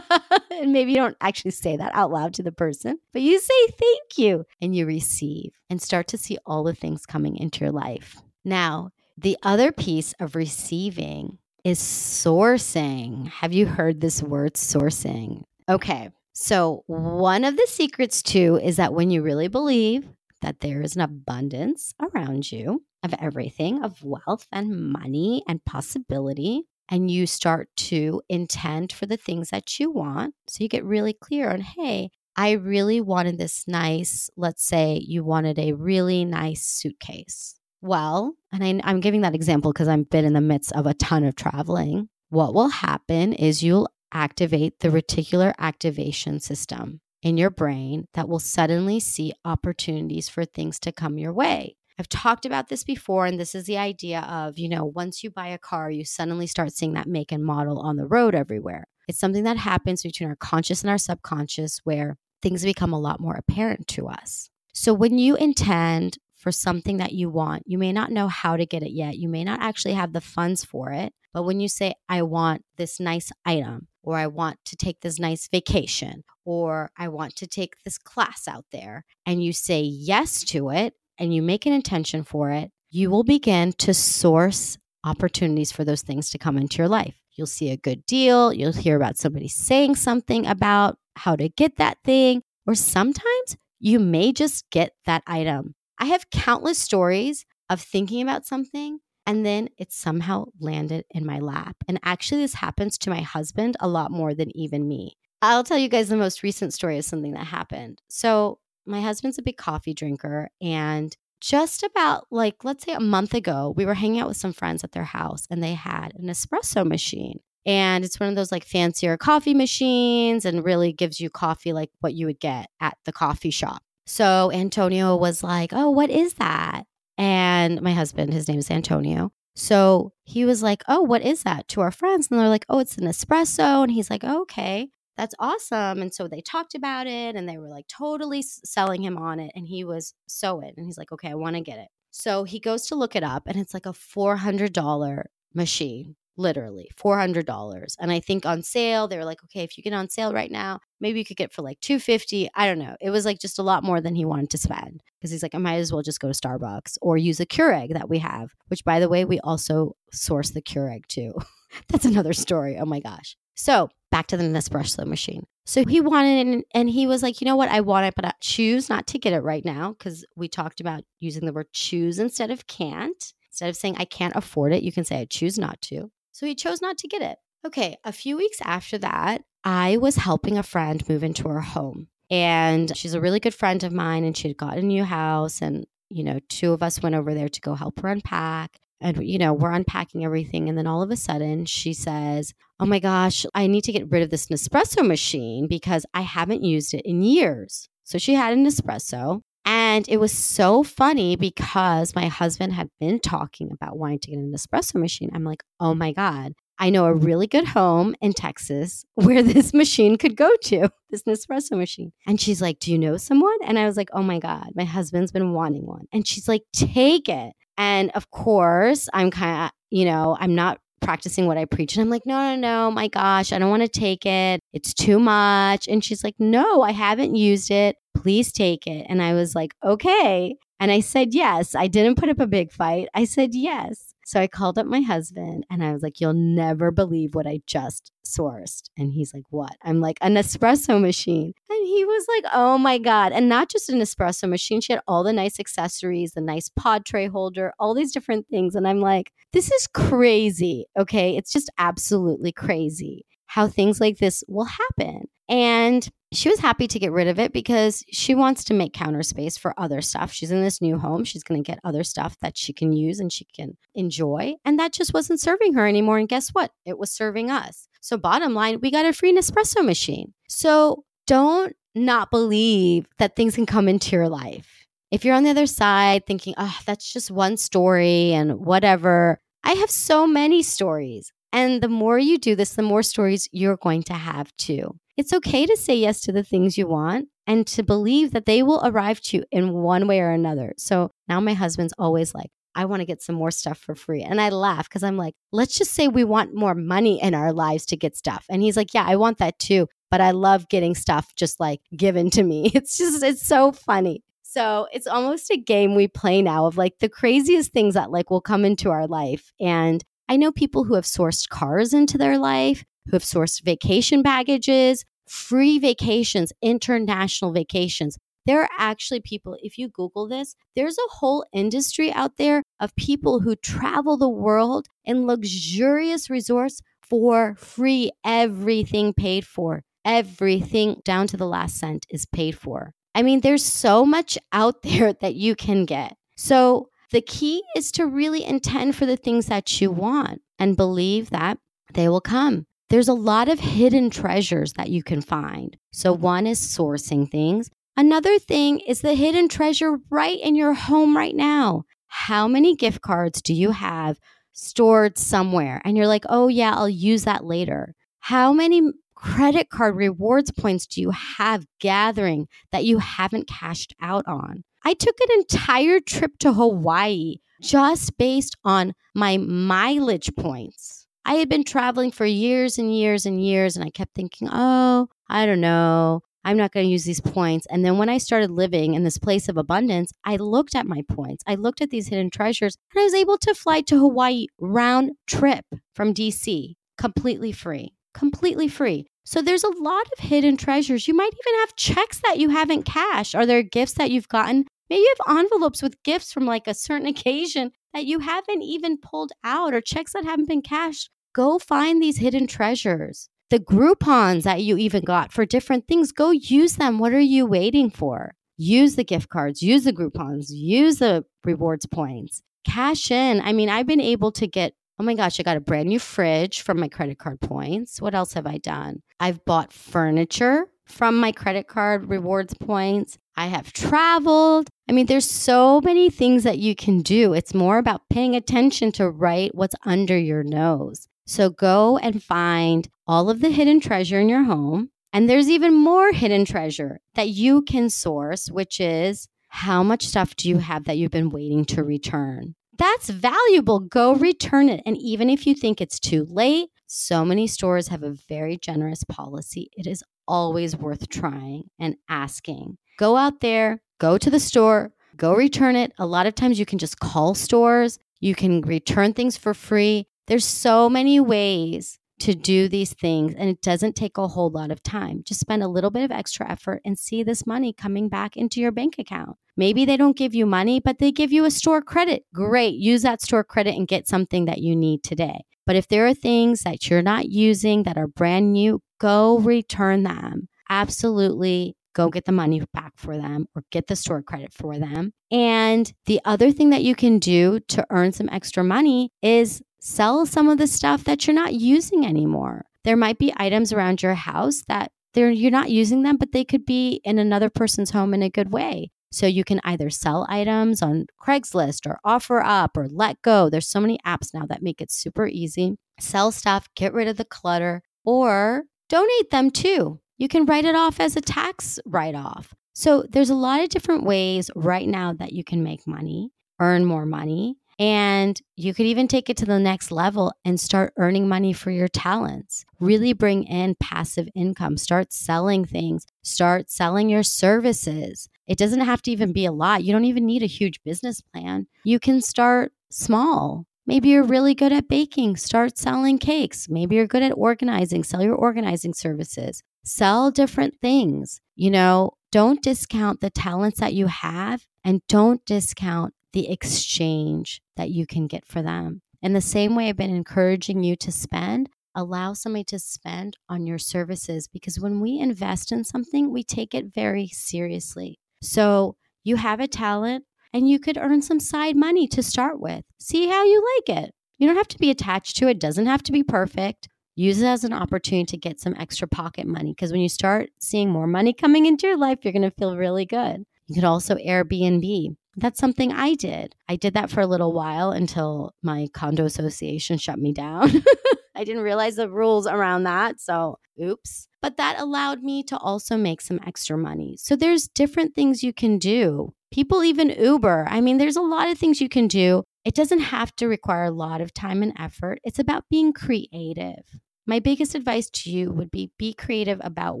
and 0.50 0.72
maybe 0.72 0.90
you 0.92 0.96
don't 0.96 1.16
actually 1.20 1.50
say 1.52 1.76
that 1.76 1.94
out 1.94 2.10
loud 2.10 2.34
to 2.34 2.42
the 2.42 2.52
person, 2.52 2.98
but 3.12 3.22
you 3.22 3.38
say 3.38 3.66
thank 3.68 4.18
you 4.18 4.44
and 4.60 4.74
you 4.74 4.86
receive 4.86 5.52
and 5.70 5.80
start 5.80 6.08
to 6.08 6.18
see 6.18 6.38
all 6.44 6.64
the 6.64 6.74
things 6.74 7.06
coming 7.06 7.36
into 7.36 7.60
your 7.60 7.72
life. 7.72 8.20
Now, 8.44 8.90
the 9.16 9.36
other 9.42 9.72
piece 9.72 10.14
of 10.20 10.34
receiving 10.34 11.38
is 11.64 11.78
sourcing. 11.78 13.28
Have 13.28 13.52
you 13.52 13.66
heard 13.66 14.00
this 14.00 14.22
word 14.22 14.54
sourcing? 14.54 15.44
Okay. 15.68 16.10
So, 16.32 16.84
one 16.86 17.44
of 17.44 17.56
the 17.56 17.66
secrets 17.66 18.22
too 18.22 18.58
is 18.62 18.76
that 18.76 18.94
when 18.94 19.10
you 19.10 19.20
really 19.22 19.48
believe 19.48 20.08
that 20.40 20.60
there 20.60 20.80
is 20.80 20.96
an 20.96 21.02
abundance 21.02 21.92
around 22.00 22.50
you 22.50 22.82
of 23.02 23.14
everything, 23.20 23.82
of 23.82 24.02
wealth 24.02 24.46
and 24.52 24.92
money 24.92 25.42
and 25.48 25.64
possibility, 25.64 26.64
and 26.88 27.10
you 27.10 27.26
start 27.26 27.68
to 27.76 28.22
intend 28.28 28.92
for 28.92 29.06
the 29.06 29.16
things 29.16 29.50
that 29.50 29.78
you 29.78 29.90
want. 29.90 30.34
So, 30.48 30.62
you 30.62 30.68
get 30.68 30.84
really 30.84 31.12
clear 31.12 31.50
on, 31.50 31.60
hey, 31.60 32.10
I 32.36 32.52
really 32.52 33.00
wanted 33.00 33.38
this 33.38 33.64
nice, 33.66 34.30
let's 34.36 34.64
say 34.64 35.00
you 35.06 35.24
wanted 35.24 35.58
a 35.58 35.72
really 35.72 36.24
nice 36.24 36.62
suitcase. 36.62 37.56
Well, 37.82 38.34
and 38.52 38.82
I, 38.84 38.90
am 38.90 39.00
giving 39.00 39.22
that 39.22 39.34
example 39.34 39.72
because 39.72 39.88
I've 39.88 40.10
been 40.10 40.24
in 40.24 40.34
the 40.34 40.40
midst 40.40 40.72
of 40.72 40.86
a 40.86 40.94
ton 40.94 41.24
of 41.24 41.34
traveling. 41.34 42.08
What 42.28 42.54
will 42.54 42.68
happen 42.68 43.32
is 43.32 43.62
you'll 43.62 43.88
activate 44.12 44.80
the 44.80 44.88
reticular 44.88 45.52
activation 45.58 46.40
system 46.40 47.00
in 47.22 47.36
your 47.36 47.50
brain 47.50 48.06
that 48.14 48.28
will 48.28 48.38
suddenly 48.38 49.00
see 49.00 49.32
opportunities 49.44 50.28
for 50.28 50.44
things 50.44 50.78
to 50.80 50.92
come 50.92 51.18
your 51.18 51.32
way. 51.32 51.76
I've 52.00 52.08
talked 52.08 52.46
about 52.46 52.70
this 52.70 52.82
before, 52.82 53.26
and 53.26 53.38
this 53.38 53.54
is 53.54 53.66
the 53.66 53.76
idea 53.76 54.20
of, 54.20 54.58
you 54.58 54.70
know, 54.70 54.86
once 54.86 55.22
you 55.22 55.30
buy 55.30 55.48
a 55.48 55.58
car, 55.58 55.90
you 55.90 56.06
suddenly 56.06 56.46
start 56.46 56.72
seeing 56.72 56.94
that 56.94 57.06
make 57.06 57.30
and 57.30 57.44
model 57.44 57.78
on 57.78 57.96
the 57.96 58.06
road 58.06 58.34
everywhere. 58.34 58.86
It's 59.06 59.18
something 59.18 59.44
that 59.44 59.58
happens 59.58 60.02
between 60.02 60.30
our 60.30 60.36
conscious 60.36 60.82
and 60.82 60.88
our 60.88 60.96
subconscious 60.96 61.80
where 61.84 62.16
things 62.40 62.64
become 62.64 62.94
a 62.94 62.98
lot 62.98 63.20
more 63.20 63.34
apparent 63.34 63.86
to 63.88 64.08
us. 64.08 64.48
So 64.72 64.94
when 64.94 65.18
you 65.18 65.36
intend 65.36 66.16
for 66.40 66.50
something 66.50 66.96
that 66.96 67.12
you 67.12 67.28
want. 67.28 67.62
You 67.66 67.76
may 67.76 67.92
not 67.92 68.10
know 68.10 68.26
how 68.26 68.56
to 68.56 68.64
get 68.64 68.82
it 68.82 68.92
yet. 68.92 69.18
You 69.18 69.28
may 69.28 69.44
not 69.44 69.60
actually 69.60 69.92
have 69.92 70.14
the 70.14 70.22
funds 70.22 70.64
for 70.64 70.90
it. 70.90 71.12
But 71.34 71.42
when 71.42 71.60
you 71.60 71.68
say, 71.68 71.94
I 72.08 72.22
want 72.22 72.64
this 72.76 72.98
nice 72.98 73.30
item, 73.44 73.88
or 74.02 74.16
I 74.16 74.26
want 74.26 74.58
to 74.64 74.76
take 74.76 75.00
this 75.00 75.18
nice 75.18 75.48
vacation, 75.48 76.24
or 76.44 76.90
I 76.96 77.08
want 77.08 77.36
to 77.36 77.46
take 77.46 77.74
this 77.84 77.98
class 77.98 78.48
out 78.48 78.64
there, 78.72 79.04
and 79.26 79.44
you 79.44 79.52
say 79.52 79.82
yes 79.82 80.42
to 80.46 80.70
it 80.70 80.94
and 81.20 81.32
you 81.32 81.42
make 81.42 81.66
an 81.66 81.72
intention 81.72 82.24
for 82.24 82.50
it, 82.50 82.72
you 82.90 83.10
will 83.10 83.22
begin 83.22 83.72
to 83.74 83.94
source 83.94 84.76
opportunities 85.04 85.70
for 85.70 85.84
those 85.84 86.02
things 86.02 86.30
to 86.30 86.38
come 86.38 86.56
into 86.56 86.78
your 86.78 86.88
life. 86.88 87.14
You'll 87.36 87.46
see 87.46 87.70
a 87.70 87.76
good 87.76 88.04
deal. 88.06 88.52
You'll 88.52 88.72
hear 88.72 88.96
about 88.96 89.16
somebody 89.16 89.46
saying 89.46 89.94
something 89.94 90.46
about 90.46 90.98
how 91.14 91.36
to 91.36 91.48
get 91.48 91.76
that 91.76 91.98
thing, 92.04 92.42
or 92.66 92.74
sometimes 92.74 93.56
you 93.78 94.00
may 94.00 94.32
just 94.32 94.68
get 94.70 94.92
that 95.06 95.22
item 95.28 95.74
I 96.00 96.06
have 96.06 96.30
countless 96.30 96.78
stories 96.78 97.44
of 97.68 97.80
thinking 97.80 98.22
about 98.22 98.46
something 98.46 99.00
and 99.26 99.44
then 99.44 99.68
it 99.76 99.92
somehow 99.92 100.46
landed 100.58 101.04
in 101.10 101.26
my 101.26 101.38
lap. 101.38 101.76
And 101.86 102.00
actually, 102.02 102.40
this 102.40 102.54
happens 102.54 102.96
to 102.98 103.10
my 103.10 103.20
husband 103.20 103.76
a 103.80 103.86
lot 103.86 104.10
more 104.10 104.34
than 104.34 104.56
even 104.56 104.88
me. 104.88 105.18
I'll 105.42 105.62
tell 105.62 105.76
you 105.76 105.88
guys 105.90 106.08
the 106.08 106.16
most 106.16 106.42
recent 106.42 106.72
story 106.72 106.96
of 106.96 107.04
something 107.04 107.32
that 107.32 107.44
happened. 107.44 108.00
So, 108.08 108.58
my 108.86 109.00
husband's 109.00 109.38
a 109.38 109.42
big 109.42 109.56
coffee 109.56 109.94
drinker. 109.94 110.50
And 110.60 111.16
just 111.40 111.82
about 111.82 112.26
like, 112.30 112.64
let's 112.64 112.84
say 112.84 112.92
a 112.92 113.00
month 113.00 113.34
ago, 113.34 113.72
we 113.76 113.86
were 113.86 113.94
hanging 113.94 114.20
out 114.20 114.28
with 114.28 114.36
some 114.36 114.52
friends 114.52 114.84
at 114.84 114.92
their 114.92 115.04
house 115.04 115.46
and 115.50 115.62
they 115.62 115.74
had 115.74 116.12
an 116.16 116.26
espresso 116.26 116.86
machine. 116.86 117.40
And 117.66 118.04
it's 118.04 118.18
one 118.18 118.28
of 118.28 118.36
those 118.36 118.52
like 118.52 118.64
fancier 118.64 119.16
coffee 119.16 119.54
machines 119.54 120.44
and 120.44 120.64
really 120.64 120.92
gives 120.92 121.20
you 121.20 121.30
coffee 121.30 121.72
like 121.72 121.90
what 122.00 122.14
you 122.14 122.26
would 122.26 122.40
get 122.40 122.68
at 122.80 122.96
the 123.04 123.12
coffee 123.12 123.50
shop. 123.50 123.82
So 124.06 124.50
Antonio 124.52 125.16
was 125.16 125.42
like, 125.42 125.72
Oh, 125.72 125.90
what 125.90 126.10
is 126.10 126.34
that? 126.34 126.84
And 127.18 127.82
my 127.82 127.92
husband, 127.92 128.32
his 128.32 128.48
name 128.48 128.58
is 128.58 128.70
Antonio. 128.70 129.30
So 129.54 130.12
he 130.24 130.44
was 130.44 130.62
like, 130.62 130.82
Oh, 130.88 131.02
what 131.02 131.22
is 131.22 131.42
that 131.42 131.68
to 131.68 131.80
our 131.80 131.90
friends? 131.90 132.28
And 132.30 132.40
they're 132.40 132.48
like, 132.48 132.66
Oh, 132.68 132.78
it's 132.78 132.96
an 132.96 133.04
espresso. 133.04 133.82
And 133.82 133.92
he's 133.92 134.10
like, 134.10 134.24
oh, 134.24 134.42
Okay, 134.42 134.88
that's 135.16 135.34
awesome. 135.38 136.00
And 136.00 136.14
so 136.14 136.28
they 136.28 136.40
talked 136.40 136.74
about 136.74 137.06
it 137.06 137.36
and 137.36 137.48
they 137.48 137.58
were 137.58 137.68
like 137.68 137.86
totally 137.88 138.42
selling 138.42 139.02
him 139.02 139.18
on 139.18 139.40
it. 139.40 139.52
And 139.54 139.66
he 139.66 139.84
was 139.84 140.14
so 140.26 140.60
in. 140.60 140.72
And 140.76 140.86
he's 140.86 140.98
like, 140.98 141.12
Okay, 141.12 141.28
I 141.30 141.34
want 141.34 141.56
to 141.56 141.62
get 141.62 141.78
it. 141.78 141.88
So 142.10 142.44
he 142.44 142.58
goes 142.58 142.86
to 142.86 142.94
look 142.94 143.14
it 143.14 143.22
up 143.22 143.44
and 143.46 143.56
it's 143.56 143.74
like 143.74 143.86
a 143.86 143.90
$400 143.92 145.24
machine 145.54 146.16
literally 146.40 146.88
$400 146.98 147.94
and 147.98 148.10
i 148.10 148.18
think 148.18 148.46
on 148.46 148.62
sale 148.62 149.06
they 149.06 149.18
were 149.18 149.24
like 149.24 149.42
okay 149.44 149.62
if 149.62 149.76
you 149.76 149.84
get 149.84 149.92
on 149.92 150.08
sale 150.08 150.32
right 150.32 150.50
now 150.50 150.80
maybe 150.98 151.18
you 151.18 151.24
could 151.24 151.36
get 151.36 151.52
for 151.52 151.60
like 151.60 151.78
250 151.80 152.48
i 152.54 152.66
don't 152.66 152.78
know 152.78 152.96
it 153.00 153.10
was 153.10 153.26
like 153.26 153.38
just 153.38 153.58
a 153.58 153.62
lot 153.62 153.84
more 153.84 154.00
than 154.00 154.14
he 154.14 154.24
wanted 154.24 154.48
to 154.48 154.56
spend 154.56 155.02
because 155.18 155.30
he's 155.30 155.42
like 155.42 155.54
i 155.54 155.58
might 155.58 155.74
as 155.74 155.92
well 155.92 156.02
just 156.02 156.20
go 156.20 156.32
to 156.32 156.40
starbucks 156.40 156.96
or 157.02 157.18
use 157.18 157.40
a 157.40 157.46
keurig 157.46 157.92
that 157.92 158.08
we 158.08 158.18
have 158.18 158.50
which 158.68 158.84
by 158.84 158.98
the 158.98 159.08
way 159.08 159.24
we 159.24 159.38
also 159.40 159.94
source 160.12 160.50
the 160.50 160.62
keurig 160.62 161.06
too 161.06 161.34
that's 161.88 162.06
another 162.06 162.32
story 162.32 162.78
oh 162.78 162.86
my 162.86 163.00
gosh 163.00 163.36
so 163.54 163.90
back 164.10 164.26
to 164.26 164.36
the 164.36 164.44
nespresso 164.44 165.06
machine 165.06 165.46
so 165.66 165.84
he 165.84 166.00
wanted 166.00 166.46
it 166.46 166.64
and 166.74 166.90
he 166.90 167.06
was 167.06 167.22
like 167.22 167.40
you 167.40 167.44
know 167.44 167.56
what 167.56 167.68
i 167.68 167.80
want 167.80 168.06
it 168.06 168.14
but 168.14 168.24
i 168.24 168.32
choose 168.40 168.88
not 168.88 169.06
to 169.06 169.18
get 169.18 169.32
it 169.32 169.40
right 169.40 169.64
now 169.64 169.90
because 169.90 170.24
we 170.36 170.48
talked 170.48 170.80
about 170.80 171.04
using 171.20 171.46
the 171.46 171.52
word 171.52 171.72
choose 171.72 172.18
instead 172.18 172.50
of 172.50 172.66
can't 172.66 173.32
Instead 173.50 173.70
of 173.70 173.76
saying, 173.76 173.96
I 173.98 174.04
can't 174.04 174.36
afford 174.36 174.72
it, 174.72 174.82
you 174.82 174.92
can 174.92 175.04
say, 175.04 175.20
I 175.20 175.24
choose 175.24 175.58
not 175.58 175.80
to. 175.82 176.10
So 176.32 176.46
he 176.46 176.54
chose 176.54 176.80
not 176.80 176.96
to 176.98 177.08
get 177.08 177.20
it. 177.20 177.36
Okay, 177.66 177.96
a 178.04 178.12
few 178.12 178.36
weeks 178.36 178.58
after 178.62 178.96
that, 178.98 179.42
I 179.64 179.98
was 179.98 180.16
helping 180.16 180.56
a 180.56 180.62
friend 180.62 181.06
move 181.08 181.22
into 181.22 181.48
her 181.48 181.60
home. 181.60 182.08
And 182.30 182.96
she's 182.96 183.12
a 183.12 183.20
really 183.20 183.40
good 183.40 183.54
friend 183.54 183.82
of 183.82 183.92
mine, 183.92 184.24
and 184.24 184.36
she 184.36 184.48
had 184.48 184.56
got 184.56 184.78
a 184.78 184.82
new 184.82 185.04
house. 185.04 185.60
And, 185.60 185.86
you 186.08 186.22
know, 186.22 186.38
two 186.48 186.72
of 186.72 186.82
us 186.82 187.02
went 187.02 187.16
over 187.16 187.34
there 187.34 187.48
to 187.48 187.60
go 187.60 187.74
help 187.74 188.00
her 188.00 188.08
unpack. 188.08 188.78
And, 189.00 189.26
you 189.26 189.38
know, 189.38 189.52
we're 189.52 189.72
unpacking 189.72 190.24
everything. 190.24 190.68
And 190.68 190.76
then 190.76 190.86
all 190.86 191.02
of 191.02 191.10
a 191.10 191.16
sudden, 191.16 191.64
she 191.66 191.92
says, 191.92 192.54
Oh 192.78 192.86
my 192.86 192.98
gosh, 192.98 193.44
I 193.54 193.66
need 193.66 193.84
to 193.84 193.92
get 193.92 194.10
rid 194.10 194.22
of 194.22 194.30
this 194.30 194.46
Nespresso 194.46 195.06
machine 195.06 195.66
because 195.68 196.06
I 196.14 196.22
haven't 196.22 196.62
used 196.62 196.94
it 196.94 197.02
in 197.04 197.22
years. 197.22 197.88
So 198.04 198.18
she 198.18 198.34
had 198.34 198.52
an 198.52 198.66
espresso 198.66 199.42
and 199.64 200.08
it 200.08 200.16
was 200.16 200.32
so 200.32 200.82
funny 200.82 201.36
because 201.36 202.14
my 202.14 202.28
husband 202.28 202.72
had 202.72 202.88
been 202.98 203.20
talking 203.20 203.70
about 203.70 203.98
wanting 203.98 204.18
to 204.20 204.30
get 204.30 204.38
an 204.38 204.52
espresso 204.52 204.96
machine. 204.96 205.30
I'm 205.34 205.44
like, 205.44 205.62
oh 205.78 205.94
my 205.94 206.12
God, 206.12 206.54
I 206.80 206.88
know 206.88 207.04
a 207.04 207.14
really 207.14 207.46
good 207.46 207.66
home 207.66 208.16
in 208.22 208.32
Texas 208.32 209.04
where 209.14 209.42
this 209.42 209.74
machine 209.74 210.16
could 210.16 210.34
go 210.34 210.50
to, 210.64 210.88
this 211.10 211.24
Nespresso 211.24 211.76
machine. 211.76 212.12
And 212.26 212.40
she's 212.40 212.62
like, 212.62 212.80
Do 212.80 212.90
you 212.90 212.98
know 212.98 213.18
someone? 213.18 213.56
And 213.64 213.78
I 213.78 213.84
was 213.84 213.98
like, 213.98 214.08
Oh 214.12 214.22
my 214.22 214.38
God, 214.38 214.70
my 214.74 214.84
husband's 214.84 215.30
been 215.30 215.52
wanting 215.52 215.84
one. 215.86 216.06
And 216.12 216.26
she's 216.26 216.48
like, 216.48 216.62
Take 216.72 217.28
it. 217.28 217.52
And 217.80 218.10
of 218.10 218.30
course, 218.30 219.08
I'm 219.14 219.30
kind 219.30 219.64
of, 219.64 219.70
you 219.88 220.04
know, 220.04 220.36
I'm 220.38 220.54
not 220.54 220.80
practicing 221.00 221.46
what 221.46 221.56
I 221.56 221.64
preach. 221.64 221.96
And 221.96 222.02
I'm 222.02 222.10
like, 222.10 222.26
no, 222.26 222.54
no, 222.54 222.56
no, 222.56 222.90
my 222.90 223.08
gosh, 223.08 223.54
I 223.54 223.58
don't 223.58 223.70
want 223.70 223.80
to 223.82 223.88
take 223.88 224.26
it. 224.26 224.60
It's 224.74 224.92
too 224.92 225.18
much. 225.18 225.88
And 225.88 226.04
she's 226.04 226.22
like, 226.22 226.34
no, 226.38 226.82
I 226.82 226.92
haven't 226.92 227.36
used 227.36 227.70
it. 227.70 227.96
Please 228.14 228.52
take 228.52 228.86
it. 228.86 229.06
And 229.08 229.22
I 229.22 229.32
was 229.32 229.54
like, 229.54 229.72
okay. 229.82 230.56
And 230.80 230.90
I 230.90 231.00
said 231.00 231.34
yes. 231.34 231.74
I 231.74 231.86
didn't 231.86 232.16
put 232.16 232.30
up 232.30 232.40
a 232.40 232.46
big 232.46 232.72
fight. 232.72 233.08
I 233.14 233.24
said 233.24 233.54
yes. 233.54 234.14
So 234.24 234.40
I 234.40 234.46
called 234.46 234.78
up 234.78 234.86
my 234.86 235.00
husband 235.00 235.66
and 235.70 235.84
I 235.84 235.92
was 235.92 236.02
like, 236.02 236.20
You'll 236.20 236.34
never 236.34 236.90
believe 236.90 237.34
what 237.34 237.46
I 237.46 237.60
just 237.66 238.12
sourced. 238.24 238.84
And 238.96 239.12
he's 239.12 239.34
like, 239.34 239.44
What? 239.50 239.76
I'm 239.82 240.00
like, 240.00 240.16
An 240.20 240.36
espresso 240.36 241.00
machine. 241.00 241.52
And 241.68 241.86
he 241.86 242.04
was 242.04 242.26
like, 242.28 242.44
Oh 242.54 242.78
my 242.78 242.98
God. 242.98 243.32
And 243.32 243.48
not 243.48 243.68
just 243.68 243.90
an 243.90 244.00
espresso 244.00 244.48
machine, 244.48 244.80
she 244.80 244.92
had 244.92 245.02
all 245.06 245.22
the 245.22 245.32
nice 245.32 245.60
accessories, 245.60 246.32
the 246.32 246.40
nice 246.40 246.68
pod 246.68 247.04
tray 247.04 247.26
holder, 247.26 247.72
all 247.78 247.94
these 247.94 248.12
different 248.12 248.46
things. 248.48 248.74
And 248.74 248.88
I'm 248.88 249.00
like, 249.00 249.32
This 249.52 249.70
is 249.70 249.86
crazy. 249.86 250.86
Okay. 250.98 251.36
It's 251.36 251.52
just 251.52 251.70
absolutely 251.76 252.52
crazy 252.52 253.26
how 253.50 253.66
things 253.66 254.00
like 254.00 254.18
this 254.18 254.44
will 254.46 254.66
happen. 254.66 255.24
And 255.50 256.08
she 256.32 256.48
was 256.48 256.60
happy 256.60 256.86
to 256.86 256.98
get 257.00 257.10
rid 257.10 257.26
of 257.26 257.40
it 257.40 257.52
because 257.52 258.04
she 258.08 258.36
wants 258.36 258.62
to 258.64 258.74
make 258.74 258.92
counter 258.92 259.24
space 259.24 259.58
for 259.58 259.74
other 259.76 260.00
stuff. 260.00 260.32
She's 260.32 260.52
in 260.52 260.62
this 260.62 260.80
new 260.80 260.96
home. 260.96 261.24
She's 261.24 261.42
going 261.42 261.62
to 261.62 261.68
get 261.68 261.80
other 261.82 262.04
stuff 262.04 262.38
that 262.40 262.56
she 262.56 262.72
can 262.72 262.92
use 262.92 263.18
and 263.18 263.32
she 263.32 263.46
can 263.46 263.76
enjoy. 263.96 264.54
And 264.64 264.78
that 264.78 264.92
just 264.92 265.12
wasn't 265.12 265.40
serving 265.40 265.74
her 265.74 265.88
anymore. 265.88 266.18
And 266.18 266.28
guess 266.28 266.50
what? 266.50 266.70
It 266.86 266.98
was 266.98 267.10
serving 267.10 267.50
us. 267.50 267.88
So, 268.00 268.16
bottom 268.16 268.54
line, 268.54 268.78
we 268.80 268.92
got 268.92 269.04
a 269.04 269.12
free 269.12 269.36
Nespresso 269.36 269.84
machine. 269.84 270.32
So, 270.48 271.04
don't 271.26 271.74
not 271.96 272.30
believe 272.30 273.08
that 273.18 273.34
things 273.34 273.56
can 273.56 273.66
come 273.66 273.88
into 273.88 274.14
your 274.14 274.28
life. 274.28 274.86
If 275.10 275.24
you're 275.24 275.34
on 275.34 275.42
the 275.42 275.50
other 275.50 275.66
side 275.66 276.26
thinking, 276.26 276.54
oh, 276.56 276.78
that's 276.86 277.12
just 277.12 277.32
one 277.32 277.56
story 277.56 278.32
and 278.32 278.60
whatever, 278.60 279.40
I 279.64 279.72
have 279.72 279.90
so 279.90 280.28
many 280.28 280.62
stories. 280.62 281.32
And 281.52 281.82
the 281.82 281.88
more 281.88 282.18
you 282.18 282.38
do 282.38 282.54
this, 282.54 282.74
the 282.74 282.82
more 282.82 283.02
stories 283.02 283.48
you're 283.50 283.76
going 283.76 284.04
to 284.04 284.14
have 284.14 284.56
too. 284.56 284.96
It's 285.20 285.34
okay 285.34 285.66
to 285.66 285.76
say 285.76 285.96
yes 285.96 286.22
to 286.22 286.32
the 286.32 286.42
things 286.42 286.78
you 286.78 286.86
want 286.86 287.28
and 287.46 287.66
to 287.66 287.82
believe 287.82 288.30
that 288.30 288.46
they 288.46 288.62
will 288.62 288.80
arrive 288.82 289.20
to 289.20 289.36
you 289.36 289.44
in 289.52 289.74
one 289.74 290.06
way 290.06 290.20
or 290.20 290.30
another. 290.30 290.72
So 290.78 291.10
now 291.28 291.40
my 291.40 291.52
husband's 291.52 291.92
always 291.98 292.34
like, 292.34 292.50
I 292.74 292.86
want 292.86 293.00
to 293.00 293.04
get 293.04 293.20
some 293.20 293.34
more 293.34 293.50
stuff 293.50 293.76
for 293.76 293.94
free. 293.94 294.22
And 294.22 294.40
I 294.40 294.48
laugh 294.48 294.88
because 294.88 295.02
I'm 295.02 295.18
like, 295.18 295.34
let's 295.52 295.76
just 295.76 295.92
say 295.92 296.08
we 296.08 296.24
want 296.24 296.54
more 296.54 296.74
money 296.74 297.20
in 297.20 297.34
our 297.34 297.52
lives 297.52 297.84
to 297.86 297.98
get 297.98 298.16
stuff. 298.16 298.46
And 298.48 298.62
he's 298.62 298.78
like, 298.78 298.94
yeah, 298.94 299.04
I 299.06 299.16
want 299.16 299.36
that 299.38 299.58
too. 299.58 299.88
but 300.10 300.22
I 300.22 300.30
love 300.30 300.70
getting 300.70 300.94
stuff 300.94 301.34
just 301.36 301.60
like 301.60 301.82
given 301.94 302.30
to 302.30 302.42
me. 302.42 302.70
It's 302.74 302.96
just, 302.96 303.22
it's 303.22 303.46
so 303.46 303.72
funny. 303.72 304.24
So 304.42 304.88
it's 304.90 305.06
almost 305.06 305.50
a 305.50 305.58
game 305.58 305.94
we 305.94 306.08
play 306.08 306.40
now 306.40 306.64
of 306.64 306.78
like 306.78 306.98
the 307.00 307.10
craziest 307.10 307.72
things 307.72 307.92
that 307.92 308.10
like 308.10 308.30
will 308.30 308.40
come 308.40 308.64
into 308.64 308.88
our 308.88 309.06
life. 309.06 309.52
And 309.60 310.02
I 310.30 310.38
know 310.38 310.50
people 310.50 310.84
who 310.84 310.94
have 310.94 311.04
sourced 311.04 311.46
cars 311.50 311.92
into 311.92 312.16
their 312.16 312.38
life, 312.38 312.86
who 313.04 313.16
have 313.16 313.22
sourced 313.22 313.62
vacation 313.62 314.22
baggages, 314.22 315.04
free 315.30 315.78
vacations, 315.78 316.52
international 316.60 317.52
vacations. 317.52 318.18
There 318.46 318.62
are 318.62 318.68
actually 318.78 319.20
people, 319.20 319.56
if 319.62 319.78
you 319.78 319.88
Google 319.88 320.26
this, 320.26 320.56
there's 320.74 320.98
a 320.98 321.14
whole 321.18 321.44
industry 321.52 322.12
out 322.12 322.36
there 322.36 322.64
of 322.80 322.96
people 322.96 323.38
who 323.40 323.54
travel 323.54 324.16
the 324.16 324.28
world 324.28 324.86
in 325.04 325.28
luxurious 325.28 326.28
resorts 326.28 326.80
for 327.00 327.54
free, 327.56 328.10
everything 328.24 329.12
paid 329.12 329.46
for. 329.46 329.82
Everything 330.04 331.00
down 331.04 331.28
to 331.28 331.36
the 331.36 331.46
last 331.46 331.76
cent 331.76 332.06
is 332.10 332.26
paid 332.26 332.58
for. 332.58 332.92
I 333.14 333.22
mean, 333.22 333.40
there's 333.40 333.64
so 333.64 334.04
much 334.04 334.36
out 334.52 334.82
there 334.82 335.12
that 335.12 335.36
you 335.36 335.54
can 335.54 335.84
get. 335.84 336.16
So 336.36 336.88
the 337.12 337.20
key 337.20 337.62
is 337.76 337.92
to 337.92 338.06
really 338.06 338.44
intend 338.44 338.96
for 338.96 339.06
the 339.06 339.16
things 339.16 339.46
that 339.46 339.80
you 339.80 339.92
want 339.92 340.42
and 340.58 340.76
believe 340.76 341.30
that 341.30 341.58
they 341.92 342.08
will 342.08 342.20
come. 342.20 342.66
There's 342.90 343.08
a 343.08 343.14
lot 343.14 343.48
of 343.48 343.60
hidden 343.60 344.10
treasures 344.10 344.72
that 344.74 344.90
you 344.90 345.02
can 345.02 345.22
find. 345.22 345.76
So, 345.92 346.12
mm-hmm. 346.12 346.22
one 346.22 346.46
is 346.46 346.60
sourcing 346.60 347.30
things. 347.30 347.70
Another 347.96 348.38
thing 348.38 348.80
is 348.80 349.00
the 349.00 349.14
hidden 349.14 349.48
treasure 349.48 349.98
right 350.10 350.38
in 350.40 350.54
your 350.56 350.74
home 350.74 351.16
right 351.16 351.34
now. 351.34 351.84
How 352.08 352.48
many 352.48 352.74
gift 352.74 353.00
cards 353.02 353.40
do 353.40 353.54
you 353.54 353.70
have 353.70 354.18
stored 354.52 355.18
somewhere? 355.18 355.80
And 355.84 355.96
you're 355.96 356.08
like, 356.08 356.24
oh, 356.28 356.48
yeah, 356.48 356.74
I'll 356.74 356.88
use 356.88 357.24
that 357.24 357.44
later. 357.44 357.94
How 358.18 358.52
many 358.52 358.82
credit 359.14 359.70
card 359.70 359.96
rewards 359.96 360.50
points 360.50 360.86
do 360.86 361.00
you 361.00 361.10
have 361.10 361.66
gathering 361.78 362.48
that 362.72 362.84
you 362.84 362.98
haven't 362.98 363.46
cashed 363.46 363.94
out 364.00 364.26
on? 364.26 364.64
I 364.84 364.94
took 364.94 365.20
an 365.20 365.28
entire 365.38 366.00
trip 366.00 366.38
to 366.40 366.54
Hawaii 366.54 367.36
just 367.60 368.16
based 368.16 368.56
on 368.64 368.94
my 369.14 369.36
mileage 369.36 370.34
points. 370.36 370.99
I 371.24 371.34
had 371.34 371.48
been 371.48 371.64
traveling 371.64 372.10
for 372.10 372.26
years 372.26 372.78
and 372.78 372.94
years 372.96 373.26
and 373.26 373.44
years, 373.44 373.76
and 373.76 373.84
I 373.84 373.90
kept 373.90 374.14
thinking, 374.14 374.48
oh, 374.50 375.08
I 375.28 375.46
don't 375.46 375.60
know. 375.60 376.22
I'm 376.44 376.56
not 376.56 376.72
going 376.72 376.86
to 376.86 376.92
use 376.92 377.04
these 377.04 377.20
points. 377.20 377.66
And 377.70 377.84
then 377.84 377.98
when 377.98 378.08
I 378.08 378.18
started 378.18 378.50
living 378.50 378.94
in 378.94 379.04
this 379.04 379.18
place 379.18 379.48
of 379.48 379.58
abundance, 379.58 380.12
I 380.24 380.36
looked 380.36 380.74
at 380.74 380.86
my 380.86 381.02
points. 381.08 381.44
I 381.46 381.56
looked 381.56 381.82
at 381.82 381.90
these 381.90 382.08
hidden 382.08 382.30
treasures, 382.30 382.76
and 382.94 383.00
I 383.00 383.04
was 383.04 383.14
able 383.14 383.36
to 383.38 383.54
fly 383.54 383.82
to 383.82 383.98
Hawaii 383.98 384.46
round 384.58 385.12
trip 385.26 385.66
from 385.94 386.14
DC 386.14 386.74
completely 386.96 387.52
free. 387.52 387.94
Completely 388.14 388.68
free. 388.68 389.06
So 389.24 389.40
there's 389.42 389.64
a 389.64 389.76
lot 389.78 390.06
of 390.12 390.24
hidden 390.24 390.56
treasures. 390.56 391.06
You 391.06 391.14
might 391.14 391.32
even 391.32 391.60
have 391.60 391.76
checks 391.76 392.20
that 392.24 392.38
you 392.38 392.50
haven't 392.50 392.84
cashed. 392.84 393.34
Are 393.34 393.46
there 393.46 393.62
gifts 393.62 393.92
that 393.94 394.10
you've 394.10 394.28
gotten? 394.28 394.66
Maybe 394.88 395.00
you 395.00 395.14
have 395.18 395.38
envelopes 395.38 395.82
with 395.82 396.02
gifts 396.02 396.32
from 396.32 396.46
like 396.46 396.66
a 396.66 396.74
certain 396.74 397.06
occasion 397.14 397.72
that 397.92 398.06
you 398.06 398.20
haven't 398.20 398.62
even 398.62 398.98
pulled 398.98 399.32
out 399.44 399.74
or 399.74 399.80
checks 399.80 400.12
that 400.12 400.24
haven't 400.24 400.48
been 400.48 400.62
cashed. 400.62 401.10
Go 401.34 401.58
find 401.58 402.02
these 402.02 402.18
hidden 402.18 402.46
treasures. 402.46 403.28
The 403.50 403.58
Groupons 403.58 404.44
that 404.44 404.62
you 404.62 404.76
even 404.76 405.04
got 405.04 405.32
for 405.32 405.44
different 405.44 405.88
things, 405.88 406.12
go 406.12 406.30
use 406.30 406.76
them. 406.76 406.98
What 406.98 407.12
are 407.12 407.20
you 407.20 407.46
waiting 407.46 407.90
for? 407.90 408.34
Use 408.56 408.96
the 408.96 409.04
gift 409.04 409.28
cards, 409.28 409.62
use 409.62 409.84
the 409.84 409.92
Groupons, 409.92 410.50
use 410.50 410.98
the 410.98 411.24
rewards 411.44 411.86
points, 411.86 412.42
cash 412.66 413.10
in. 413.10 413.40
I 413.40 413.52
mean, 413.52 413.68
I've 413.68 413.86
been 413.86 414.00
able 414.00 414.32
to 414.32 414.46
get 414.46 414.74
Oh 415.00 415.02
my 415.02 415.14
gosh, 415.14 415.40
I 415.40 415.44
got 415.44 415.56
a 415.56 415.60
brand 415.60 415.88
new 415.88 415.98
fridge 415.98 416.60
from 416.60 416.78
my 416.78 416.88
credit 416.88 417.18
card 417.18 417.40
points. 417.40 418.02
What 418.02 418.14
else 418.14 418.34
have 418.34 418.46
I 418.46 418.58
done? 418.58 419.00
I've 419.18 419.42
bought 419.46 419.72
furniture 419.72 420.66
from 420.84 421.16
my 421.16 421.32
credit 421.32 421.66
card 421.68 422.10
rewards 422.10 422.52
points. 422.52 423.16
I 423.34 423.46
have 423.46 423.72
traveled. 423.72 424.68
I 424.90 424.92
mean, 424.92 425.06
there's 425.06 425.30
so 425.30 425.80
many 425.80 426.10
things 426.10 426.42
that 426.42 426.58
you 426.58 426.74
can 426.74 427.00
do. 427.00 427.32
It's 427.32 427.54
more 427.54 427.78
about 427.78 428.08
paying 428.10 428.34
attention 428.34 428.90
to 428.92 429.08
right 429.08 429.54
what's 429.54 429.76
under 429.86 430.18
your 430.18 430.42
nose. 430.42 431.06
So 431.26 431.48
go 431.48 431.96
and 431.98 432.20
find 432.20 432.88
all 433.06 433.30
of 433.30 433.40
the 433.40 433.50
hidden 433.50 433.78
treasure 433.78 434.18
in 434.18 434.28
your 434.28 434.42
home. 434.42 434.90
And 435.12 435.30
there's 435.30 435.48
even 435.48 435.74
more 435.74 436.10
hidden 436.12 436.44
treasure 436.44 436.98
that 437.14 437.28
you 437.28 437.62
can 437.62 437.88
source, 437.88 438.50
which 438.50 438.80
is 438.80 439.28
how 439.50 439.84
much 439.84 440.08
stuff 440.08 440.34
do 440.34 440.48
you 440.48 440.58
have 440.58 440.86
that 440.86 440.98
you've 440.98 441.12
been 441.12 441.30
waiting 441.30 441.64
to 441.66 441.84
return? 441.84 442.56
that's 442.80 443.10
valuable. 443.10 443.78
Go 443.78 444.14
return 444.14 444.70
it. 444.70 444.82
And 444.86 444.96
even 444.96 445.28
if 445.28 445.46
you 445.46 445.54
think 445.54 445.80
it's 445.80 446.00
too 446.00 446.24
late, 446.30 446.70
so 446.86 447.26
many 447.26 447.46
stores 447.46 447.88
have 447.88 448.02
a 448.02 448.16
very 448.26 448.56
generous 448.56 449.04
policy. 449.04 449.68
It 449.76 449.86
is 449.86 450.02
always 450.26 450.74
worth 450.74 451.10
trying 451.10 451.64
and 451.78 451.96
asking. 452.08 452.78
Go 452.98 453.18
out 453.18 453.40
there, 453.40 453.82
go 454.00 454.18
to 454.18 454.30
the 454.30 454.40
store, 454.40 454.92
go 455.16 455.34
return 455.34 455.76
it. 455.76 455.92
A 455.98 456.06
lot 456.06 456.26
of 456.26 456.34
times 456.34 456.58
you 456.58 456.66
can 456.66 456.78
just 456.78 456.98
call 456.98 457.36
stores, 457.36 457.98
you 458.18 458.34
can 458.34 458.62
return 458.62 459.12
things 459.12 459.36
for 459.36 459.54
free. 459.54 460.08
There's 460.26 460.44
so 460.44 460.90
many 460.90 461.20
ways 461.20 461.98
to 462.20 462.34
do 462.34 462.68
these 462.68 462.92
things 462.92 463.34
and 463.34 463.48
it 463.48 463.62
doesn't 463.62 463.96
take 463.96 464.18
a 464.18 464.28
whole 464.28 464.50
lot 464.50 464.70
of 464.70 464.82
time. 464.82 465.22
Just 465.24 465.40
spend 465.40 465.62
a 465.62 465.68
little 465.68 465.90
bit 465.90 466.04
of 466.04 466.10
extra 466.10 466.50
effort 466.50 466.82
and 466.84 466.98
see 466.98 467.22
this 467.22 467.46
money 467.46 467.72
coming 467.72 468.08
back 468.08 468.36
into 468.36 468.60
your 468.60 468.72
bank 468.72 468.96
account. 468.98 469.36
Maybe 469.56 469.84
they 469.84 469.96
don't 469.96 470.16
give 470.16 470.34
you 470.34 470.46
money, 470.46 470.80
but 470.80 470.98
they 470.98 471.12
give 471.12 471.32
you 471.32 471.44
a 471.44 471.50
store 471.50 471.82
credit. 471.82 472.24
Great. 472.34 472.74
Use 472.74 473.02
that 473.02 473.22
store 473.22 473.44
credit 473.44 473.74
and 473.74 473.88
get 473.88 474.08
something 474.08 474.46
that 474.46 474.58
you 474.58 474.76
need 474.76 475.02
today. 475.02 475.44
But 475.66 475.76
if 475.76 475.88
there 475.88 476.06
are 476.06 476.14
things 476.14 476.62
that 476.62 476.88
you're 476.88 477.02
not 477.02 477.28
using 477.28 477.84
that 477.84 477.96
are 477.96 478.06
brand 478.06 478.52
new, 478.52 478.80
go 478.98 479.38
return 479.38 480.02
them. 480.02 480.48
Absolutely 480.68 481.74
go 481.94 482.08
get 482.08 482.24
the 482.24 482.32
money 482.32 482.62
back 482.72 482.92
for 482.96 483.16
them 483.16 483.46
or 483.54 483.64
get 483.70 483.86
the 483.86 483.96
store 483.96 484.22
credit 484.22 484.52
for 484.52 484.78
them. 484.78 485.12
And 485.30 485.92
the 486.06 486.20
other 486.24 486.50
thing 486.52 486.70
that 486.70 486.82
you 486.82 486.94
can 486.94 487.18
do 487.18 487.60
to 487.68 487.86
earn 487.90 488.12
some 488.12 488.28
extra 488.30 488.64
money 488.64 489.10
is 489.22 489.62
sell 489.80 490.26
some 490.26 490.48
of 490.48 490.58
the 490.58 490.66
stuff 490.66 491.04
that 491.04 491.26
you're 491.26 491.34
not 491.34 491.54
using 491.54 492.04
anymore. 492.06 492.66
There 492.84 492.96
might 492.96 493.18
be 493.18 493.32
items 493.36 493.72
around 493.72 494.02
your 494.02 494.14
house 494.14 494.62
that 494.68 494.90
you're 495.14 495.50
not 495.50 495.70
using 495.70 496.02
them, 496.02 496.16
but 496.16 496.32
they 496.32 496.44
could 496.44 496.64
be 496.64 497.00
in 497.04 497.18
another 497.18 497.50
person's 497.50 497.90
home 497.90 498.14
in 498.14 498.22
a 498.22 498.30
good 498.30 498.52
way. 498.52 498.90
So 499.12 499.26
you 499.26 499.42
can 499.42 499.60
either 499.64 499.90
sell 499.90 500.24
items 500.28 500.82
on 500.82 501.06
Craigslist 501.20 501.84
or 501.84 501.98
OfferUp 502.06 502.76
or 502.76 502.86
letgo. 502.86 503.50
There's 503.50 503.66
so 503.66 503.80
many 503.80 503.98
apps 504.06 504.32
now 504.32 504.46
that 504.46 504.62
make 504.62 504.80
it 504.80 504.92
super 504.92 505.26
easy. 505.26 505.76
Sell 505.98 506.30
stuff, 506.30 506.68
get 506.76 506.94
rid 506.94 507.08
of 507.08 507.16
the 507.16 507.24
clutter, 507.24 507.82
or 508.04 508.64
donate 508.88 509.30
them 509.30 509.50
too. 509.50 509.99
You 510.20 510.28
can 510.28 510.44
write 510.44 510.66
it 510.66 510.74
off 510.74 511.00
as 511.00 511.16
a 511.16 511.22
tax 511.22 511.78
write 511.86 512.14
off. 512.14 512.52
So 512.74 513.06
there's 513.08 513.30
a 513.30 513.34
lot 513.34 513.62
of 513.62 513.70
different 513.70 514.04
ways 514.04 514.50
right 514.54 514.86
now 514.86 515.14
that 515.14 515.32
you 515.32 515.42
can 515.42 515.62
make 515.64 515.86
money, 515.86 516.30
earn 516.60 516.84
more 516.84 517.06
money, 517.06 517.56
and 517.78 518.38
you 518.54 518.74
could 518.74 518.84
even 518.84 519.08
take 519.08 519.30
it 519.30 519.38
to 519.38 519.46
the 519.46 519.58
next 519.58 519.90
level 519.90 520.30
and 520.44 520.60
start 520.60 520.92
earning 520.98 521.26
money 521.26 521.54
for 521.54 521.70
your 521.70 521.88
talents. 521.88 522.66
Really 522.80 523.14
bring 523.14 523.44
in 523.44 523.76
passive 523.76 524.28
income. 524.34 524.76
Start 524.76 525.10
selling 525.10 525.64
things. 525.64 526.04
Start 526.22 526.70
selling 526.70 527.08
your 527.08 527.22
services. 527.22 528.28
It 528.46 528.58
doesn't 528.58 528.80
have 528.80 529.00
to 529.04 529.10
even 529.10 529.32
be 529.32 529.46
a 529.46 529.52
lot. 529.52 529.84
You 529.84 529.94
don't 529.94 530.04
even 530.04 530.26
need 530.26 530.42
a 530.42 530.46
huge 530.46 530.82
business 530.84 531.22
plan. 531.22 531.66
You 531.82 531.98
can 531.98 532.20
start 532.20 532.72
small. 532.90 533.64
Maybe 533.86 534.10
you're 534.10 534.22
really 534.22 534.54
good 534.54 534.70
at 534.70 534.86
baking, 534.86 535.38
start 535.38 535.78
selling 535.78 536.18
cakes. 536.18 536.68
Maybe 536.68 536.96
you're 536.96 537.06
good 537.06 537.22
at 537.22 537.32
organizing, 537.32 538.04
sell 538.04 538.22
your 538.22 538.36
organizing 538.36 538.92
services. 538.92 539.62
Sell 539.82 540.30
different 540.30 540.80
things. 540.80 541.40
You 541.54 541.70
know, 541.70 542.12
don't 542.32 542.62
discount 542.62 543.20
the 543.20 543.30
talents 543.30 543.80
that 543.80 543.94
you 543.94 544.06
have 544.06 544.66
and 544.84 545.02
don't 545.08 545.44
discount 545.44 546.14
the 546.32 546.50
exchange 546.50 547.60
that 547.76 547.90
you 547.90 548.06
can 548.06 548.26
get 548.26 548.46
for 548.46 548.62
them. 548.62 549.02
In 549.22 549.32
the 549.32 549.40
same 549.40 549.74
way, 549.74 549.88
I've 549.88 549.96
been 549.96 550.14
encouraging 550.14 550.82
you 550.82 550.96
to 550.96 551.12
spend, 551.12 551.68
allow 551.94 552.32
somebody 552.32 552.64
to 552.64 552.78
spend 552.78 553.36
on 553.48 553.66
your 553.66 553.78
services 553.78 554.48
because 554.48 554.80
when 554.80 555.00
we 555.00 555.18
invest 555.18 555.72
in 555.72 555.84
something, 555.84 556.32
we 556.32 556.44
take 556.44 556.74
it 556.74 556.94
very 556.94 557.26
seriously. 557.26 558.18
So 558.42 558.96
you 559.24 559.36
have 559.36 559.60
a 559.60 559.68
talent 559.68 560.24
and 560.52 560.68
you 560.68 560.78
could 560.78 560.96
earn 560.96 561.22
some 561.22 561.40
side 561.40 561.76
money 561.76 562.06
to 562.08 562.22
start 562.22 562.60
with. 562.60 562.84
See 562.98 563.28
how 563.28 563.44
you 563.44 563.62
like 563.76 563.98
it. 564.04 564.14
You 564.38 564.46
don't 564.46 564.56
have 564.56 564.68
to 564.68 564.78
be 564.78 564.90
attached 564.90 565.36
to 565.36 565.48
it, 565.48 565.60
doesn't 565.60 565.86
have 565.86 566.02
to 566.04 566.12
be 566.12 566.22
perfect. 566.22 566.88
Use 567.16 567.42
it 567.42 567.46
as 567.46 567.64
an 567.64 567.72
opportunity 567.72 568.24
to 568.26 568.36
get 568.36 568.60
some 568.60 568.74
extra 568.78 569.06
pocket 569.06 569.46
money 569.46 569.72
because 569.72 569.92
when 569.92 570.00
you 570.00 570.08
start 570.08 570.50
seeing 570.60 570.90
more 570.90 571.06
money 571.06 571.32
coming 571.32 571.66
into 571.66 571.86
your 571.86 571.96
life, 571.96 572.18
you're 572.22 572.32
going 572.32 572.42
to 572.42 572.50
feel 572.50 572.76
really 572.76 573.04
good. 573.04 573.44
You 573.66 573.74
could 573.74 573.84
also 573.84 574.16
Airbnb. 574.16 575.16
That's 575.36 575.60
something 575.60 575.92
I 575.92 576.14
did. 576.14 576.54
I 576.68 576.76
did 576.76 576.94
that 576.94 577.10
for 577.10 577.20
a 577.20 577.26
little 577.26 577.52
while 577.52 577.92
until 577.92 578.52
my 578.62 578.88
condo 578.92 579.24
association 579.24 579.96
shut 579.98 580.18
me 580.18 580.32
down. 580.32 580.82
I 581.36 581.44
didn't 581.44 581.62
realize 581.62 581.96
the 581.96 582.10
rules 582.10 582.46
around 582.46 582.82
that. 582.84 583.20
So, 583.20 583.58
oops. 583.80 584.26
But 584.42 584.56
that 584.56 584.78
allowed 584.80 585.22
me 585.22 585.42
to 585.44 585.56
also 585.56 585.96
make 585.96 586.20
some 586.20 586.40
extra 586.46 586.76
money. 586.76 587.16
So, 587.16 587.36
there's 587.36 587.68
different 587.68 588.14
things 588.14 588.42
you 588.42 588.52
can 588.52 588.78
do. 588.78 589.32
People 589.52 589.82
even 589.84 590.10
Uber. 590.10 590.66
I 590.68 590.80
mean, 590.80 590.98
there's 590.98 591.16
a 591.16 591.22
lot 591.22 591.48
of 591.48 591.56
things 591.58 591.80
you 591.80 591.88
can 591.88 592.08
do. 592.08 592.44
It 592.64 592.74
doesn't 592.74 593.00
have 593.00 593.34
to 593.36 593.48
require 593.48 593.84
a 593.84 593.90
lot 593.90 594.20
of 594.20 594.34
time 594.34 594.62
and 594.62 594.72
effort. 594.78 595.20
It's 595.24 595.38
about 595.38 595.64
being 595.70 595.92
creative. 595.92 597.00
My 597.26 597.38
biggest 597.38 597.74
advice 597.74 598.10
to 598.10 598.30
you 598.30 598.50
would 598.52 598.70
be 598.70 598.92
be 598.98 599.14
creative 599.14 599.60
about 599.62 600.00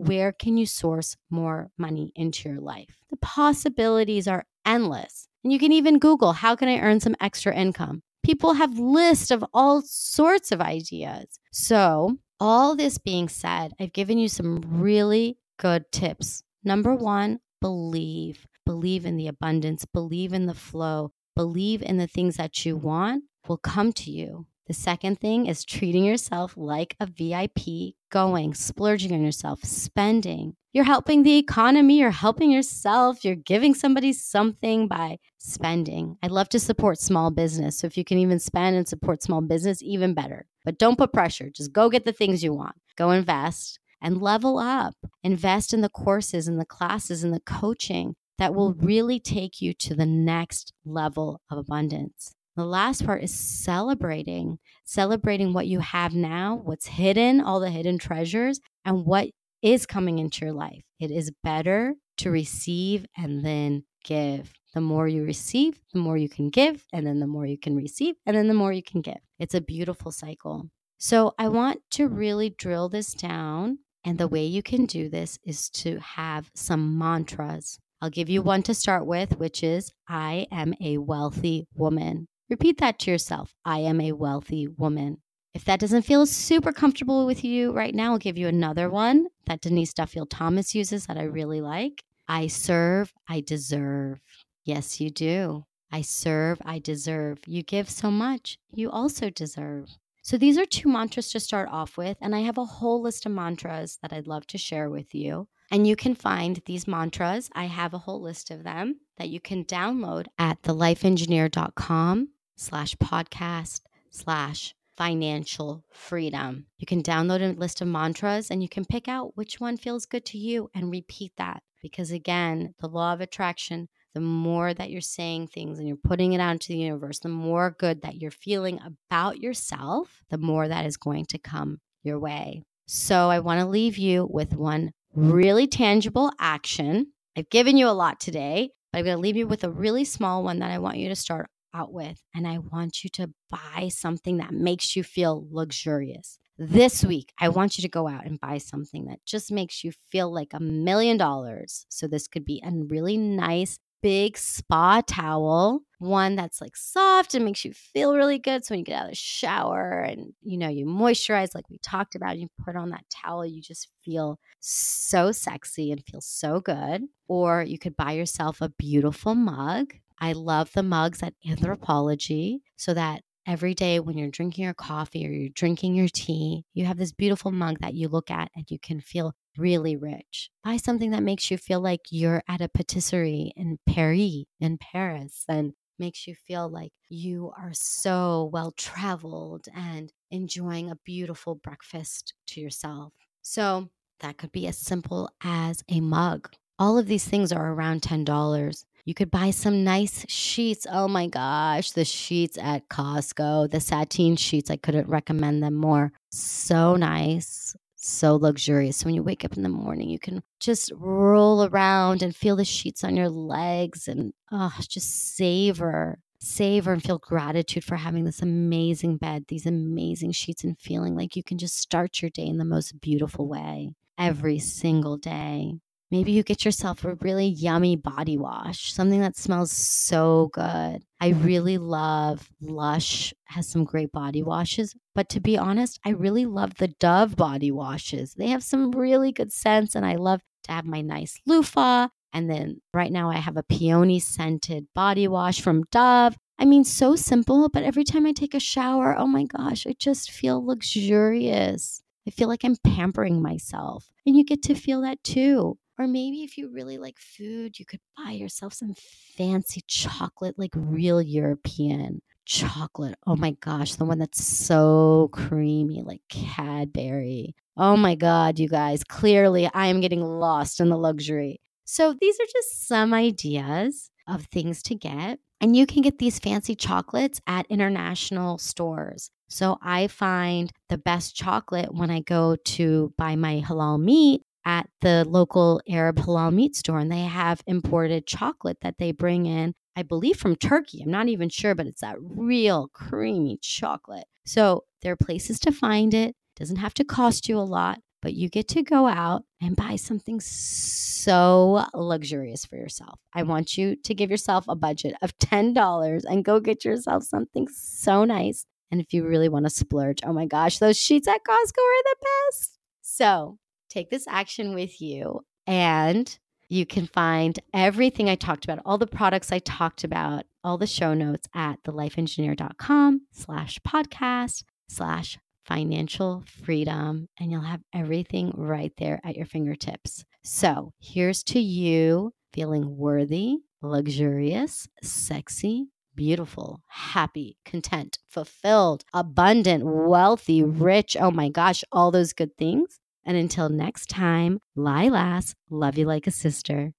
where 0.00 0.32
can 0.32 0.56
you 0.56 0.66
source 0.66 1.16
more 1.30 1.70
money 1.78 2.12
into 2.14 2.48
your 2.48 2.60
life. 2.60 2.96
The 3.08 3.16
possibilities 3.16 4.26
are 4.26 4.46
endless. 4.66 5.28
And 5.42 5.52
you 5.52 5.58
can 5.58 5.72
even 5.72 5.98
Google, 5.98 6.32
how 6.32 6.54
can 6.56 6.68
I 6.68 6.80
earn 6.80 7.00
some 7.00 7.16
extra 7.20 7.54
income? 7.54 8.02
People 8.22 8.54
have 8.54 8.78
lists 8.78 9.30
of 9.30 9.44
all 9.54 9.80
sorts 9.82 10.52
of 10.52 10.60
ideas. 10.60 11.38
So, 11.52 12.18
all 12.38 12.76
this 12.76 12.98
being 12.98 13.28
said, 13.28 13.72
I've 13.80 13.92
given 13.92 14.18
you 14.18 14.28
some 14.28 14.62
really 14.66 15.38
good 15.58 15.90
tips. 15.92 16.42
Number 16.62 16.94
1, 16.94 17.40
believe. 17.60 18.46
Believe 18.66 19.06
in 19.06 19.16
the 19.16 19.28
abundance, 19.28 19.84
believe 19.84 20.32
in 20.32 20.46
the 20.46 20.54
flow, 20.54 21.12
believe 21.40 21.80
in 21.80 21.96
the 21.96 22.06
things 22.06 22.36
that 22.36 22.66
you 22.66 22.76
want 22.76 23.24
will 23.48 23.56
come 23.56 23.94
to 23.94 24.10
you. 24.10 24.44
The 24.66 24.74
second 24.74 25.20
thing 25.20 25.46
is 25.46 25.64
treating 25.64 26.04
yourself 26.04 26.52
like 26.54 26.94
a 27.00 27.06
VIP, 27.06 27.94
going, 28.12 28.52
splurging 28.52 29.14
on 29.14 29.24
yourself, 29.24 29.64
spending. 29.64 30.52
You're 30.74 30.84
helping 30.84 31.22
the 31.22 31.38
economy, 31.38 32.00
you're 32.00 32.10
helping 32.10 32.50
yourself, 32.50 33.24
you're 33.24 33.36
giving 33.36 33.72
somebody 33.72 34.12
something 34.12 34.86
by 34.86 35.16
spending. 35.38 36.18
I 36.22 36.26
love 36.26 36.50
to 36.50 36.60
support 36.60 36.98
small 36.98 37.30
business. 37.30 37.78
So 37.78 37.86
if 37.86 37.96
you 37.96 38.04
can 38.04 38.18
even 38.18 38.38
spend 38.38 38.76
and 38.76 38.86
support 38.86 39.22
small 39.22 39.40
business, 39.40 39.82
even 39.82 40.12
better. 40.12 40.44
But 40.66 40.76
don't 40.76 40.98
put 40.98 41.14
pressure. 41.14 41.48
Just 41.48 41.72
go 41.72 41.88
get 41.88 42.04
the 42.04 42.12
things 42.12 42.44
you 42.44 42.52
want. 42.52 42.76
Go 42.98 43.12
invest 43.12 43.80
and 44.02 44.20
level 44.20 44.58
up. 44.58 44.94
Invest 45.22 45.72
in 45.72 45.80
the 45.80 45.88
courses 45.88 46.46
and 46.48 46.60
the 46.60 46.66
classes 46.66 47.24
and 47.24 47.32
the 47.32 47.40
coaching 47.40 48.14
that 48.40 48.54
will 48.54 48.74
mm-hmm. 48.74 48.86
really 48.86 49.20
take 49.20 49.60
you 49.60 49.72
to 49.74 49.94
the 49.94 50.06
next 50.06 50.72
level 50.84 51.40
of 51.50 51.58
abundance. 51.58 52.34
The 52.56 52.64
last 52.64 53.06
part 53.06 53.22
is 53.22 53.32
celebrating, 53.32 54.58
celebrating 54.84 55.52
what 55.52 55.68
you 55.68 55.78
have 55.78 56.14
now, 56.14 56.60
what's 56.64 56.86
hidden, 56.86 57.40
all 57.40 57.60
the 57.60 57.70
hidden 57.70 57.98
treasures, 57.98 58.58
and 58.84 59.06
what 59.06 59.28
is 59.62 59.86
coming 59.86 60.18
into 60.18 60.44
your 60.44 60.54
life. 60.54 60.82
It 60.98 61.10
is 61.10 61.30
better 61.44 61.94
to 62.16 62.30
receive 62.30 63.06
and 63.16 63.44
then 63.44 63.84
give. 64.04 64.52
The 64.74 64.80
more 64.80 65.06
you 65.06 65.22
receive, 65.24 65.78
the 65.92 66.00
more 66.00 66.16
you 66.16 66.28
can 66.28 66.48
give, 66.48 66.84
and 66.92 67.06
then 67.06 67.20
the 67.20 67.26
more 67.26 67.44
you 67.44 67.58
can 67.58 67.76
receive, 67.76 68.14
and 68.24 68.36
then 68.36 68.48
the 68.48 68.54
more 68.54 68.72
you 68.72 68.82
can 68.82 69.00
give. 69.00 69.18
It's 69.38 69.54
a 69.54 69.60
beautiful 69.60 70.12
cycle. 70.12 70.70
So, 70.98 71.34
I 71.38 71.48
want 71.48 71.80
to 71.92 72.08
really 72.08 72.50
drill 72.50 72.88
this 72.88 73.14
down. 73.14 73.78
And 74.02 74.16
the 74.16 74.28
way 74.28 74.44
you 74.46 74.62
can 74.62 74.86
do 74.86 75.10
this 75.10 75.38
is 75.44 75.68
to 75.70 75.98
have 75.98 76.50
some 76.54 76.96
mantras. 76.96 77.78
I'll 78.02 78.10
give 78.10 78.30
you 78.30 78.40
one 78.40 78.62
to 78.62 78.74
start 78.74 79.06
with, 79.06 79.38
which 79.38 79.62
is 79.62 79.92
I 80.08 80.46
am 80.50 80.74
a 80.80 80.98
wealthy 80.98 81.66
woman. 81.74 82.28
Repeat 82.48 82.78
that 82.78 82.98
to 83.00 83.10
yourself 83.10 83.54
I 83.64 83.80
am 83.80 84.00
a 84.00 84.12
wealthy 84.12 84.66
woman. 84.66 85.18
If 85.52 85.64
that 85.64 85.80
doesn't 85.80 86.02
feel 86.02 86.26
super 86.26 86.72
comfortable 86.72 87.26
with 87.26 87.44
you 87.44 87.72
right 87.72 87.94
now, 87.94 88.12
I'll 88.12 88.18
give 88.18 88.38
you 88.38 88.48
another 88.48 88.88
one 88.88 89.26
that 89.46 89.60
Denise 89.60 89.92
Duffield 89.92 90.30
Thomas 90.30 90.74
uses 90.74 91.06
that 91.06 91.18
I 91.18 91.24
really 91.24 91.60
like. 91.60 92.04
I 92.28 92.46
serve, 92.46 93.12
I 93.28 93.40
deserve. 93.40 94.20
Yes, 94.64 95.00
you 95.00 95.10
do. 95.10 95.64
I 95.92 96.02
serve, 96.02 96.58
I 96.64 96.78
deserve. 96.78 97.40
You 97.46 97.62
give 97.62 97.90
so 97.90 98.10
much, 98.10 98.58
you 98.72 98.90
also 98.90 99.28
deserve. 99.28 99.98
So 100.22 100.38
these 100.38 100.56
are 100.56 100.66
two 100.66 100.88
mantras 100.88 101.32
to 101.32 101.40
start 101.40 101.68
off 101.70 101.96
with. 101.96 102.16
And 102.20 102.34
I 102.34 102.40
have 102.40 102.58
a 102.58 102.64
whole 102.64 103.02
list 103.02 103.26
of 103.26 103.32
mantras 103.32 103.98
that 104.02 104.12
I'd 104.12 104.28
love 104.28 104.46
to 104.48 104.58
share 104.58 104.88
with 104.88 105.14
you. 105.14 105.48
And 105.70 105.86
you 105.86 105.94
can 105.94 106.14
find 106.14 106.60
these 106.66 106.88
mantras. 106.88 107.48
I 107.52 107.64
have 107.64 107.94
a 107.94 107.98
whole 107.98 108.20
list 108.20 108.50
of 108.50 108.64
them 108.64 109.00
that 109.18 109.28
you 109.28 109.40
can 109.40 109.64
download 109.64 110.26
at 110.38 110.60
thelifeengineer.com 110.62 112.28
slash 112.56 112.96
podcast 112.96 113.82
slash 114.10 114.74
financial 114.96 115.84
freedom. 115.90 116.66
You 116.76 116.86
can 116.86 117.02
download 117.02 117.40
a 117.40 117.58
list 117.58 117.80
of 117.80 117.88
mantras 117.88 118.50
and 118.50 118.62
you 118.62 118.68
can 118.68 118.84
pick 118.84 119.08
out 119.08 119.36
which 119.36 119.60
one 119.60 119.76
feels 119.76 120.06
good 120.06 120.24
to 120.26 120.38
you 120.38 120.70
and 120.74 120.90
repeat 120.90 121.32
that. 121.38 121.62
Because 121.80 122.10
again, 122.10 122.74
the 122.80 122.88
law 122.88 123.14
of 123.14 123.20
attraction, 123.20 123.88
the 124.12 124.20
more 124.20 124.74
that 124.74 124.90
you're 124.90 125.00
saying 125.00 125.46
things 125.46 125.78
and 125.78 125.88
you're 125.88 125.96
putting 125.96 126.32
it 126.32 126.40
out 126.40 126.52
into 126.52 126.68
the 126.72 126.78
universe, 126.78 127.20
the 127.20 127.28
more 127.28 127.74
good 127.78 128.02
that 128.02 128.16
you're 128.16 128.30
feeling 128.30 128.80
about 128.84 129.38
yourself, 129.38 130.22
the 130.28 130.36
more 130.36 130.68
that 130.68 130.84
is 130.84 130.96
going 130.96 131.24
to 131.26 131.38
come 131.38 131.78
your 132.02 132.18
way. 132.18 132.62
So 132.86 133.30
I 133.30 133.38
want 133.38 133.60
to 133.60 133.66
leave 133.66 133.96
you 133.96 134.28
with 134.30 134.54
one 134.54 134.90
really 135.14 135.66
tangible 135.66 136.32
action. 136.38 137.12
I've 137.36 137.50
given 137.50 137.76
you 137.76 137.88
a 137.88 137.90
lot 137.90 138.20
today, 138.20 138.70
but 138.92 138.98
I'm 138.98 139.04
going 139.04 139.16
to 139.16 139.20
leave 139.20 139.36
you 139.36 139.46
with 139.46 139.64
a 139.64 139.70
really 139.70 140.04
small 140.04 140.42
one 140.42 140.58
that 140.60 140.70
I 140.70 140.78
want 140.78 140.98
you 140.98 141.08
to 141.08 141.16
start 141.16 141.48
out 141.74 141.92
with. 141.92 142.22
And 142.34 142.46
I 142.46 142.58
want 142.58 143.04
you 143.04 143.10
to 143.10 143.30
buy 143.48 143.88
something 143.88 144.38
that 144.38 144.52
makes 144.52 144.96
you 144.96 145.02
feel 145.02 145.46
luxurious. 145.50 146.38
This 146.58 147.02
week, 147.02 147.32
I 147.40 147.48
want 147.48 147.78
you 147.78 147.82
to 147.82 147.88
go 147.88 148.06
out 148.06 148.26
and 148.26 148.38
buy 148.38 148.58
something 148.58 149.06
that 149.06 149.24
just 149.24 149.50
makes 149.50 149.82
you 149.82 149.92
feel 150.10 150.32
like 150.32 150.52
a 150.52 150.60
million 150.60 151.16
dollars. 151.16 151.86
So, 151.88 152.06
this 152.06 152.28
could 152.28 152.44
be 152.44 152.62
a 152.62 152.70
really 152.70 153.16
nice 153.16 153.78
big 154.02 154.36
spa 154.36 155.02
towel, 155.06 155.82
one 155.98 156.36
that's 156.36 156.60
like 156.60 156.76
soft 156.76 157.34
and 157.34 157.44
makes 157.44 157.64
you 157.64 157.72
feel 157.72 158.16
really 158.16 158.38
good. 158.38 158.64
So 158.64 158.72
when 158.72 158.80
you 158.80 158.84
get 158.84 158.98
out 158.98 159.04
of 159.04 159.10
the 159.10 159.16
shower 159.16 160.00
and 160.00 160.32
you 160.42 160.58
know 160.58 160.68
you 160.68 160.86
moisturize, 160.86 161.54
like 161.54 161.68
we 161.68 161.78
talked 161.78 162.14
about, 162.14 162.38
you 162.38 162.48
put 162.64 162.76
on 162.76 162.90
that 162.90 163.04
towel, 163.10 163.44
you 163.44 163.62
just 163.62 163.88
feel 164.04 164.38
so 164.60 165.32
sexy 165.32 165.92
and 165.92 166.04
feel 166.04 166.20
so 166.20 166.60
good. 166.60 167.02
Or 167.28 167.62
you 167.62 167.78
could 167.78 167.96
buy 167.96 168.12
yourself 168.12 168.60
a 168.60 168.68
beautiful 168.70 169.34
mug 169.34 169.94
I 170.20 170.32
love 170.32 170.70
the 170.74 170.82
mugs 170.82 171.22
at 171.22 171.34
Anthropologie 171.46 172.60
so 172.76 172.92
that 172.94 173.22
every 173.46 173.74
day 173.74 174.00
when 174.00 174.16
you're 174.18 174.30
drinking 174.30 174.64
your 174.64 174.74
coffee 174.74 175.26
or 175.26 175.30
you're 175.30 175.50
drinking 175.54 175.94
your 175.94 176.08
tea, 176.08 176.64
you 176.74 176.84
have 176.84 176.98
this 176.98 177.12
beautiful 177.12 177.50
mug 177.50 177.78
that 177.80 177.94
you 177.94 178.08
look 178.08 178.30
at 178.30 178.50
and 178.54 178.64
you 178.70 178.78
can 178.78 179.00
feel 179.00 179.34
really 179.56 179.96
rich. 179.96 180.50
Buy 180.64 180.76
something 180.76 181.10
that 181.10 181.22
makes 181.22 181.50
you 181.50 181.58
feel 181.58 181.80
like 181.80 182.00
you're 182.10 182.42
at 182.48 182.60
a 182.60 182.68
patisserie 182.68 183.52
in 183.56 183.78
Paris, 183.86 184.44
in 184.60 184.78
Paris, 184.78 185.44
and 185.48 185.72
makes 185.98 186.26
you 186.26 186.34
feel 186.34 186.68
like 186.68 186.92
you 187.08 187.52
are 187.58 187.72
so 187.72 188.50
well 188.52 188.72
traveled 188.72 189.66
and 189.74 190.12
enjoying 190.30 190.90
a 190.90 190.98
beautiful 191.04 191.54
breakfast 191.54 192.34
to 192.48 192.60
yourself. 192.60 193.12
So 193.42 193.90
that 194.20 194.38
could 194.38 194.52
be 194.52 194.66
as 194.66 194.78
simple 194.78 195.30
as 195.42 195.82
a 195.88 196.00
mug. 196.00 196.48
All 196.78 196.98
of 196.98 197.06
these 197.06 197.26
things 197.26 197.52
are 197.52 197.72
around 197.72 198.02
$10. 198.02 198.84
You 199.04 199.14
could 199.14 199.30
buy 199.30 199.50
some 199.50 199.84
nice 199.84 200.24
sheets. 200.28 200.86
Oh 200.90 201.08
my 201.08 201.26
gosh, 201.26 201.92
the 201.92 202.04
sheets 202.04 202.58
at 202.58 202.88
Costco, 202.88 203.70
the 203.70 203.80
sateen 203.80 204.36
sheets, 204.36 204.70
I 204.70 204.76
couldn't 204.76 205.08
recommend 205.08 205.62
them 205.62 205.74
more. 205.74 206.12
So 206.30 206.96
nice, 206.96 207.74
so 207.96 208.36
luxurious. 208.36 208.98
So 208.98 209.06
when 209.06 209.14
you 209.14 209.22
wake 209.22 209.44
up 209.44 209.56
in 209.56 209.62
the 209.62 209.68
morning, 209.68 210.10
you 210.10 210.18
can 210.18 210.42
just 210.58 210.92
roll 210.96 211.64
around 211.64 212.22
and 212.22 212.34
feel 212.34 212.56
the 212.56 212.64
sheets 212.64 213.04
on 213.04 213.16
your 213.16 213.28
legs 213.28 214.08
and 214.08 214.32
oh, 214.52 214.72
just 214.88 215.36
savor, 215.36 216.18
savor 216.40 216.92
and 216.92 217.02
feel 217.02 217.18
gratitude 217.18 217.84
for 217.84 217.96
having 217.96 218.24
this 218.24 218.42
amazing 218.42 219.16
bed, 219.16 219.44
these 219.48 219.66
amazing 219.66 220.32
sheets, 220.32 220.64
and 220.64 220.78
feeling 220.78 221.14
like 221.16 221.36
you 221.36 221.42
can 221.42 221.58
just 221.58 221.76
start 221.76 222.22
your 222.22 222.30
day 222.30 222.46
in 222.46 222.58
the 222.58 222.64
most 222.64 223.00
beautiful 223.00 223.48
way 223.48 223.90
every 224.18 224.58
single 224.58 225.16
day. 225.16 225.74
Maybe 226.10 226.32
you 226.32 226.42
get 226.42 226.64
yourself 226.64 227.04
a 227.04 227.14
really 227.14 227.46
yummy 227.46 227.94
body 227.94 228.36
wash, 228.36 228.92
something 228.92 229.20
that 229.20 229.36
smells 229.36 229.70
so 229.70 230.50
good. 230.52 231.04
I 231.20 231.28
really 231.28 231.78
love 231.78 232.50
Lush 232.60 233.32
has 233.44 233.68
some 233.68 233.84
great 233.84 234.10
body 234.10 234.42
washes, 234.42 234.96
but 235.14 235.28
to 235.28 235.40
be 235.40 235.56
honest, 235.56 236.00
I 236.04 236.10
really 236.10 236.46
love 236.46 236.74
the 236.76 236.88
Dove 236.88 237.36
body 237.36 237.70
washes. 237.70 238.34
They 238.34 238.48
have 238.48 238.64
some 238.64 238.90
really 238.90 239.30
good 239.30 239.52
scents 239.52 239.94
and 239.94 240.04
I 240.04 240.16
love 240.16 240.40
to 240.64 240.72
have 240.72 240.84
my 240.84 241.00
nice 241.00 241.40
loofah. 241.46 242.08
And 242.32 242.50
then 242.50 242.80
right 242.92 243.12
now 243.12 243.30
I 243.30 243.36
have 243.36 243.56
a 243.56 243.62
peony 243.62 244.18
scented 244.18 244.86
body 244.94 245.28
wash 245.28 245.60
from 245.60 245.84
Dove. 245.92 246.36
I 246.58 246.64
mean, 246.64 246.84
so 246.84 247.16
simple, 247.16 247.68
but 247.68 247.84
every 247.84 248.04
time 248.04 248.26
I 248.26 248.32
take 248.32 248.54
a 248.54 248.60
shower, 248.60 249.16
oh 249.16 249.26
my 249.26 249.44
gosh, 249.44 249.86
I 249.86 249.94
just 249.98 250.30
feel 250.30 250.64
luxurious. 250.64 252.02
I 252.26 252.30
feel 252.30 252.48
like 252.48 252.64
I'm 252.64 252.76
pampering 252.84 253.40
myself. 253.40 254.10
And 254.26 254.36
you 254.36 254.44
get 254.44 254.62
to 254.64 254.74
feel 254.74 255.00
that 255.02 255.22
too. 255.24 255.78
Or 256.00 256.06
maybe 256.06 256.44
if 256.44 256.56
you 256.56 256.70
really 256.72 256.96
like 256.96 257.18
food, 257.18 257.78
you 257.78 257.84
could 257.84 258.00
buy 258.16 258.30
yourself 258.30 258.72
some 258.72 258.94
fancy 259.36 259.82
chocolate, 259.86 260.58
like 260.58 260.70
real 260.74 261.20
European 261.20 262.22
chocolate. 262.46 263.16
Oh 263.26 263.36
my 263.36 263.50
gosh, 263.60 263.96
the 263.96 264.06
one 264.06 264.18
that's 264.18 264.42
so 264.42 265.28
creamy, 265.30 266.00
like 266.02 266.22
Cadbury. 266.30 267.54
Oh 267.76 267.98
my 267.98 268.14
God, 268.14 268.58
you 268.58 268.66
guys, 268.66 269.04
clearly 269.04 269.68
I 269.74 269.88
am 269.88 270.00
getting 270.00 270.22
lost 270.22 270.80
in 270.80 270.88
the 270.88 270.96
luxury. 270.96 271.60
So 271.84 272.14
these 272.18 272.36
are 272.40 272.48
just 272.50 272.88
some 272.88 273.12
ideas 273.12 274.10
of 274.26 274.46
things 274.46 274.82
to 274.84 274.94
get. 274.94 275.38
And 275.60 275.76
you 275.76 275.84
can 275.84 276.00
get 276.00 276.18
these 276.18 276.38
fancy 276.38 276.74
chocolates 276.74 277.42
at 277.46 277.66
international 277.68 278.56
stores. 278.56 279.30
So 279.50 279.76
I 279.82 280.06
find 280.06 280.72
the 280.88 280.96
best 280.96 281.36
chocolate 281.36 281.94
when 281.94 282.10
I 282.10 282.20
go 282.20 282.56
to 282.56 283.12
buy 283.18 283.36
my 283.36 283.60
halal 283.60 284.00
meat 284.00 284.44
at 284.64 284.88
the 285.00 285.24
local 285.28 285.80
Arab 285.88 286.16
halal 286.16 286.52
meat 286.52 286.76
store, 286.76 286.98
and 286.98 287.10
they 287.10 287.22
have 287.22 287.62
imported 287.66 288.26
chocolate 288.26 288.78
that 288.82 288.98
they 288.98 289.12
bring 289.12 289.46
in, 289.46 289.74
I 289.96 290.02
believe 290.02 290.36
from 290.36 290.56
Turkey. 290.56 291.02
I'm 291.02 291.10
not 291.10 291.28
even 291.28 291.48
sure, 291.48 291.74
but 291.74 291.86
it's 291.86 292.02
that 292.02 292.16
real 292.20 292.88
creamy 292.92 293.58
chocolate. 293.62 294.24
So 294.44 294.84
there 295.02 295.12
are 295.12 295.16
places 295.16 295.58
to 295.60 295.72
find 295.72 296.14
it. 296.14 296.34
doesn't 296.56 296.76
have 296.76 296.94
to 296.94 297.04
cost 297.04 297.48
you 297.48 297.58
a 297.58 297.60
lot, 297.60 298.00
but 298.22 298.34
you 298.34 298.48
get 298.48 298.68
to 298.68 298.82
go 298.82 299.06
out 299.06 299.44
and 299.60 299.76
buy 299.76 299.96
something 299.96 300.40
so 300.40 301.84
luxurious 301.94 302.64
for 302.66 302.76
yourself. 302.76 303.18
I 303.34 303.42
want 303.42 303.78
you 303.78 303.96
to 303.96 304.14
give 304.14 304.30
yourself 304.30 304.66
a 304.68 304.76
budget 304.76 305.14
of 305.22 305.36
$10 305.38 306.24
and 306.24 306.44
go 306.44 306.60
get 306.60 306.84
yourself 306.84 307.24
something 307.24 307.66
so 307.68 308.24
nice. 308.24 308.66
And 308.90 309.00
if 309.00 309.12
you 309.14 309.26
really 309.26 309.48
want 309.48 309.66
to 309.66 309.70
splurge, 309.70 310.20
oh 310.24 310.32
my 310.32 310.46
gosh, 310.46 310.78
those 310.78 310.98
sheets 310.98 311.28
at 311.28 311.44
Costco 311.44 311.78
are 311.78 312.04
the 312.04 312.16
best. 312.50 312.78
So 313.00 313.58
take 313.90 314.10
this 314.10 314.26
action 314.28 314.74
with 314.74 315.00
you 315.00 315.40
and 315.66 316.38
you 316.68 316.86
can 316.86 317.06
find 317.06 317.58
everything 317.74 318.30
I 318.30 318.36
talked 318.36 318.64
about, 318.64 318.78
all 318.84 318.96
the 318.96 319.06
products 319.06 319.50
I 319.50 319.58
talked 319.58 320.04
about, 320.04 320.44
all 320.62 320.78
the 320.78 320.86
show 320.86 321.14
notes 321.14 321.48
at 321.52 321.82
thelifeengineer.com 321.82 323.22
slash 323.32 323.80
podcast 323.86 324.62
slash 324.88 325.38
financial 325.66 326.44
freedom, 326.46 327.28
and 327.38 327.50
you'll 327.50 327.60
have 327.62 327.82
everything 327.92 328.52
right 328.56 328.92
there 328.98 329.20
at 329.24 329.36
your 329.36 329.46
fingertips. 329.46 330.24
So 330.44 330.92
here's 331.00 331.42
to 331.44 331.60
you 331.60 332.32
feeling 332.52 332.96
worthy, 332.96 333.56
luxurious, 333.82 334.88
sexy, 335.02 335.88
beautiful, 336.14 336.80
happy, 336.88 337.56
content, 337.64 338.18
fulfilled, 338.28 339.04
abundant, 339.12 339.84
wealthy, 339.84 340.62
rich. 340.62 341.16
Oh 341.18 341.30
my 341.30 341.48
gosh, 341.48 341.82
all 341.90 342.10
those 342.10 342.32
good 342.32 342.56
things. 342.56 342.99
And 343.24 343.36
until 343.36 343.68
next 343.68 344.08
time, 344.08 344.60
Lilas, 344.76 345.54
love 345.68 345.98
you 345.98 346.06
like 346.06 346.26
a 346.26 346.30
sister. 346.30 346.92